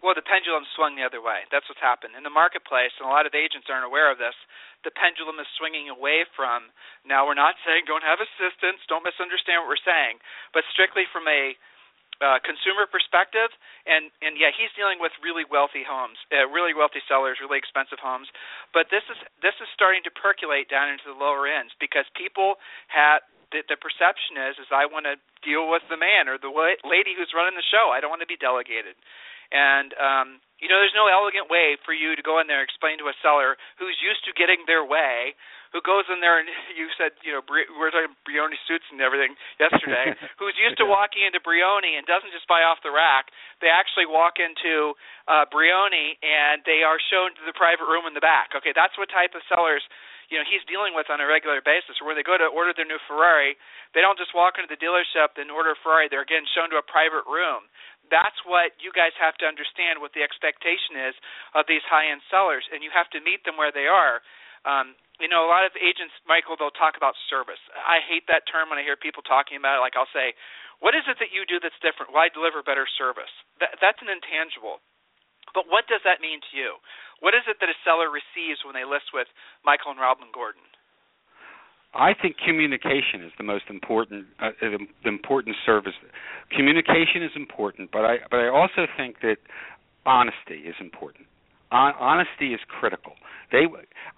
Well, 0.00 0.16
the 0.16 0.24
pendulum 0.24 0.64
swung 0.72 0.96
the 0.96 1.04
other 1.04 1.20
way. 1.20 1.44
That's 1.52 1.68
what's 1.68 1.80
happened 1.80 2.16
in 2.16 2.24
the 2.24 2.32
marketplace, 2.32 2.92
and 2.96 3.04
a 3.04 3.12
lot 3.12 3.28
of 3.28 3.36
agents 3.36 3.68
aren't 3.68 3.84
aware 3.84 4.08
of 4.08 4.16
this. 4.16 4.36
The 4.80 4.92
pendulum 4.96 5.36
is 5.36 5.48
swinging 5.60 5.92
away 5.92 6.24
from. 6.32 6.72
Now, 7.04 7.28
we're 7.28 7.36
not 7.36 7.60
saying 7.68 7.84
don't 7.84 8.04
have 8.04 8.16
assistants. 8.16 8.80
Don't 8.88 9.04
misunderstand 9.04 9.60
what 9.60 9.68
we're 9.68 9.84
saying, 9.84 10.24
but 10.56 10.64
strictly 10.72 11.04
from 11.12 11.28
a 11.28 11.52
uh, 12.20 12.36
consumer 12.44 12.84
perspective, 12.84 13.48
and 13.88 14.12
and 14.20 14.36
yeah, 14.36 14.52
he's 14.52 14.68
dealing 14.76 15.00
with 15.00 15.12
really 15.24 15.48
wealthy 15.48 15.80
homes, 15.80 16.20
uh, 16.28 16.44
really 16.52 16.76
wealthy 16.76 17.00
sellers, 17.08 17.40
really 17.40 17.56
expensive 17.56 17.96
homes. 17.96 18.28
But 18.76 18.92
this 18.92 19.04
is 19.08 19.16
this 19.40 19.56
is 19.56 19.68
starting 19.72 20.04
to 20.04 20.12
percolate 20.12 20.68
down 20.68 20.92
into 20.92 21.08
the 21.08 21.16
lower 21.16 21.48
ends 21.48 21.72
because 21.80 22.04
people 22.12 22.60
have 22.92 23.24
the, 23.56 23.64
the 23.72 23.80
perception 23.80 24.36
is 24.36 24.60
is 24.60 24.68
I 24.68 24.84
want 24.84 25.08
to 25.08 25.16
deal 25.40 25.72
with 25.72 25.80
the 25.88 25.96
man 25.96 26.28
or 26.28 26.36
the 26.36 26.52
lady 26.84 27.16
who's 27.16 27.32
running 27.32 27.56
the 27.56 27.64
show. 27.72 27.88
I 27.88 28.04
don't 28.04 28.12
want 28.12 28.20
to 28.20 28.28
be 28.28 28.36
delegated, 28.36 29.00
and 29.50 29.94
um, 29.98 30.28
you 30.58 30.68
know, 30.68 30.78
there's 30.78 30.96
no 30.96 31.08
elegant 31.08 31.48
way 31.48 31.76
for 31.84 31.96
you 31.96 32.14
to 32.14 32.22
go 32.22 32.38
in 32.38 32.46
there 32.46 32.60
and 32.60 32.68
explain 32.68 33.00
to 33.00 33.08
a 33.08 33.16
seller 33.24 33.56
who's 33.80 33.96
used 34.00 34.22
to 34.28 34.32
getting 34.36 34.64
their 34.68 34.84
way 34.84 35.34
who 35.70 35.78
goes 35.86 36.06
in 36.10 36.18
there 36.18 36.38
and 36.42 36.50
you 36.78 36.90
said, 36.98 37.14
you 37.22 37.30
know, 37.34 37.42
we 37.46 37.66
were 37.78 37.90
talking 37.90 38.14
Brioni 38.26 38.58
suits 38.66 38.86
and 38.90 38.98
everything 38.98 39.38
yesterday, 39.58 40.14
who's 40.38 40.54
used 40.58 40.78
to 40.82 40.86
walking 40.86 41.22
into 41.22 41.38
Brioni 41.42 41.94
and 41.94 42.06
doesn't 42.06 42.34
just 42.34 42.46
buy 42.50 42.66
off 42.66 42.82
the 42.82 42.90
rack. 42.92 43.30
They 43.62 43.70
actually 43.70 44.06
walk 44.06 44.42
into 44.42 44.94
uh, 45.30 45.46
Brioni 45.48 46.18
and 46.22 46.62
they 46.66 46.82
are 46.82 46.98
shown 46.98 47.34
to 47.38 47.42
the 47.46 47.54
private 47.54 47.86
room 47.86 48.06
in 48.06 48.14
the 48.14 48.22
back. 48.22 48.54
Okay, 48.58 48.74
that's 48.74 48.94
what 48.98 49.10
type 49.10 49.34
of 49.38 49.42
sellers 49.46 49.82
you 50.30 50.38
know 50.38 50.46
he's 50.46 50.62
dealing 50.70 50.94
with 50.94 51.10
on 51.10 51.18
a 51.18 51.26
regular 51.26 51.58
basis. 51.58 51.98
Or 51.98 52.06
when 52.06 52.14
they 52.14 52.26
go 52.26 52.38
to 52.38 52.46
order 52.46 52.70
their 52.70 52.86
new 52.86 53.02
Ferrari, 53.10 53.58
they 53.94 54.02
don't 54.02 54.18
just 54.18 54.30
walk 54.30 54.58
into 54.58 54.70
the 54.70 54.78
dealership 54.78 55.34
and 55.38 55.50
order 55.50 55.74
a 55.74 55.78
Ferrari. 55.82 56.06
They're 56.06 56.26
again 56.26 56.46
shown 56.54 56.70
to 56.70 56.78
a 56.78 56.86
private 56.86 57.26
room. 57.26 57.66
That's 58.10 58.36
what 58.44 58.74
you 58.82 58.90
guys 58.90 59.14
have 59.22 59.38
to 59.40 59.46
understand. 59.46 60.02
What 60.02 60.12
the 60.12 60.26
expectation 60.26 60.98
is 60.98 61.14
of 61.54 61.66
these 61.70 61.82
high-end 61.86 62.20
sellers, 62.26 62.66
and 62.74 62.82
you 62.82 62.90
have 62.90 63.08
to 63.14 63.22
meet 63.22 63.46
them 63.46 63.56
where 63.56 63.72
they 63.72 63.86
are. 63.86 64.20
Um, 64.66 64.98
you 65.22 65.28
know, 65.30 65.46
a 65.46 65.50
lot 65.50 65.64
of 65.64 65.72
agents, 65.78 66.12
Michael, 66.26 66.56
they'll 66.56 66.74
talk 66.74 66.96
about 66.96 67.14
service. 67.28 67.60
I 67.76 68.00
hate 68.02 68.26
that 68.28 68.48
term 68.50 68.68
when 68.68 68.80
I 68.80 68.84
hear 68.84 68.96
people 68.96 69.22
talking 69.22 69.56
about 69.56 69.78
it. 69.78 69.84
Like 69.84 69.96
I'll 69.96 70.10
say, 70.12 70.34
"What 70.80 70.96
is 70.96 71.04
it 71.08 71.20
that 71.20 71.32
you 71.32 71.44
do 71.46 71.60
that's 71.60 71.78
different?" 71.84 72.12
Well, 72.12 72.24
I 72.24 72.32
deliver 72.32 72.62
better 72.64 72.86
service. 72.86 73.32
That, 73.60 73.76
that's 73.80 74.00
an 74.02 74.08
intangible. 74.08 74.80
But 75.52 75.66
what 75.66 75.86
does 75.90 76.00
that 76.06 76.22
mean 76.22 76.40
to 76.50 76.52
you? 76.56 76.78
What 77.20 77.34
is 77.34 77.42
it 77.50 77.58
that 77.60 77.68
a 77.68 77.76
seller 77.84 78.08
receives 78.08 78.62
when 78.64 78.74
they 78.74 78.86
list 78.86 79.10
with 79.12 79.28
Michael 79.66 79.92
and 79.92 80.00
Robin 80.00 80.30
Gordon? 80.32 80.64
I 81.92 82.14
think 82.14 82.36
communication 82.44 83.22
is 83.24 83.32
the 83.36 83.44
most 83.44 83.64
important 83.68 84.26
uh, 84.40 84.50
the 84.60 85.08
important 85.08 85.56
service. 85.66 85.94
Communication 86.56 87.22
is 87.22 87.32
important, 87.34 87.90
but 87.92 88.04
I 88.04 88.18
but 88.30 88.38
I 88.38 88.48
also 88.48 88.86
think 88.96 89.20
that 89.22 89.36
honesty 90.06 90.62
is 90.66 90.74
important 90.80 91.26
honesty 91.72 92.52
is 92.52 92.60
critical. 92.68 93.12
They, 93.52 93.64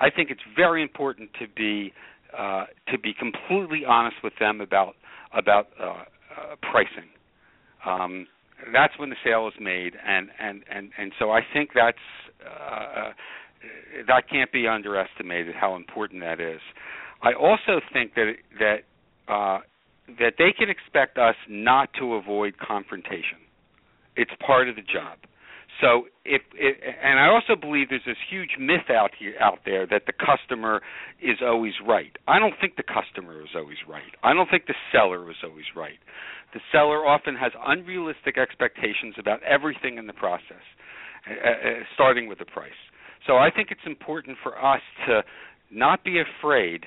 I 0.01 0.11
think 0.11 0.31
it's 0.31 0.41
very 0.57 0.83
important 0.83 1.31
to 1.41 1.47
be 1.49 1.93
uh, 2.37 2.65
to 2.89 2.99
be 2.99 3.13
completely 3.13 3.85
honest 3.87 4.17
with 4.25 4.33
them 4.41 4.61
about 4.61 4.95
about 5.37 5.69
uh, 5.81 5.85
uh, 5.85 6.05
pricing. 6.63 7.09
Um, 7.85 8.27
that's 8.73 8.99
when 8.99 9.11
the 9.11 9.17
sale 9.25 9.49
is 9.49 9.55
made, 9.61 9.95
and 10.07 10.29
and 10.41 10.63
and 10.71 10.91
and 10.99 11.13
so 11.19 11.31
I 11.31 11.41
think 11.53 11.71
that's 11.75 11.99
uh, 12.45 13.11
that 14.07 14.31
can't 14.31 14.51
be 14.51 14.67
underestimated 14.67 15.55
how 15.55 15.77
important 15.77 16.21
that 16.23 16.41
is. 16.41 16.61
I 17.23 17.33
also 17.35 17.81
think 17.93 18.15
that 18.15 18.35
that 18.59 19.33
uh, 19.33 19.61
that 20.19 20.35
they 20.39 20.53
can 20.53 20.69
expect 20.69 21.19
us 21.19 21.37
not 21.49 21.91
to 21.99 22.15
avoid 22.15 22.59
confrontation. 22.59 23.39
It's 24.17 24.33
part 24.45 24.69
of 24.69 24.77
the 24.77 24.83
job. 24.83 25.19
So 25.81 26.07
if 26.25 26.43
and 27.03 27.19
I 27.19 27.29
also 27.29 27.59
believe 27.59 27.89
there's 27.89 28.05
this 28.07 28.21
huge 28.29 28.57
myth 28.59 28.91
out 28.91 29.11
here 29.19 29.35
out 29.41 29.61
there 29.65 29.87
that 29.87 30.03
the 30.07 30.13
customer 30.13 30.83
is 31.21 31.39
always 31.43 31.73
right. 31.87 32.13
I 32.29 32.39
don't 32.39 32.55
think 32.61 32.77
the 32.77 32.85
customer 32.85 33.41
is 33.43 33.51
always 33.55 33.79
right. 33.89 34.13
I 34.23 34.35
don't 34.35 34.51
think 34.51 34.67
the 34.67 34.75
seller 34.93 35.31
is 35.31 35.37
always 35.43 35.65
right. 35.75 35.99
The 36.53 36.61
seller 36.71 37.07
often 37.07 37.35
has 37.37 37.53
unrealistic 37.67 38.37
expectations 38.37 39.15
about 39.19 39.43
everything 39.43 39.97
in 39.97 40.07
the 40.07 40.13
process, 40.13 40.63
uh, 41.27 41.49
uh, 41.49 41.71
starting 41.95 42.29
with 42.29 42.39
the 42.39 42.45
price. 42.45 42.71
So 43.27 43.37
I 43.37 43.51
think 43.51 43.71
it's 43.71 43.87
important 43.87 44.37
for 44.43 44.63
us 44.63 44.83
to 45.07 45.23
not 45.71 46.05
be 46.05 46.21
afraid 46.21 46.85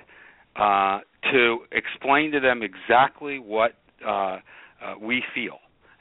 uh, 0.56 1.00
to 1.32 1.60
explain 1.72 2.32
to 2.32 2.40
them 2.40 2.62
exactly 2.62 3.40
what 3.40 3.74
uh, 4.06 4.10
uh, 4.10 4.40
we 5.02 5.24
feel, 5.34 5.60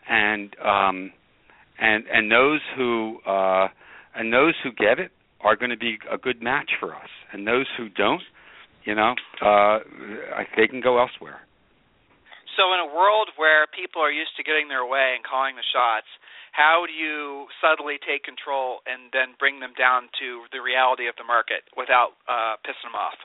and 0.09 0.55
um, 0.65 1.13
and 1.79 2.05
and 2.13 2.31
those 2.31 2.61
who 2.77 3.19
uh, 3.27 3.69
and 4.15 4.33
those 4.33 4.55
who 4.63 4.73
get 4.73 4.99
it 4.99 5.11
are 5.41 5.57
going 5.57 5.71
to 5.71 5.77
be 5.77 5.99
a 6.11 6.19
good 6.19 6.43
match 6.43 6.71
for 6.81 6.95
us, 6.95 7.11
and 7.33 7.47
those 7.47 7.67
who 7.77 7.89
don't, 7.89 8.23
you 8.85 8.95
know, 8.95 9.15
uh, 9.45 9.79
they 10.57 10.67
can 10.67 10.81
go 10.81 10.99
elsewhere. 10.99 11.41
So, 12.57 12.71
in 12.73 12.81
a 12.81 12.87
world 12.87 13.35
where 13.37 13.67
people 13.67 14.01
are 14.01 14.15
used 14.15 14.39
to 14.39 14.43
getting 14.47 14.71
their 14.71 14.87
way 14.87 15.19
and 15.19 15.27
calling 15.27 15.59
the 15.59 15.67
shots, 15.75 16.07
how 16.55 16.87
do 16.87 16.95
you 16.95 17.51
subtly 17.59 17.99
take 17.99 18.23
control 18.23 18.79
and 18.87 19.11
then 19.11 19.35
bring 19.43 19.59
them 19.59 19.75
down 19.75 20.07
to 20.23 20.47
the 20.55 20.63
reality 20.63 21.11
of 21.11 21.19
the 21.19 21.27
market 21.27 21.67
without 21.75 22.15
uh, 22.31 22.55
pissing 22.63 22.87
them 22.87 22.95
off? 22.95 23.19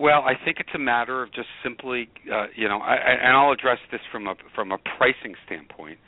Well, 0.00 0.22
I 0.22 0.34
think 0.44 0.58
it's 0.60 0.74
a 0.74 0.78
matter 0.78 1.22
of 1.22 1.32
just 1.32 1.48
simply, 1.62 2.08
uh, 2.32 2.46
you 2.56 2.68
know, 2.68 2.78
I, 2.78 2.94
and 2.96 3.36
I'll 3.36 3.52
address 3.52 3.78
this 3.92 4.00
from 4.10 4.26
a 4.26 4.34
from 4.54 4.72
a 4.72 4.78
pricing 4.78 5.34
standpoint. 5.46 5.98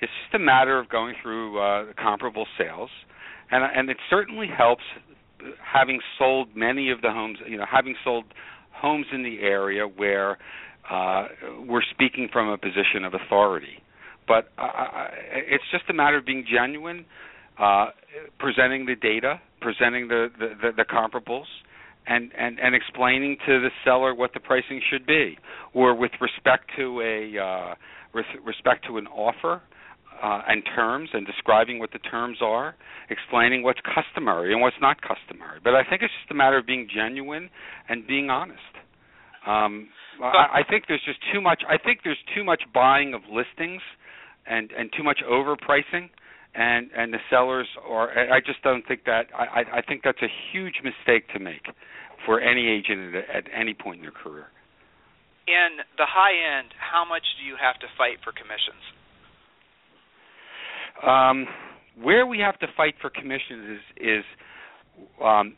It's 0.00 0.12
just 0.24 0.34
a 0.34 0.38
matter 0.44 0.78
of 0.78 0.88
going 0.88 1.14
through 1.22 1.58
uh, 1.58 1.92
comparable 2.00 2.46
sales, 2.58 2.90
and 3.50 3.64
and 3.64 3.88
it 3.90 3.98
certainly 4.10 4.48
helps 4.48 4.82
having 5.62 6.00
sold 6.18 6.48
many 6.56 6.90
of 6.90 7.02
the 7.02 7.10
homes. 7.10 7.38
You 7.46 7.58
know, 7.58 7.66
having 7.70 7.94
sold 8.04 8.24
homes 8.72 9.06
in 9.12 9.22
the 9.22 9.38
area 9.40 9.86
where 9.86 10.38
uh, 10.90 11.28
we're 11.66 11.82
speaking 11.90 12.28
from 12.32 12.48
a 12.48 12.58
position 12.58 13.04
of 13.04 13.14
authority. 13.14 13.82
But 14.28 14.48
uh, 14.58 15.06
it's 15.32 15.64
just 15.70 15.84
a 15.88 15.94
matter 15.94 16.16
of 16.16 16.26
being 16.26 16.44
genuine, 16.50 17.04
uh, 17.58 17.86
presenting 18.38 18.86
the 18.86 18.96
data, 18.96 19.40
presenting 19.60 20.08
the, 20.08 20.28
the, 20.38 20.48
the, 20.60 20.70
the 20.78 20.84
comparables, 20.84 21.44
and, 22.06 22.30
and, 22.38 22.58
and 22.60 22.74
explaining 22.74 23.36
to 23.46 23.60
the 23.60 23.70
seller 23.84 24.14
what 24.14 24.32
the 24.34 24.40
pricing 24.40 24.80
should 24.90 25.06
be, 25.06 25.36
or 25.74 25.94
with 25.94 26.12
respect 26.20 26.70
to 26.76 27.00
a 27.00 27.38
uh, 27.42 27.74
with 28.14 28.26
respect 28.44 28.86
to 28.88 28.96
an 28.96 29.06
offer 29.08 29.60
uh, 30.22 30.42
and 30.48 30.62
terms, 30.74 31.10
and 31.12 31.26
describing 31.26 31.78
what 31.78 31.90
the 31.92 31.98
terms 31.98 32.38
are, 32.40 32.74
explaining 33.10 33.62
what's 33.62 33.80
customary 33.94 34.52
and 34.52 34.62
what's 34.62 34.76
not 34.80 34.96
customary. 35.02 35.60
But 35.62 35.74
I 35.74 35.82
think 35.82 36.02
it's 36.02 36.12
just 36.22 36.30
a 36.30 36.34
matter 36.34 36.56
of 36.56 36.66
being 36.66 36.88
genuine 36.94 37.50
and 37.88 38.06
being 38.06 38.30
honest. 38.30 38.60
Um, 39.46 39.88
I, 40.22 40.60
I 40.60 40.62
think 40.68 40.84
there's 40.88 41.04
just 41.04 41.18
too 41.32 41.40
much. 41.40 41.62
I 41.68 41.76
think 41.76 42.00
there's 42.04 42.22
too 42.34 42.44
much 42.44 42.62
buying 42.72 43.14
of 43.14 43.20
listings, 43.30 43.82
and 44.46 44.70
and 44.72 44.90
too 44.96 45.02
much 45.02 45.20
overpricing 45.28 46.08
and 46.56 46.90
and 46.96 47.12
the 47.12 47.18
sellers 47.28 47.68
are 47.86 48.10
I 48.32 48.40
just 48.40 48.62
don't 48.62 48.86
think 48.86 49.04
that 49.04 49.26
I 49.36 49.64
I 49.78 49.82
think 49.82 50.02
that's 50.02 50.22
a 50.22 50.32
huge 50.52 50.80
mistake 50.82 51.28
to 51.34 51.38
make 51.38 51.66
for 52.24 52.40
any 52.40 52.66
agent 52.68 53.14
at, 53.14 53.36
at 53.36 53.44
any 53.54 53.74
point 53.74 53.98
in 53.98 54.02
their 54.02 54.10
career. 54.10 54.46
In 55.46 55.84
the 55.96 56.06
high 56.08 56.58
end, 56.58 56.68
how 56.78 57.04
much 57.04 57.22
do 57.38 57.46
you 57.46 57.56
have 57.60 57.78
to 57.80 57.86
fight 57.96 58.18
for 58.24 58.32
commissions? 58.32 58.82
Um, 61.06 61.46
where 62.02 62.26
we 62.26 62.38
have 62.38 62.58
to 62.60 62.66
fight 62.76 62.94
for 63.00 63.10
commissions 63.10 63.80
is 63.98 64.08
is 64.08 64.24
um, 65.22 65.54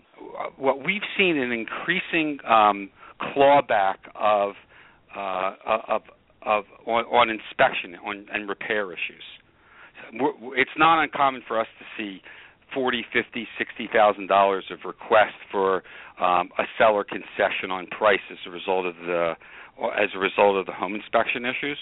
what 0.56 0.84
we've 0.84 1.06
seen 1.16 1.38
an 1.38 1.52
increasing 1.52 2.38
um, 2.44 2.90
clawback 3.22 3.98
of 4.16 4.54
uh, 5.16 5.54
of 5.88 6.02
of 6.42 6.64
on, 6.86 7.04
on 7.04 7.30
inspection 7.30 7.94
on 8.04 8.26
and 8.32 8.48
repair 8.48 8.92
issues 8.92 9.22
it's 10.56 10.70
not 10.76 11.02
uncommon 11.02 11.42
for 11.46 11.60
us 11.60 11.66
to 11.78 11.84
see 11.96 12.22
forty, 12.74 13.04
fifty, 13.12 13.46
sixty 13.58 13.88
thousand 13.92 14.28
dollars 14.28 14.64
of 14.70 14.78
requests 14.84 15.40
for 15.50 15.82
um, 16.20 16.50
a 16.58 16.64
seller 16.78 17.04
concession 17.04 17.70
on 17.70 17.86
price 17.86 18.20
as 18.30 18.38
a 18.46 18.50
result 18.50 18.86
of 18.86 18.94
the 19.06 19.34
as 19.96 20.10
a 20.14 20.18
result 20.18 20.56
of 20.56 20.66
the 20.66 20.72
home 20.72 20.94
inspection 20.94 21.44
issues. 21.44 21.78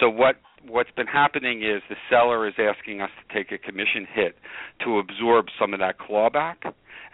So 0.00 0.10
what 0.10 0.36
what's 0.66 0.90
been 0.90 1.06
happening 1.06 1.62
is 1.62 1.82
the 1.88 1.96
seller 2.10 2.46
is 2.48 2.54
asking 2.58 3.00
us 3.00 3.10
to 3.20 3.34
take 3.34 3.52
a 3.52 3.58
commission 3.58 4.06
hit 4.12 4.36
to 4.84 4.98
absorb 4.98 5.46
some 5.58 5.72
of 5.72 5.80
that 5.80 5.96
clawback, 5.98 6.56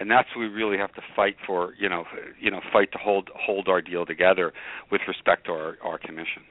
and 0.01 0.11
that's 0.11 0.29
what 0.35 0.43
we 0.43 0.49
really 0.49 0.79
have 0.79 0.93
to 0.95 1.03
fight 1.15 1.37
for. 1.47 1.75
You 1.79 1.89
know, 1.89 2.05
you 2.41 2.51
know, 2.51 2.61
fight 2.73 2.93
to 2.93 2.99
hold 2.99 3.31
hold 3.35 3.69
our 3.69 3.83
deal 3.83 4.07
together 4.07 4.53
with 4.91 5.03
respect 5.07 5.47
to 5.47 5.53
our 5.53 5.77
our 5.83 5.99
commission 5.99 6.43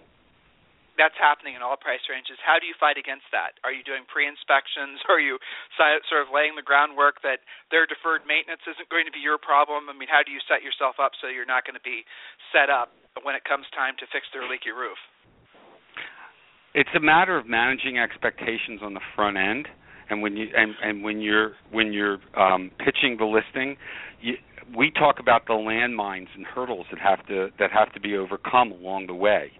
that's 1.01 1.17
happening 1.17 1.57
in 1.57 1.65
all 1.65 1.73
price 1.81 2.05
ranges. 2.05 2.37
How 2.45 2.61
do 2.61 2.69
you 2.69 2.77
fight 2.77 3.01
against 3.01 3.25
that? 3.33 3.57
Are 3.65 3.73
you 3.73 3.81
doing 3.81 4.05
pre-inspections? 4.05 5.01
Are 5.09 5.17
you 5.17 5.41
sort 6.05 6.21
of 6.21 6.29
laying 6.29 6.53
the 6.53 6.61
groundwork 6.61 7.25
that 7.25 7.41
their 7.73 7.89
deferred 7.89 8.29
maintenance 8.29 8.61
isn't 8.69 8.85
going 8.93 9.09
to 9.09 9.13
be 9.13 9.17
your 9.17 9.41
problem? 9.41 9.89
I 9.89 9.97
mean, 9.97 10.13
how 10.13 10.21
do 10.21 10.29
you 10.29 10.37
set 10.45 10.61
yourself 10.61 11.01
up 11.01 11.17
so 11.17 11.25
you're 11.25 11.49
not 11.49 11.65
going 11.65 11.79
to 11.79 11.81
be 11.81 12.05
set 12.53 12.69
up 12.69 12.93
when 13.25 13.33
it 13.33 13.41
comes 13.49 13.65
time 13.73 13.97
to 13.97 14.05
fix 14.13 14.29
their 14.29 14.45
leaky 14.45 14.69
roof? 14.69 15.01
It's 16.77 16.93
a 16.93 17.01
matter 17.01 17.35
of 17.35 17.49
managing 17.49 17.97
expectations 17.97 18.79
on 18.85 18.93
the 18.93 19.03
front 19.17 19.35
end, 19.35 19.67
and 20.07 20.21
when 20.21 20.37
you 20.37 20.47
and, 20.55 20.71
and 20.79 21.03
when 21.03 21.19
you're 21.19 21.59
when 21.67 21.91
you're 21.91 22.23
um, 22.39 22.71
pitching 22.79 23.17
the 23.19 23.27
listing, 23.27 23.75
you, 24.21 24.39
we 24.71 24.89
talk 24.91 25.19
about 25.19 25.47
the 25.47 25.53
landmines 25.53 26.31
and 26.33 26.45
hurdles 26.45 26.85
that 26.89 26.99
have 27.01 27.27
to 27.27 27.49
that 27.59 27.71
have 27.75 27.91
to 27.91 27.99
be 27.99 28.15
overcome 28.15 28.71
along 28.71 29.07
the 29.07 29.13
way 29.13 29.51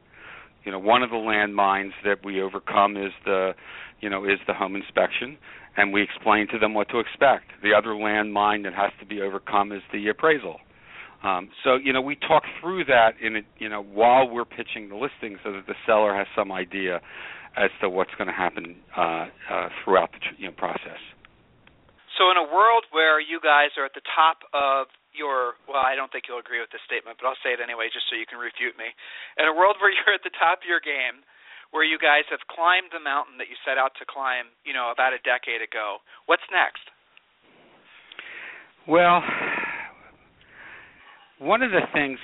you 0.64 0.72
know 0.72 0.80
one 0.80 1.04
of 1.04 1.10
the 1.10 1.16
landmines 1.16 1.92
that 2.04 2.24
we 2.24 2.42
overcome 2.42 2.98
is 2.98 3.12
the 3.26 3.52
you 4.00 4.10
know 4.10 4.26
is 4.26 4.40
the 4.48 4.54
home 4.54 4.76
inspection 4.76 5.38
and 5.78 5.94
we 5.94 6.02
explain 6.02 6.48
to 6.50 6.60
them 6.60 6.74
what 6.74 6.90
to 6.90 7.00
expect. 7.00 7.46
The 7.64 7.74
other 7.74 7.90
landmine 7.90 8.64
that 8.64 8.74
has 8.74 8.92
to 9.00 9.06
be 9.06 9.22
overcome 9.22 9.72
is 9.72 9.82
the 9.94 10.10
appraisal. 10.10 10.58
Um, 11.24 11.50
so 11.64 11.76
you 11.76 11.94
know 11.94 12.02
we 12.02 12.16
talk 12.16 12.44
through 12.60 12.86
that 12.86 13.12
in 13.22 13.38
a, 13.38 13.42
you 13.60 13.70
know 13.70 13.82
while 13.82 14.28
we're 14.28 14.46
pitching 14.46 14.90
the 14.90 14.96
listing 14.96 15.38
so 15.44 15.54
that 15.54 15.68
the 15.68 15.76
seller 15.86 16.16
has 16.16 16.28
some 16.36 16.52
idea 16.52 17.00
as 17.56 17.70
to 17.82 17.90
what's 17.90 18.12
going 18.18 18.28
to 18.28 18.34
happen 18.34 18.76
uh, 18.98 19.28
uh, 19.52 19.70
throughout 19.84 20.12
the 20.14 20.20
you 20.38 20.48
know, 20.48 20.56
process. 20.56 21.00
So 22.18 22.32
in 22.32 22.38
a 22.38 22.48
world 22.48 22.86
where 22.92 23.20
you 23.20 23.40
guys 23.44 23.76
are 23.78 23.86
at 23.86 23.94
the 23.94 24.06
top 24.16 24.40
of 24.54 24.88
your 25.14 25.60
well, 25.68 25.84
I 25.84 25.96
don't 25.96 26.12
think 26.12 26.28
you'll 26.28 26.42
agree 26.42 26.60
with 26.60 26.72
this 26.72 26.84
statement, 26.88 27.20
but 27.20 27.28
I'll 27.28 27.42
say 27.44 27.54
it 27.56 27.62
anyway 27.64 27.92
just 27.92 28.08
so 28.08 28.16
you 28.16 28.28
can 28.28 28.40
refute 28.40 28.76
me. 28.76 28.92
In 29.38 29.46
a 29.48 29.56
world 29.56 29.78
where 29.82 29.92
you're 29.92 30.16
at 30.16 30.24
the 30.26 30.34
top 30.36 30.64
of 30.64 30.68
your 30.68 30.82
game, 30.82 31.24
where 31.72 31.88
you 31.88 32.00
guys 32.00 32.28
have 32.32 32.44
climbed 32.52 32.92
the 32.92 33.04
mountain 33.04 33.40
that 33.40 33.48
you 33.48 33.56
set 33.64 33.80
out 33.80 33.96
to 34.00 34.06
climb, 34.08 34.52
you 34.68 34.76
know, 34.76 34.92
about 34.92 35.16
a 35.16 35.22
decade 35.24 35.64
ago, 35.64 36.04
what's 36.28 36.44
next? 36.52 36.84
Well, 38.88 39.24
one 41.40 41.62
of 41.62 41.72
the 41.72 41.82
things 41.94 42.20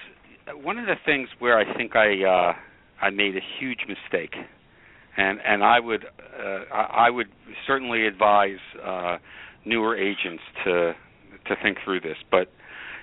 one 0.63 0.77
of 0.77 0.85
the 0.85 0.95
things 1.05 1.27
where 1.39 1.57
I 1.57 1.75
think 1.75 1.95
I 1.95 2.23
uh 2.23 2.53
I 3.01 3.09
made 3.09 3.35
a 3.35 3.45
huge 3.59 3.79
mistake 3.87 4.35
and 5.17 5.39
and 5.45 5.63
I 5.63 5.79
would 5.79 6.05
uh, 6.05 6.73
I 6.73 7.09
would 7.09 7.27
certainly 7.65 8.05
advise 8.05 8.59
uh 8.83 9.17
newer 9.65 9.97
agents 9.97 10.43
to 10.65 10.93
to 11.47 11.55
think 11.61 11.77
through 11.83 12.01
this 12.01 12.17
but 12.31 12.49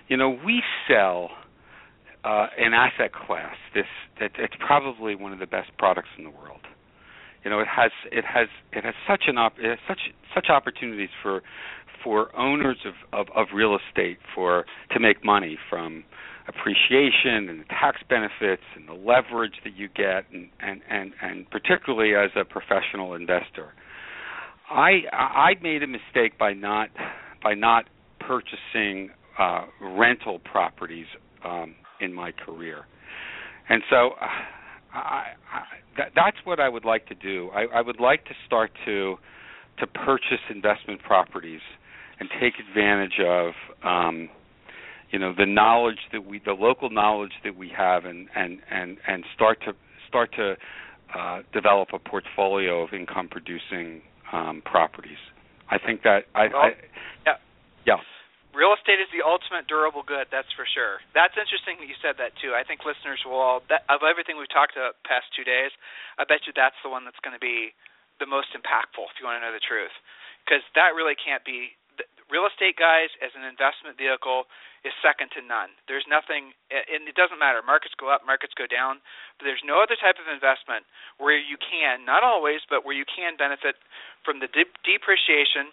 you 0.09 0.17
know, 0.17 0.39
we 0.45 0.63
sell 0.89 1.31
uh, 2.25 2.47
an 2.59 2.73
asset 2.75 3.13
class. 3.13 3.57
This 3.75 3.87
that 4.21 4.33
it's 4.39 4.55
probably 4.65 5.15
one 5.15 5.33
of 5.33 5.39
the 5.39 5.47
best 5.47 5.71
products 5.79 6.09
in 6.19 6.25
the 6.25 6.31
world. 6.31 6.61
You 7.45 7.51
know, 7.51 7.61
it 7.61 7.69
has 7.69 7.91
it 8.11 8.25
has 8.25 8.49
it 8.73 8.85
has 8.85 8.95
such 9.09 9.25
an 9.27 9.39
op- 9.39 9.59
it 9.59 9.69
has 9.69 9.79
such 9.87 10.01
such 10.35 10.49
opportunities 10.49 11.11
for 11.23 11.43
for 12.03 12.37
owners 12.37 12.77
of, 12.85 12.95
of, 13.13 13.35
of 13.35 13.49
real 13.55 13.77
estate 13.77 14.19
for 14.35 14.67
to 14.93 15.01
make 15.01 15.25
money 15.25 15.59
from 15.71 16.05
appreciation 16.49 17.49
and 17.49 17.61
the 17.61 17.65
tax 17.65 18.03
benefits 18.09 18.63
and 18.77 18.87
the 18.87 18.93
leverage 18.93 19.55
that 19.65 19.75
you 19.75 19.89
get 19.89 20.27
and, 20.31 20.51
and, 20.61 20.83
and, 20.91 21.13
and 21.23 21.51
particularly 21.51 22.15
as 22.15 22.31
a 22.37 22.45
professional 22.45 23.15
investor. 23.15 23.73
I 24.71 25.03
I 25.13 25.55
made 25.63 25.83
a 25.83 25.87
mistake 25.87 26.39
by 26.39 26.53
not 26.53 26.89
by 27.43 27.55
not 27.55 27.85
purchasing 28.21 29.11
uh, 29.39 29.67
rental 29.81 30.39
properties 30.41 31.07
um, 31.45 31.75
in 32.01 32.13
my 32.13 32.33
career, 32.33 32.85
and 33.69 33.83
so 33.91 34.11
uh, 34.21 34.27
I, 34.95 35.33
I, 35.53 35.63
that, 35.99 36.13
that's 36.15 36.37
what 36.45 36.61
I 36.61 36.69
would 36.69 36.85
like 36.85 37.07
to 37.07 37.15
do. 37.15 37.51
I, 37.55 37.79
I 37.79 37.81
would 37.81 38.01
like 38.01 38.25
to 38.27 38.35
start 38.47 38.71
to 38.85 39.17
to 39.81 39.87
purchase 39.89 40.39
investment 40.51 41.03
properties 41.03 41.61
and 42.21 42.29
take 42.41 42.55
advantage 42.69 43.21
of 43.27 43.53
um, 43.83 44.29
you 45.11 45.19
know 45.19 45.35
the 45.37 45.47
knowledge 45.47 45.99
that 46.13 46.25
we 46.25 46.41
the 46.45 46.53
local 46.53 46.91
knowledge 46.91 47.33
that 47.45 47.57
we 47.57 47.71
have 47.77 48.05
and 48.05 48.29
and 48.35 48.59
and 48.71 48.99
and 49.07 49.25
start 49.35 49.59
to 49.67 49.73
start 50.09 50.31
to 50.37 50.55
uh, 51.17 51.43
develop 51.53 51.89
a 51.93 51.99
portfolio 51.99 52.83
of 52.83 52.93
income 52.93 53.29
producing 53.29 54.01
um, 54.33 54.63
properties. 54.65 55.19
I 55.71 55.79
think 55.79 56.03
that 56.03 56.25
I, 56.35 56.47
well, 56.49 56.57
I 56.57 56.69
yeah. 57.27 57.33
yeah 57.87 57.97
real 58.55 58.73
estate 58.73 59.03
is 59.03 59.11
the 59.11 59.27
ultimate 59.27 59.67
durable 59.67 60.07
good. 60.07 60.31
That's 60.31 60.49
for 60.55 60.65
sure. 60.65 61.03
That's 61.13 61.35
interesting 61.35 61.83
that 61.83 61.91
you 61.91 61.99
said 62.01 62.17
that 62.23 62.33
too. 62.39 62.55
I 62.55 62.63
think 62.63 62.87
listeners 62.87 63.21
will 63.27 63.39
all 63.39 63.61
that, 63.69 63.85
of 63.91 64.07
everything 64.07 64.39
we've 64.39 64.51
talked 64.51 64.79
about 64.79 64.97
past 65.03 65.29
two 65.35 65.45
days. 65.45 65.75
I 66.17 66.25
bet 66.25 66.47
you 66.47 66.55
that's 66.55 66.79
the 66.87 66.89
one 66.89 67.05
that's 67.05 67.21
going 67.21 67.35
to 67.35 67.43
be 67.43 67.75
the 68.23 68.31
most 68.31 68.55
impactful 68.55 69.11
if 69.11 69.19
you 69.19 69.27
want 69.27 69.43
to 69.43 69.45
know 69.45 69.51
the 69.51 69.63
truth, 69.63 69.93
because 70.47 70.63
that 70.79 70.95
really 70.95 71.19
can't 71.19 71.43
be. 71.43 71.75
Real 72.33 72.49
estate, 72.49 72.75
guys, 72.81 73.13
as 73.21 73.31
an 73.37 73.45
investment 73.45 74.01
vehicle, 74.01 74.49
is 74.83 74.97
second 75.05 75.29
to 75.37 75.45
none. 75.45 75.71
There's 75.87 76.09
nothing, 76.09 76.57
and 76.73 77.05
it 77.05 77.15
doesn't 77.15 77.39
matter. 77.39 77.61
Markets 77.61 77.95
go 78.01 78.09
up, 78.09 78.25
markets 78.25 78.57
go 78.57 78.65
down, 78.65 79.05
but 79.37 79.45
there's 79.45 79.63
no 79.63 79.79
other 79.79 79.95
type 79.95 80.17
of 80.17 80.27
investment 80.27 80.89
where 81.21 81.37
you 81.37 81.61
can, 81.61 82.03
not 82.03 82.25
always, 82.25 82.65
but 82.67 82.83
where 82.83 82.97
you 82.97 83.05
can 83.05 83.37
benefit 83.37 83.77
from 84.25 84.41
the 84.41 84.49
de- 84.51 84.75
depreciation 84.83 85.71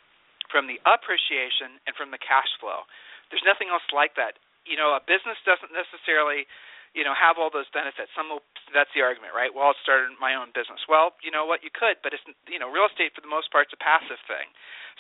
from 0.52 0.68
the 0.68 0.78
appreciation 0.84 1.80
and 1.88 1.95
from 1.95 2.12
the 2.12 2.22
cash 2.22 2.52
flow. 2.60 2.84
There's 3.32 3.47
nothing 3.47 3.72
else 3.72 3.86
like 3.95 4.20
that. 4.20 4.36
You 4.68 4.76
know, 4.76 4.93
a 4.93 5.02
business 5.02 5.39
doesn't 5.47 5.72
necessarily, 5.72 6.45
you 6.91 7.08
know, 7.08 7.16
have 7.16 7.39
all 7.39 7.49
those 7.49 7.72
benefits. 7.72 8.12
Some 8.14 8.30
will, 8.30 8.43
that's 8.76 8.91
the 8.93 9.02
argument, 9.02 9.32
right? 9.34 9.49
Well, 9.49 9.72
I 9.72 9.76
started 9.82 10.12
my 10.20 10.36
own 10.36 10.52
business. 10.52 10.84
Well, 10.86 11.16
you 11.24 11.32
know 11.32 11.47
what, 11.47 11.64
you 11.64 11.72
could, 11.72 11.97
but 12.04 12.12
it's 12.12 12.22
you 12.45 12.60
know, 12.60 12.70
real 12.70 12.86
estate 12.86 13.16
for 13.16 13.24
the 13.24 13.32
most 13.32 13.49
part 13.49 13.72
is 13.72 13.74
a 13.74 13.82
passive 13.82 14.20
thing. 14.28 14.52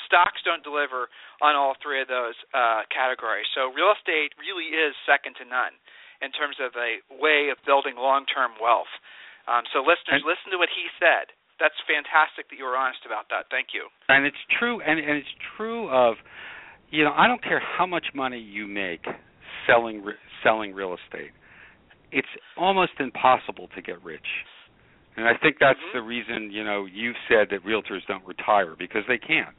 Stocks 0.07 0.41
don't 0.41 0.63
deliver 0.63 1.11
on 1.43 1.53
all 1.53 1.75
three 1.77 1.99
of 1.99 2.07
those 2.07 2.39
uh, 2.55 2.87
categories. 2.89 3.45
So 3.53 3.69
real 3.69 3.91
estate 3.91 4.33
really 4.39 4.71
is 4.71 4.95
second 5.03 5.35
to 5.43 5.45
none 5.45 5.75
in 6.23 6.31
terms 6.31 6.57
of 6.63 6.73
a 6.79 7.03
way 7.11 7.51
of 7.51 7.59
building 7.67 7.99
long-term 7.99 8.55
wealth. 8.57 8.89
Um, 9.49 9.65
so 9.73 9.81
listeners, 9.81 10.21
and, 10.21 10.25
listen 10.25 10.53
to 10.53 10.59
what 10.61 10.71
he 10.71 10.87
said 11.01 11.33
that's 11.61 11.77
fantastic 11.85 12.49
that 12.49 12.57
you 12.57 12.65
were 12.65 12.75
honest 12.75 13.05
about 13.05 13.29
that. 13.29 13.45
Thank 13.53 13.77
you. 13.77 13.85
And 14.09 14.25
it's 14.25 14.41
true, 14.57 14.81
and 14.81 14.97
and 14.97 15.15
it's 15.21 15.35
true 15.55 15.87
of, 15.93 16.17
you 16.89 17.05
know, 17.05 17.13
I 17.13 17.27
don't 17.27 17.43
care 17.43 17.61
how 17.61 17.85
much 17.85 18.05
money 18.15 18.39
you 18.41 18.65
make 18.65 19.05
selling 19.69 20.03
selling 20.43 20.73
real 20.73 20.97
estate. 20.97 21.31
It's 22.11 22.27
almost 22.57 22.93
impossible 22.99 23.69
to 23.75 23.81
get 23.81 24.03
rich. 24.03 24.25
And 25.15 25.27
I 25.27 25.33
think 25.41 25.57
that's 25.59 25.79
mm-hmm. 25.79 25.97
the 25.97 26.01
reason, 26.01 26.51
you 26.51 26.63
know, 26.63 26.87
you've 26.91 27.15
said 27.29 27.47
that 27.51 27.63
realtors 27.63 28.05
don't 28.07 28.25
retire 28.25 28.75
because 28.77 29.03
they 29.07 29.17
can't. 29.17 29.55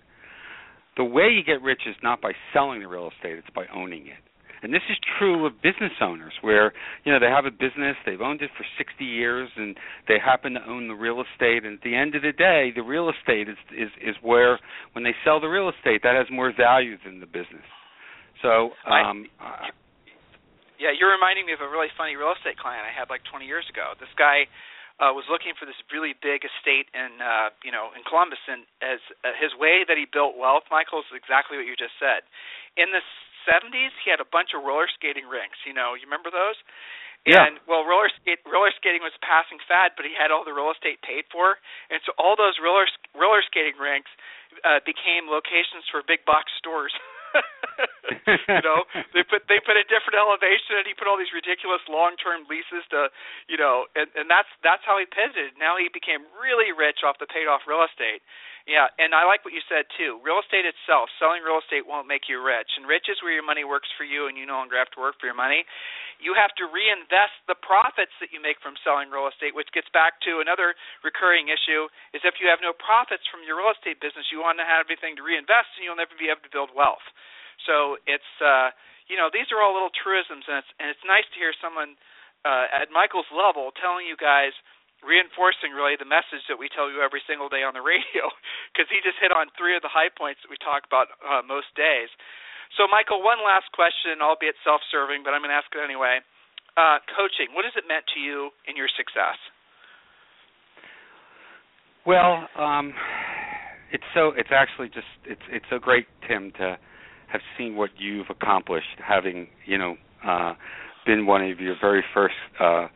The 0.97 1.05
way 1.05 1.29
you 1.29 1.43
get 1.45 1.63
rich 1.63 1.83
is 1.87 1.97
not 2.03 2.21
by 2.21 2.33
selling 2.53 2.81
the 2.81 2.89
real 2.89 3.11
estate, 3.17 3.39
it's 3.39 3.49
by 3.55 3.65
owning 3.75 4.07
it. 4.07 4.21
And 4.63 4.73
this 4.73 4.83
is 4.89 4.97
true 5.19 5.45
of 5.47 5.61
business 5.61 5.93
owners 6.01 6.33
where, 6.41 6.73
you 7.05 7.13
know, 7.13 7.19
they 7.19 7.27
have 7.27 7.47
a 7.47 7.51
business, 7.51 7.97
they've 8.07 8.21
owned 8.21 8.43
it 8.43 8.51
for 8.57 8.65
60 8.79 9.05
years 9.05 9.51
and 9.57 9.77
they 10.07 10.19
happen 10.23 10.55
to 10.55 10.63
own 10.69 10.87
the 10.89 10.95
real 10.95 11.23
estate 11.23 11.65
and 11.65 11.79
at 11.79 11.83
the 11.83 11.95
end 11.95 12.15
of 12.15 12.23
the 12.23 12.33
day, 12.33 12.73
the 12.75 12.83
real 12.83 13.11
estate 13.11 13.49
is 13.49 13.59
is 13.75 13.91
is 14.01 14.17
where 14.23 14.59
when 14.93 15.03
they 15.03 15.15
sell 15.25 15.41
the 15.41 15.51
real 15.51 15.69
estate 15.69 16.03
that 16.03 16.15
has 16.15 16.27
more 16.31 16.53
value 16.55 16.97
than 17.05 17.19
the 17.19 17.27
business. 17.27 17.67
So, 18.41 18.71
um 18.87 19.27
I, 19.41 19.71
yeah, 20.79 20.91
you're 20.91 21.15
reminding 21.15 21.47
me 21.47 21.55
of 21.55 21.63
a 21.63 21.71
really 21.71 21.91
funny 21.95 22.19
real 22.19 22.35
estate 22.35 22.59
client 22.59 22.83
I 22.83 22.91
had 22.91 23.07
like 23.07 23.23
20 23.31 23.47
years 23.47 23.67
ago. 23.71 23.95
This 24.03 24.11
guy 24.19 24.51
uh, 25.03 25.11
was 25.11 25.27
looking 25.31 25.55
for 25.59 25.67
this 25.67 25.79
really 25.91 26.15
big 26.19 26.47
estate 26.47 26.87
in 26.95 27.19
uh, 27.19 27.51
you 27.67 27.71
know 27.75 27.91
in 27.95 28.07
Columbus, 28.07 28.43
and 28.47 28.63
as 28.83 29.03
uh, 29.27 29.35
his 29.35 29.51
way 29.59 29.83
that 29.87 29.99
he 29.99 30.07
built 30.07 30.39
wealth, 30.39 30.67
Michael, 30.71 31.01
is 31.03 31.11
exactly 31.11 31.59
what 31.59 31.67
you 31.67 31.79
just 31.79 31.97
said. 31.99 32.23
In 32.79 32.95
the 32.95 33.03
70s, 33.45 33.93
he 34.05 34.11
had 34.11 34.21
a 34.23 34.29
bunch 34.29 34.55
of 34.57 34.65
roller 34.65 34.89
skating 34.91 35.27
rinks. 35.29 35.59
You 35.67 35.75
know, 35.75 35.95
you 35.95 36.07
remember 36.07 36.31
those? 36.31 36.59
Yeah. 37.23 37.47
And 37.47 37.63
well, 37.71 37.87
roller 37.87 38.11
skate 38.19 38.43
roller 38.43 38.75
skating 38.75 38.99
was 38.99 39.15
a 39.15 39.23
passing 39.23 39.63
fad, 39.71 39.95
but 39.95 40.03
he 40.03 40.11
had 40.11 40.35
all 40.35 40.43
the 40.43 40.51
real 40.51 40.75
estate 40.75 40.99
paid 41.07 41.23
for, 41.31 41.55
and 41.87 42.03
so 42.03 42.11
all 42.19 42.35
those 42.35 42.59
roller 42.59 42.91
roller 43.15 43.47
skating 43.47 43.79
rinks 43.79 44.11
uh, 44.67 44.83
became 44.83 45.31
locations 45.31 45.87
for 45.87 46.03
big 46.03 46.27
box 46.27 46.51
stores. 46.59 46.91
you 48.51 48.63
know, 48.67 48.83
they 49.15 49.23
put 49.31 49.47
they 49.47 49.63
put 49.63 49.79
a 49.79 49.87
different 49.87 50.19
elevation, 50.19 50.83
and 50.83 50.87
he 50.87 50.99
put 50.99 51.07
all 51.07 51.15
these 51.15 51.31
ridiculous 51.31 51.81
long 51.87 52.19
term 52.19 52.43
leases 52.51 52.83
to, 52.91 53.07
you 53.47 53.57
know, 53.57 53.87
and 53.95 54.11
and 54.19 54.27
that's 54.27 54.51
that's 54.67 54.83
how 54.83 54.99
he 54.99 55.07
pivoted. 55.07 55.55
Now 55.57 55.79
he 55.79 55.87
became 55.95 56.27
really 56.43 56.75
rich 56.75 57.07
off 57.07 57.23
the 57.23 57.31
paid 57.31 57.47
off 57.47 57.65
real 57.71 57.87
estate. 57.87 58.27
Yeah, 58.69 58.87
and 59.03 59.11
I 59.11 59.27
like 59.27 59.43
what 59.43 59.57
you 59.57 59.65
said 59.67 59.91
too. 59.99 60.23
Real 60.23 60.39
estate 60.39 60.63
itself, 60.63 61.11
selling 61.19 61.43
real 61.43 61.59
estate 61.59 61.83
won't 61.83 62.07
make 62.07 62.31
you 62.31 62.39
rich, 62.39 62.71
and 62.79 62.87
rich 62.87 63.11
is 63.11 63.19
where 63.19 63.35
your 63.35 63.47
money 63.47 63.67
works 63.67 63.91
for 63.99 64.07
you, 64.07 64.31
and 64.31 64.39
you 64.39 64.47
no 64.47 64.55
longer 64.55 64.79
have 64.79 64.93
to 64.95 65.03
work 65.03 65.19
for 65.19 65.27
your 65.27 65.39
money. 65.39 65.67
You 66.23 66.39
have 66.39 66.55
to 66.63 66.71
reinvest 66.71 67.35
the 67.51 67.59
profits 67.59 68.15
that 68.23 68.31
you 68.31 68.39
make 68.39 68.63
from 68.63 68.79
selling 68.87 69.11
real 69.11 69.27
estate, 69.27 69.59
which 69.59 69.73
gets 69.75 69.91
back 69.91 70.23
to 70.31 70.39
another 70.39 70.79
recurring 71.03 71.51
issue: 71.51 71.91
is 72.15 72.23
if 72.23 72.39
you 72.39 72.47
have 72.47 72.63
no 72.63 72.71
profits 72.71 73.27
from 73.27 73.43
your 73.43 73.59
real 73.59 73.75
estate 73.75 73.99
business, 73.99 74.31
you 74.31 74.39
want 74.39 74.63
to 74.63 74.67
have 74.69 74.87
everything 74.87 75.19
to 75.19 75.27
reinvest, 75.27 75.75
and 75.75 75.83
you'll 75.83 75.99
never 75.99 76.15
be 76.15 76.31
able 76.31 76.47
to 76.47 76.53
build 76.55 76.71
wealth. 76.71 77.03
So 77.67 77.99
it's 78.07 78.33
uh, 78.39 78.71
you 79.11 79.19
know 79.19 79.27
these 79.35 79.51
are 79.51 79.59
all 79.59 79.75
little 79.75 79.95
truisms, 79.95 80.47
and 80.47 80.63
it's 80.63 80.71
and 80.79 80.87
it's 80.87 81.03
nice 81.03 81.27
to 81.35 81.39
hear 81.43 81.51
someone 81.59 81.99
uh, 82.47 82.71
at 82.71 82.95
Michael's 82.95 83.31
level 83.35 83.75
telling 83.75 84.07
you 84.07 84.15
guys 84.15 84.55
reinforcing 85.03 85.75
really 85.75 85.99
the 85.99 86.09
message 86.09 86.47
that 86.47 86.57
we 86.57 86.71
tell 86.71 86.87
you 86.87 87.03
every 87.03 87.21
single 87.27 87.51
day 87.51 87.67
on 87.67 87.75
the 87.75 87.85
radio 87.93 88.31
because 88.71 88.87
he 88.89 89.03
just 89.03 89.19
hit 89.19 89.35
on 89.35 89.51
three 89.59 89.75
of 89.75 89.83
the 89.83 89.93
high 89.93 90.11
points 90.11 90.41
that 90.47 90.51
we 90.51 90.59
talk 90.63 90.87
about 90.87 91.11
uh, 91.21 91.43
most 91.43 91.71
days. 91.75 92.09
So, 92.81 92.89
Michael, 92.89 93.21
one 93.21 93.45
last 93.45 93.69
question, 93.77 94.25
albeit 94.25 94.57
self-serving, 94.65 95.21
but 95.21 95.37
I'm 95.37 95.45
going 95.45 95.53
to 95.53 95.61
ask 95.61 95.69
it 95.77 95.85
anyway. 95.85 96.25
Uh, 96.73 97.05
coaching, 97.13 97.53
what 97.53 97.69
has 97.69 97.77
it 97.77 97.85
meant 97.85 98.09
to 98.17 98.19
you 98.23 98.49
in 98.65 98.81
your 98.81 98.89
success? 98.89 99.37
Well, 102.07 102.49
um, 102.57 102.95
it's 103.93 104.09
so 104.15 104.33
it's 104.37 104.49
actually 104.51 104.89
just 104.89 105.07
it's 105.25 105.43
it's 105.51 105.67
so 105.71 105.79
great, 105.79 106.07
Tim, 106.27 106.51
to 106.59 106.79
have 107.29 107.41
seen 107.59 107.77
what 107.77 107.91
you've 107.99 108.27
accomplished, 108.31 108.99
having 109.07 109.49
you 109.67 109.77
know 109.77 109.97
uh, 110.27 110.55
been 111.07 111.27
one 111.27 111.43
of 111.43 111.61
your 111.61 111.77
very 111.81 112.03
first 112.15 112.35
uh, 112.59 112.89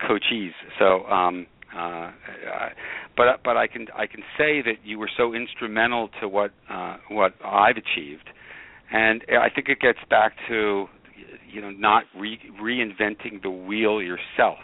coachees. 0.00 0.52
So 0.78 1.04
um, 1.06 1.46
uh, 1.76 2.10
but 3.16 3.42
but 3.44 3.56
I 3.56 3.66
can 3.66 3.86
I 3.96 4.06
can 4.06 4.20
say 4.38 4.62
that 4.62 4.84
you 4.84 4.98
were 4.98 5.10
so 5.16 5.34
instrumental 5.34 6.10
to 6.20 6.28
what 6.28 6.52
uh, 6.70 6.96
what 7.08 7.34
I've 7.44 7.76
achieved, 7.76 8.28
and 8.92 9.22
I 9.30 9.48
think 9.54 9.68
it 9.68 9.80
gets 9.80 9.98
back 10.10 10.32
to 10.48 10.86
you 11.50 11.60
know 11.60 11.70
not 11.70 12.04
re- 12.16 12.40
reinventing 12.60 13.42
the 13.42 13.50
wheel 13.50 14.02
yourself. 14.02 14.58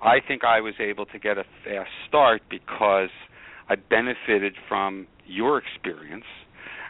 I 0.00 0.18
think 0.26 0.44
I 0.44 0.60
was 0.60 0.74
able 0.78 1.06
to 1.06 1.18
get 1.18 1.38
a 1.38 1.44
fast 1.64 1.90
start 2.08 2.42
because 2.48 3.10
I 3.68 3.74
benefited 3.76 4.54
from 4.68 5.06
your 5.26 5.58
experience 5.58 6.24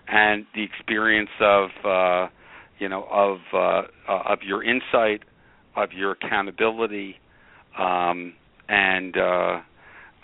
and 0.08 0.46
the 0.54 0.62
experience 0.62 1.30
of 1.40 1.70
uh, 1.84 2.28
you 2.78 2.88
know 2.88 3.06
of 3.10 3.38
uh, 3.52 3.82
of 4.08 4.40
your 4.42 4.62
insight, 4.62 5.22
of 5.76 5.92
your 5.92 6.12
accountability, 6.12 7.16
um, 7.78 8.34
and 8.68 9.16
uh, 9.16 9.60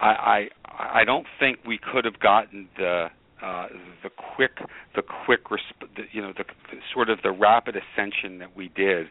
I, 0.00 0.08
I 0.08 0.48
I 1.00 1.04
don't 1.04 1.26
think 1.38 1.58
we 1.66 1.78
could 1.78 2.04
have 2.04 2.20
gotten 2.20 2.68
the 2.76 3.06
uh, 3.42 3.66
the 4.02 4.10
quick 4.10 4.58
the 4.94 5.02
quick 5.02 5.44
resp- 5.46 5.88
the, 5.96 6.02
you 6.12 6.22
know 6.22 6.32
the, 6.36 6.44
the 6.44 6.78
sort 6.92 7.10
of 7.10 7.18
the 7.22 7.30
rapid 7.30 7.76
ascension 7.76 8.38
that 8.38 8.56
we 8.56 8.70
did 8.74 9.06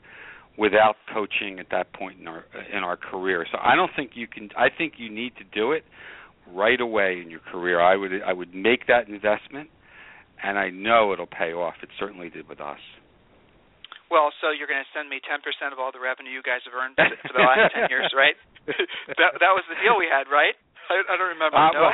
without 0.57 0.95
coaching 1.11 1.59
at 1.59 1.67
that 1.71 1.93
point 1.93 2.19
in 2.19 2.27
our 2.27 2.45
in 2.71 2.83
our 2.83 2.97
career. 2.97 3.45
So 3.51 3.57
I 3.61 3.75
don't 3.75 3.91
think 3.95 4.11
you 4.15 4.27
can. 4.27 4.49
I 4.57 4.67
think 4.75 4.93
you 4.97 5.09
need 5.09 5.33
to 5.37 5.43
do 5.43 5.71
it 5.71 5.83
right 6.51 6.79
away 6.79 7.21
in 7.23 7.29
your 7.29 7.39
career. 7.39 7.81
I 7.81 7.95
would 7.95 8.11
I 8.25 8.33
would 8.33 8.53
make 8.53 8.87
that 8.87 9.07
investment, 9.07 9.69
and 10.43 10.57
I 10.57 10.69
know 10.69 11.13
it'll 11.13 11.25
pay 11.25 11.53
off. 11.53 11.75
It 11.81 11.89
certainly 11.99 12.29
did 12.29 12.47
with 12.47 12.61
us. 12.61 12.79
Well, 14.11 14.29
so 14.45 14.53
you're 14.53 14.69
going 14.69 14.83
to 14.83 14.93
send 14.93 15.09
me 15.09 15.17
10% 15.25 15.41
of 15.73 15.81
all 15.81 15.89
the 15.89 15.97
revenue 15.97 16.29
you 16.29 16.45
guys 16.45 16.61
have 16.69 16.77
earned 16.77 16.93
for 17.25 17.33
the 17.33 17.41
last 17.41 17.73
10 17.73 17.89
years, 17.89 18.13
right? 18.13 18.37
that 19.19 19.31
that 19.39 19.53
was 19.53 19.63
the 19.67 19.75
deal 19.83 19.97
we 19.97 20.07
had, 20.07 20.31
right? 20.31 20.55
I, 20.89 21.01
I 21.03 21.17
don't 21.17 21.33
remember. 21.35 21.57
Uh, 21.57 21.71
no. 21.71 21.81
well, 21.81 21.93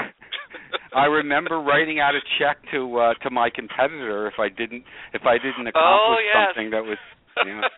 I 0.94 1.06
remember 1.06 1.62
writing 1.62 2.00
out 2.00 2.16
a 2.16 2.22
check 2.38 2.58
to 2.72 2.98
uh 2.98 3.14
to 3.24 3.30
my 3.30 3.50
competitor 3.50 4.28
if 4.28 4.40
I 4.40 4.50
didn't 4.50 4.84
if 5.14 5.24
I 5.26 5.38
didn't 5.38 5.68
accomplish 5.68 5.76
oh, 5.76 6.18
yes. 6.22 6.54
something 6.54 6.70
that 6.72 6.84
was 6.86 6.98
you 7.46 7.56
know. 7.62 7.70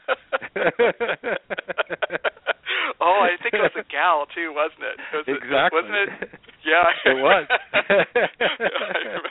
oh, 3.01 3.19
I 3.21 3.35
think 3.43 3.53
it 3.53 3.61
was 3.61 3.75
a 3.77 3.85
gal 3.91 4.25
too, 4.33 4.53
wasn't 4.55 4.83
it? 4.83 4.97
was 5.13 5.25
exactly. 5.27 5.59
It, 5.59 5.73
wasn't 5.75 5.95
it? 5.95 6.09
Yeah. 6.65 6.87
it 7.05 7.17
was. 7.21 7.47
I 7.73 8.97
remember. 9.01 9.29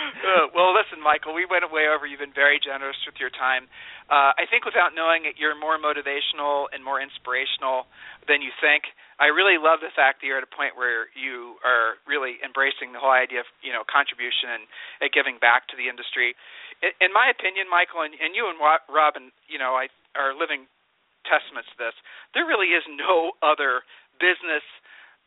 Uh, 0.00 0.52
well, 0.54 0.72
listen, 0.72 1.00
Michael, 1.02 1.34
we 1.34 1.44
went 1.44 1.64
way 1.72 1.88
over. 1.88 2.06
You've 2.06 2.22
been 2.22 2.34
very 2.34 2.60
generous 2.60 2.96
with 3.04 3.16
your 3.20 3.32
time. 3.32 3.68
Uh, 4.08 4.32
I 4.36 4.44
think 4.48 4.64
without 4.64 4.92
knowing 4.96 5.24
it, 5.24 5.36
you're 5.36 5.56
more 5.56 5.76
motivational 5.76 6.66
and 6.72 6.82
more 6.84 7.00
inspirational 7.00 7.86
than 8.28 8.40
you 8.40 8.52
think. 8.60 8.88
I 9.20 9.28
really 9.28 9.60
love 9.60 9.84
the 9.84 9.92
fact 9.92 10.20
that 10.20 10.26
you're 10.26 10.40
at 10.40 10.46
a 10.46 10.50
point 10.50 10.76
where 10.80 11.12
you 11.12 11.60
are 11.60 12.00
really 12.08 12.40
embracing 12.40 12.96
the 12.96 13.00
whole 13.00 13.12
idea 13.12 13.44
of 13.44 13.48
you 13.60 13.72
know 13.72 13.84
contribution 13.84 14.60
and, 14.60 14.64
and 15.04 15.08
giving 15.12 15.36
back 15.36 15.68
to 15.72 15.76
the 15.76 15.92
industry. 15.92 16.32
In, 16.80 16.92
in 17.04 17.10
my 17.12 17.28
opinion, 17.28 17.68
Michael, 17.68 18.02
and, 18.04 18.16
and 18.16 18.32
you 18.32 18.48
and 18.48 18.56
Rob, 18.56 19.14
and 19.16 19.32
you 19.48 19.60
know, 19.60 19.76
I 19.76 19.92
are 20.16 20.32
living 20.32 20.66
testaments 21.28 21.68
to 21.72 21.78
this. 21.78 21.96
There 22.32 22.48
really 22.48 22.72
is 22.72 22.84
no 22.88 23.36
other 23.44 23.84
business 24.18 24.64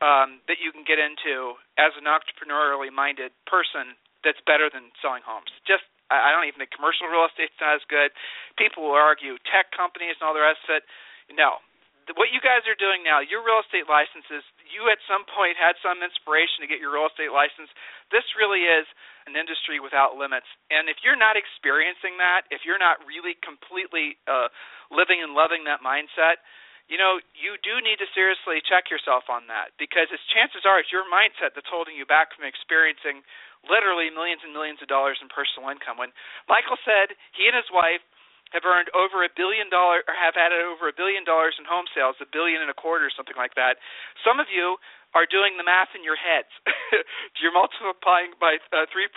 um, 0.01 0.41
that 0.49 0.59
you 0.59 0.73
can 0.73 0.83
get 0.83 0.99
into 0.99 1.55
as 1.79 1.93
an 1.95 2.09
entrepreneurially 2.09 2.91
minded 2.91 3.31
person 3.47 3.95
that's 4.23 4.41
better 4.47 4.71
than 4.71 4.91
selling 5.03 5.23
homes. 5.23 5.51
Just 5.67 5.85
I 6.11 6.31
don't 6.35 6.45
even 6.45 6.61
think 6.61 6.75
commercial 6.75 7.07
real 7.09 7.25
estate's 7.25 7.55
not 7.57 7.79
as 7.79 7.85
good. 7.87 8.13
People 8.59 8.85
will 8.85 8.97
argue 8.97 9.39
tech 9.49 9.71
companies 9.73 10.19
and 10.19 10.25
all 10.27 10.35
the 10.35 10.43
rest 10.43 10.61
of 10.67 10.77
it. 10.77 10.83
No, 11.31 11.63
what 12.11 12.35
you 12.35 12.43
guys 12.43 12.67
are 12.67 12.75
doing 12.75 12.99
now, 13.07 13.23
your 13.23 13.39
real 13.39 13.63
estate 13.63 13.87
licenses, 13.87 14.43
you 14.67 14.91
at 14.91 14.99
some 15.07 15.23
point 15.31 15.55
had 15.55 15.79
some 15.79 16.03
inspiration 16.03 16.59
to 16.59 16.67
get 16.67 16.83
your 16.83 16.91
real 16.91 17.07
estate 17.07 17.31
license. 17.31 17.71
This 18.11 18.27
really 18.35 18.67
is 18.67 18.83
an 19.23 19.39
industry 19.39 19.79
without 19.79 20.19
limits. 20.19 20.49
And 20.67 20.91
if 20.91 20.99
you're 20.99 21.19
not 21.19 21.39
experiencing 21.39 22.19
that, 22.19 22.43
if 22.51 22.67
you're 22.67 22.81
not 22.81 22.99
really 23.07 23.39
completely 23.39 24.19
uh, 24.27 24.51
living 24.91 25.23
and 25.23 25.31
loving 25.31 25.63
that 25.71 25.79
mindset, 25.79 26.43
you 26.91 26.99
know, 26.99 27.19
you 27.31 27.55
do 27.63 27.79
need 27.79 27.99
to 28.03 28.09
seriously 28.11 28.59
check 28.63 28.91
yourself 28.91 29.31
on 29.31 29.47
that 29.47 29.71
because 29.79 30.11
it's 30.11 30.23
chances 30.29 30.67
are 30.67 30.79
it's 30.83 30.91
your 30.91 31.07
mindset 31.07 31.55
that's 31.55 31.69
holding 31.71 31.95
you 31.95 32.03
back 32.03 32.35
from 32.35 32.43
experiencing 32.43 33.23
literally 33.63 34.11
millions 34.11 34.43
and 34.43 34.51
millions 34.51 34.83
of 34.83 34.91
dollars 34.91 35.19
in 35.23 35.31
personal 35.31 35.71
income. 35.71 35.95
When 35.95 36.11
Michael 36.51 36.79
said 36.83 37.15
he 37.31 37.47
and 37.47 37.55
his 37.55 37.71
wife 37.71 38.03
have 38.51 38.67
earned 38.67 38.91
over 38.91 39.23
a 39.23 39.31
billion 39.31 39.71
dollars 39.71 40.03
or 40.05 40.13
have 40.13 40.35
added 40.35 40.61
over 40.61 40.91
a 40.91 40.95
billion 40.95 41.23
dollars 41.23 41.55
in 41.57 41.65
home 41.65 41.87
sales, 41.95 42.19
a 42.19 42.29
billion 42.29 42.61
and 42.61 42.69
a 42.69 42.77
quarter, 42.77 43.09
something 43.09 43.37
like 43.39 43.55
that. 43.55 43.79
Some 44.21 44.43
of 44.43 44.51
you 44.51 44.77
are 45.13 45.29
doing 45.29 45.61
the 45.61 45.65
math 45.65 45.93
in 45.93 46.01
your 46.01 46.17
heads. 46.17 46.49
You're 47.37 47.53
multiplying 47.53 48.33
by 48.41 48.57
uh, 48.73 48.89
3%. 48.89 49.13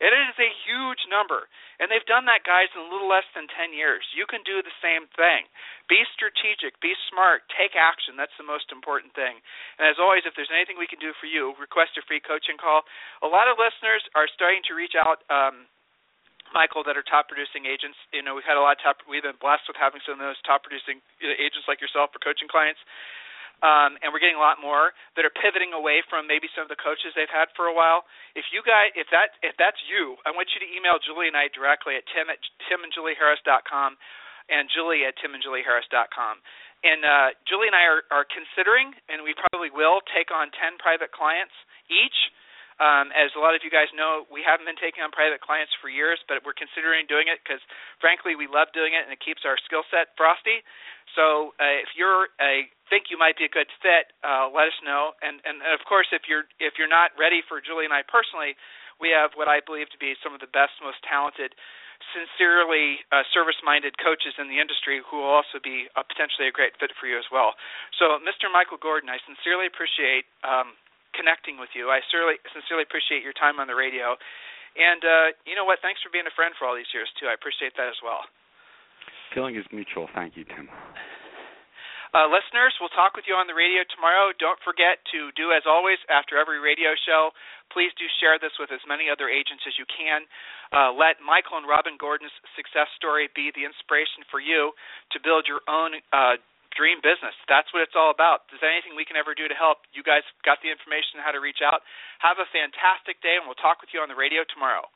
And 0.00 0.10
it 0.12 0.24
is 0.32 0.38
a 0.40 0.50
huge 0.64 1.04
number. 1.12 1.52
And 1.76 1.92
they've 1.92 2.04
done 2.08 2.24
that, 2.32 2.48
guys, 2.48 2.72
in 2.72 2.80
a 2.80 2.88
little 2.88 3.08
less 3.08 3.28
than 3.36 3.44
10 3.44 3.76
years. 3.76 4.00
You 4.16 4.24
can 4.24 4.40
do 4.48 4.64
the 4.64 4.72
same 4.80 5.04
thing. 5.20 5.46
Be 5.86 6.00
strategic, 6.16 6.80
be 6.80 6.96
smart, 7.12 7.44
take 7.52 7.76
action. 7.76 8.16
That's 8.16 8.34
the 8.40 8.48
most 8.48 8.72
important 8.72 9.12
thing. 9.12 9.44
And 9.76 9.84
as 9.84 10.00
always, 10.00 10.24
if 10.24 10.32
there's 10.32 10.52
anything 10.52 10.80
we 10.80 10.88
can 10.88 11.00
do 11.00 11.12
for 11.20 11.28
you, 11.28 11.52
request 11.60 12.00
a 12.00 12.02
free 12.08 12.24
coaching 12.24 12.56
call. 12.56 12.88
A 13.20 13.28
lot 13.28 13.52
of 13.52 13.60
listeners 13.60 14.00
are 14.16 14.28
starting 14.32 14.64
to 14.68 14.72
reach 14.72 14.96
out. 14.96 15.28
Um, 15.28 15.68
Michael, 16.54 16.82
that 16.84 16.96
are 16.96 17.04
top 17.04 17.28
producing 17.28 17.68
agents. 17.68 17.96
You 18.12 18.24
know, 18.24 18.34
we've 18.34 18.46
had 18.46 18.56
a 18.56 18.62
lot 18.62 18.76
of 18.76 18.82
top. 18.82 19.04
We've 19.04 19.24
been 19.24 19.38
blessed 19.38 19.68
with 19.68 19.78
having 19.78 20.00
some 20.04 20.18
of 20.18 20.24
those 20.24 20.40
top 20.44 20.64
producing 20.64 21.00
agents 21.20 21.68
like 21.68 21.80
yourself 21.80 22.10
for 22.12 22.18
coaching 22.18 22.48
clients 22.48 22.80
um, 23.62 23.98
and 24.02 24.14
we're 24.14 24.22
getting 24.22 24.38
a 24.38 24.44
lot 24.44 24.62
more 24.62 24.94
that 25.18 25.26
are 25.26 25.34
pivoting 25.34 25.74
away 25.74 26.02
from 26.06 26.30
maybe 26.30 26.46
some 26.54 26.62
of 26.62 26.70
the 26.70 26.78
coaches 26.78 27.10
they've 27.18 27.30
had 27.30 27.50
for 27.58 27.66
a 27.66 27.74
while. 27.74 28.06
If 28.38 28.54
you 28.54 28.62
guys, 28.62 28.94
if 28.94 29.10
that, 29.10 29.34
if 29.42 29.58
that's 29.58 29.78
you, 29.90 30.14
I 30.22 30.30
want 30.30 30.54
you 30.54 30.62
to 30.62 30.68
email 30.70 31.02
Julie 31.02 31.26
and 31.26 31.34
I 31.34 31.50
directly 31.50 31.98
at 31.98 32.06
tim 32.14 32.30
at 32.30 32.38
timandjulieharris.com 32.70 33.98
and 34.46 34.70
Julie 34.70 35.02
at 35.02 35.18
timandjulieharris.com. 35.18 36.34
And 36.86 37.02
uh, 37.02 37.28
Julie 37.50 37.66
and 37.66 37.74
I 37.74 37.84
are, 37.90 38.06
are 38.14 38.26
considering, 38.30 38.94
and 39.10 39.26
we 39.26 39.34
probably 39.34 39.74
will, 39.74 40.06
take 40.14 40.30
on 40.30 40.54
10 40.54 40.78
private 40.78 41.10
clients 41.10 41.54
each. 41.90 42.14
Um, 42.78 43.10
as 43.10 43.34
a 43.34 43.42
lot 43.42 43.58
of 43.58 43.66
you 43.66 43.70
guys 43.74 43.90
know, 43.90 44.22
we 44.30 44.42
haven't 44.46 44.66
been 44.66 44.78
taking 44.78 45.02
on 45.02 45.10
private 45.10 45.42
clients 45.42 45.74
for 45.82 45.90
years, 45.90 46.22
but 46.30 46.46
we're 46.46 46.54
considering 46.54 47.10
doing 47.10 47.26
it 47.26 47.42
because, 47.42 47.58
frankly, 47.98 48.38
we 48.38 48.46
love 48.46 48.70
doing 48.70 48.94
it 48.94 49.02
and 49.02 49.10
it 49.10 49.18
keeps 49.18 49.42
our 49.42 49.58
skill 49.66 49.82
set 49.90 50.14
frosty. 50.14 50.62
So 51.18 51.58
uh, 51.58 51.82
if 51.82 51.90
you're 51.98 52.30
a 52.38 52.70
think 52.86 53.12
you 53.12 53.18
might 53.18 53.36
be 53.36 53.44
a 53.44 53.52
good 53.52 53.68
fit, 53.82 54.14
uh, 54.24 54.48
let 54.48 54.70
us 54.70 54.78
know. 54.86 55.12
And, 55.20 55.42
and 55.44 55.60
and 55.60 55.74
of 55.74 55.84
course, 55.84 56.08
if 56.14 56.30
you're 56.30 56.46
if 56.62 56.78
you're 56.78 56.90
not 56.90 57.12
ready 57.18 57.42
for 57.44 57.60
Julie 57.60 57.84
and 57.84 57.92
I 57.92 58.06
personally, 58.06 58.54
we 59.02 59.10
have 59.10 59.34
what 59.34 59.46
I 59.50 59.58
believe 59.62 59.90
to 59.90 60.00
be 60.00 60.14
some 60.22 60.34
of 60.34 60.40
the 60.40 60.50
best, 60.50 60.78
most 60.82 60.98
talented, 61.06 61.54
sincerely 62.14 63.02
uh, 63.10 63.26
service-minded 63.34 63.98
coaches 63.98 64.34
in 64.38 64.46
the 64.50 64.58
industry 64.58 65.02
who 65.02 65.22
will 65.22 65.30
also 65.30 65.58
be 65.62 65.90
potentially 65.94 66.46
a 66.46 66.54
great 66.54 66.74
fit 66.78 66.94
for 66.98 67.06
you 67.06 67.18
as 67.18 67.26
well. 67.30 67.54
So, 67.98 68.18
Mr. 68.22 68.50
Michael 68.50 68.78
Gordon, 68.78 69.10
I 69.10 69.18
sincerely 69.26 69.66
appreciate 69.66 70.26
um, 70.42 70.78
connecting 71.18 71.58
with 71.58 71.74
you. 71.74 71.90
I 71.90 71.98
sincerely 72.06 72.38
sincerely 72.54 72.86
appreciate 72.86 73.26
your 73.26 73.34
time 73.34 73.58
on 73.58 73.66
the 73.66 73.74
radio. 73.74 74.14
And 74.78 75.02
uh, 75.02 75.34
you 75.42 75.58
know 75.58 75.66
what? 75.66 75.82
Thanks 75.82 75.98
for 75.98 76.14
being 76.14 76.30
a 76.30 76.34
friend 76.38 76.54
for 76.54 76.70
all 76.70 76.78
these 76.78 76.88
years 76.94 77.10
too. 77.18 77.26
I 77.26 77.34
appreciate 77.34 77.74
that 77.74 77.90
as 77.90 77.98
well. 77.98 78.22
Feeling 79.34 79.58
is 79.58 79.66
mutual. 79.74 80.06
Thank 80.14 80.38
you, 80.38 80.46
Tim. 80.46 80.70
Uh, 82.16 82.24
listeners, 82.24 82.72
we'll 82.80 82.92
talk 82.96 83.12
with 83.12 83.28
you 83.28 83.36
on 83.36 83.44
the 83.44 83.52
radio 83.52 83.84
tomorrow. 83.92 84.32
Don't 84.40 84.56
forget 84.64 84.96
to 85.12 85.28
do 85.36 85.52
as 85.52 85.68
always 85.68 86.00
after 86.08 86.40
every 86.40 86.56
radio 86.56 86.96
show. 87.04 87.36
Please 87.68 87.92
do 88.00 88.08
share 88.16 88.40
this 88.40 88.56
with 88.56 88.72
as 88.72 88.80
many 88.88 89.12
other 89.12 89.28
agents 89.28 89.60
as 89.68 89.76
you 89.76 89.84
can. 89.84 90.24
Uh, 90.72 90.88
let 90.96 91.20
Michael 91.20 91.60
and 91.60 91.68
Robin 91.68 92.00
Gordon's 92.00 92.32
success 92.56 92.88
story 92.96 93.28
be 93.36 93.52
the 93.52 93.68
inspiration 93.68 94.24
for 94.32 94.40
you 94.40 94.72
to 95.12 95.20
build 95.20 95.44
your 95.44 95.60
own 95.68 96.00
uh, 96.08 96.40
dream 96.74 97.00
business. 97.00 97.34
That's 97.48 97.68
what 97.72 97.84
it's 97.84 97.96
all 97.96 98.10
about. 98.12 98.48
Is 98.52 98.60
there 98.60 98.72
anything 98.72 98.96
we 98.96 99.08
can 99.08 99.16
ever 99.16 99.32
do 99.32 99.48
to 99.48 99.56
help? 99.56 99.84
You 99.92 100.02
guys 100.02 100.24
got 100.44 100.60
the 100.60 100.70
information 100.70 101.20
on 101.20 101.26
how 101.26 101.32
to 101.32 101.40
reach 101.40 101.64
out. 101.64 101.82
Have 102.20 102.40
a 102.40 102.48
fantastic 102.50 103.20
day, 103.20 103.36
and 103.40 103.46
we'll 103.48 103.58
talk 103.58 103.80
with 103.80 103.90
you 103.92 104.00
on 104.00 104.08
the 104.08 104.18
radio 104.18 104.44
tomorrow. 104.48 104.86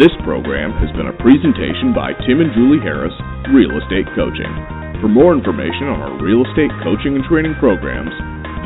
This 0.00 0.10
program 0.24 0.72
has 0.82 0.90
been 0.98 1.06
a 1.06 1.16
presentation 1.20 1.92
by 1.94 2.16
Tim 2.26 2.40
and 2.42 2.50
Julie 2.56 2.80
Harris, 2.82 3.14
Real 3.52 3.76
Estate 3.76 4.08
Coaching. 4.16 4.50
For 4.98 5.06
more 5.06 5.36
information 5.36 5.90
on 5.92 6.00
our 6.02 6.14
real 6.18 6.42
estate 6.42 6.72
coaching 6.82 7.14
and 7.14 7.22
training 7.28 7.54
programs, 7.62 8.10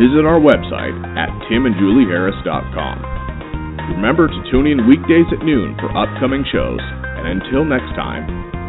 visit 0.01 0.25
our 0.25 0.41
website 0.41 0.97
at 1.17 1.29
timandjulieharris.com. 1.51 2.97
Remember 3.97 4.29
to 4.29 4.41
tune 4.51 4.67
in 4.71 4.87
weekdays 4.89 5.27
at 5.33 5.45
noon 5.45 5.77
for 5.81 5.91
upcoming 5.97 6.45
shows, 6.53 6.81
and 6.81 7.41
until 7.41 7.65
next 7.65 7.93
time, 7.97 8.25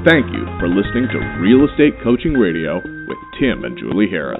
thank 0.07 0.25
you 0.31 0.45
for 0.57 0.69
listening 0.69 1.05
to 1.11 1.19
Real 1.41 1.67
Estate 1.67 2.01
Coaching 2.01 2.33
Radio 2.33 2.77
with 3.07 3.17
Tim 3.37 3.65
and 3.65 3.77
Julie 3.77 4.09
Harris. 4.09 4.39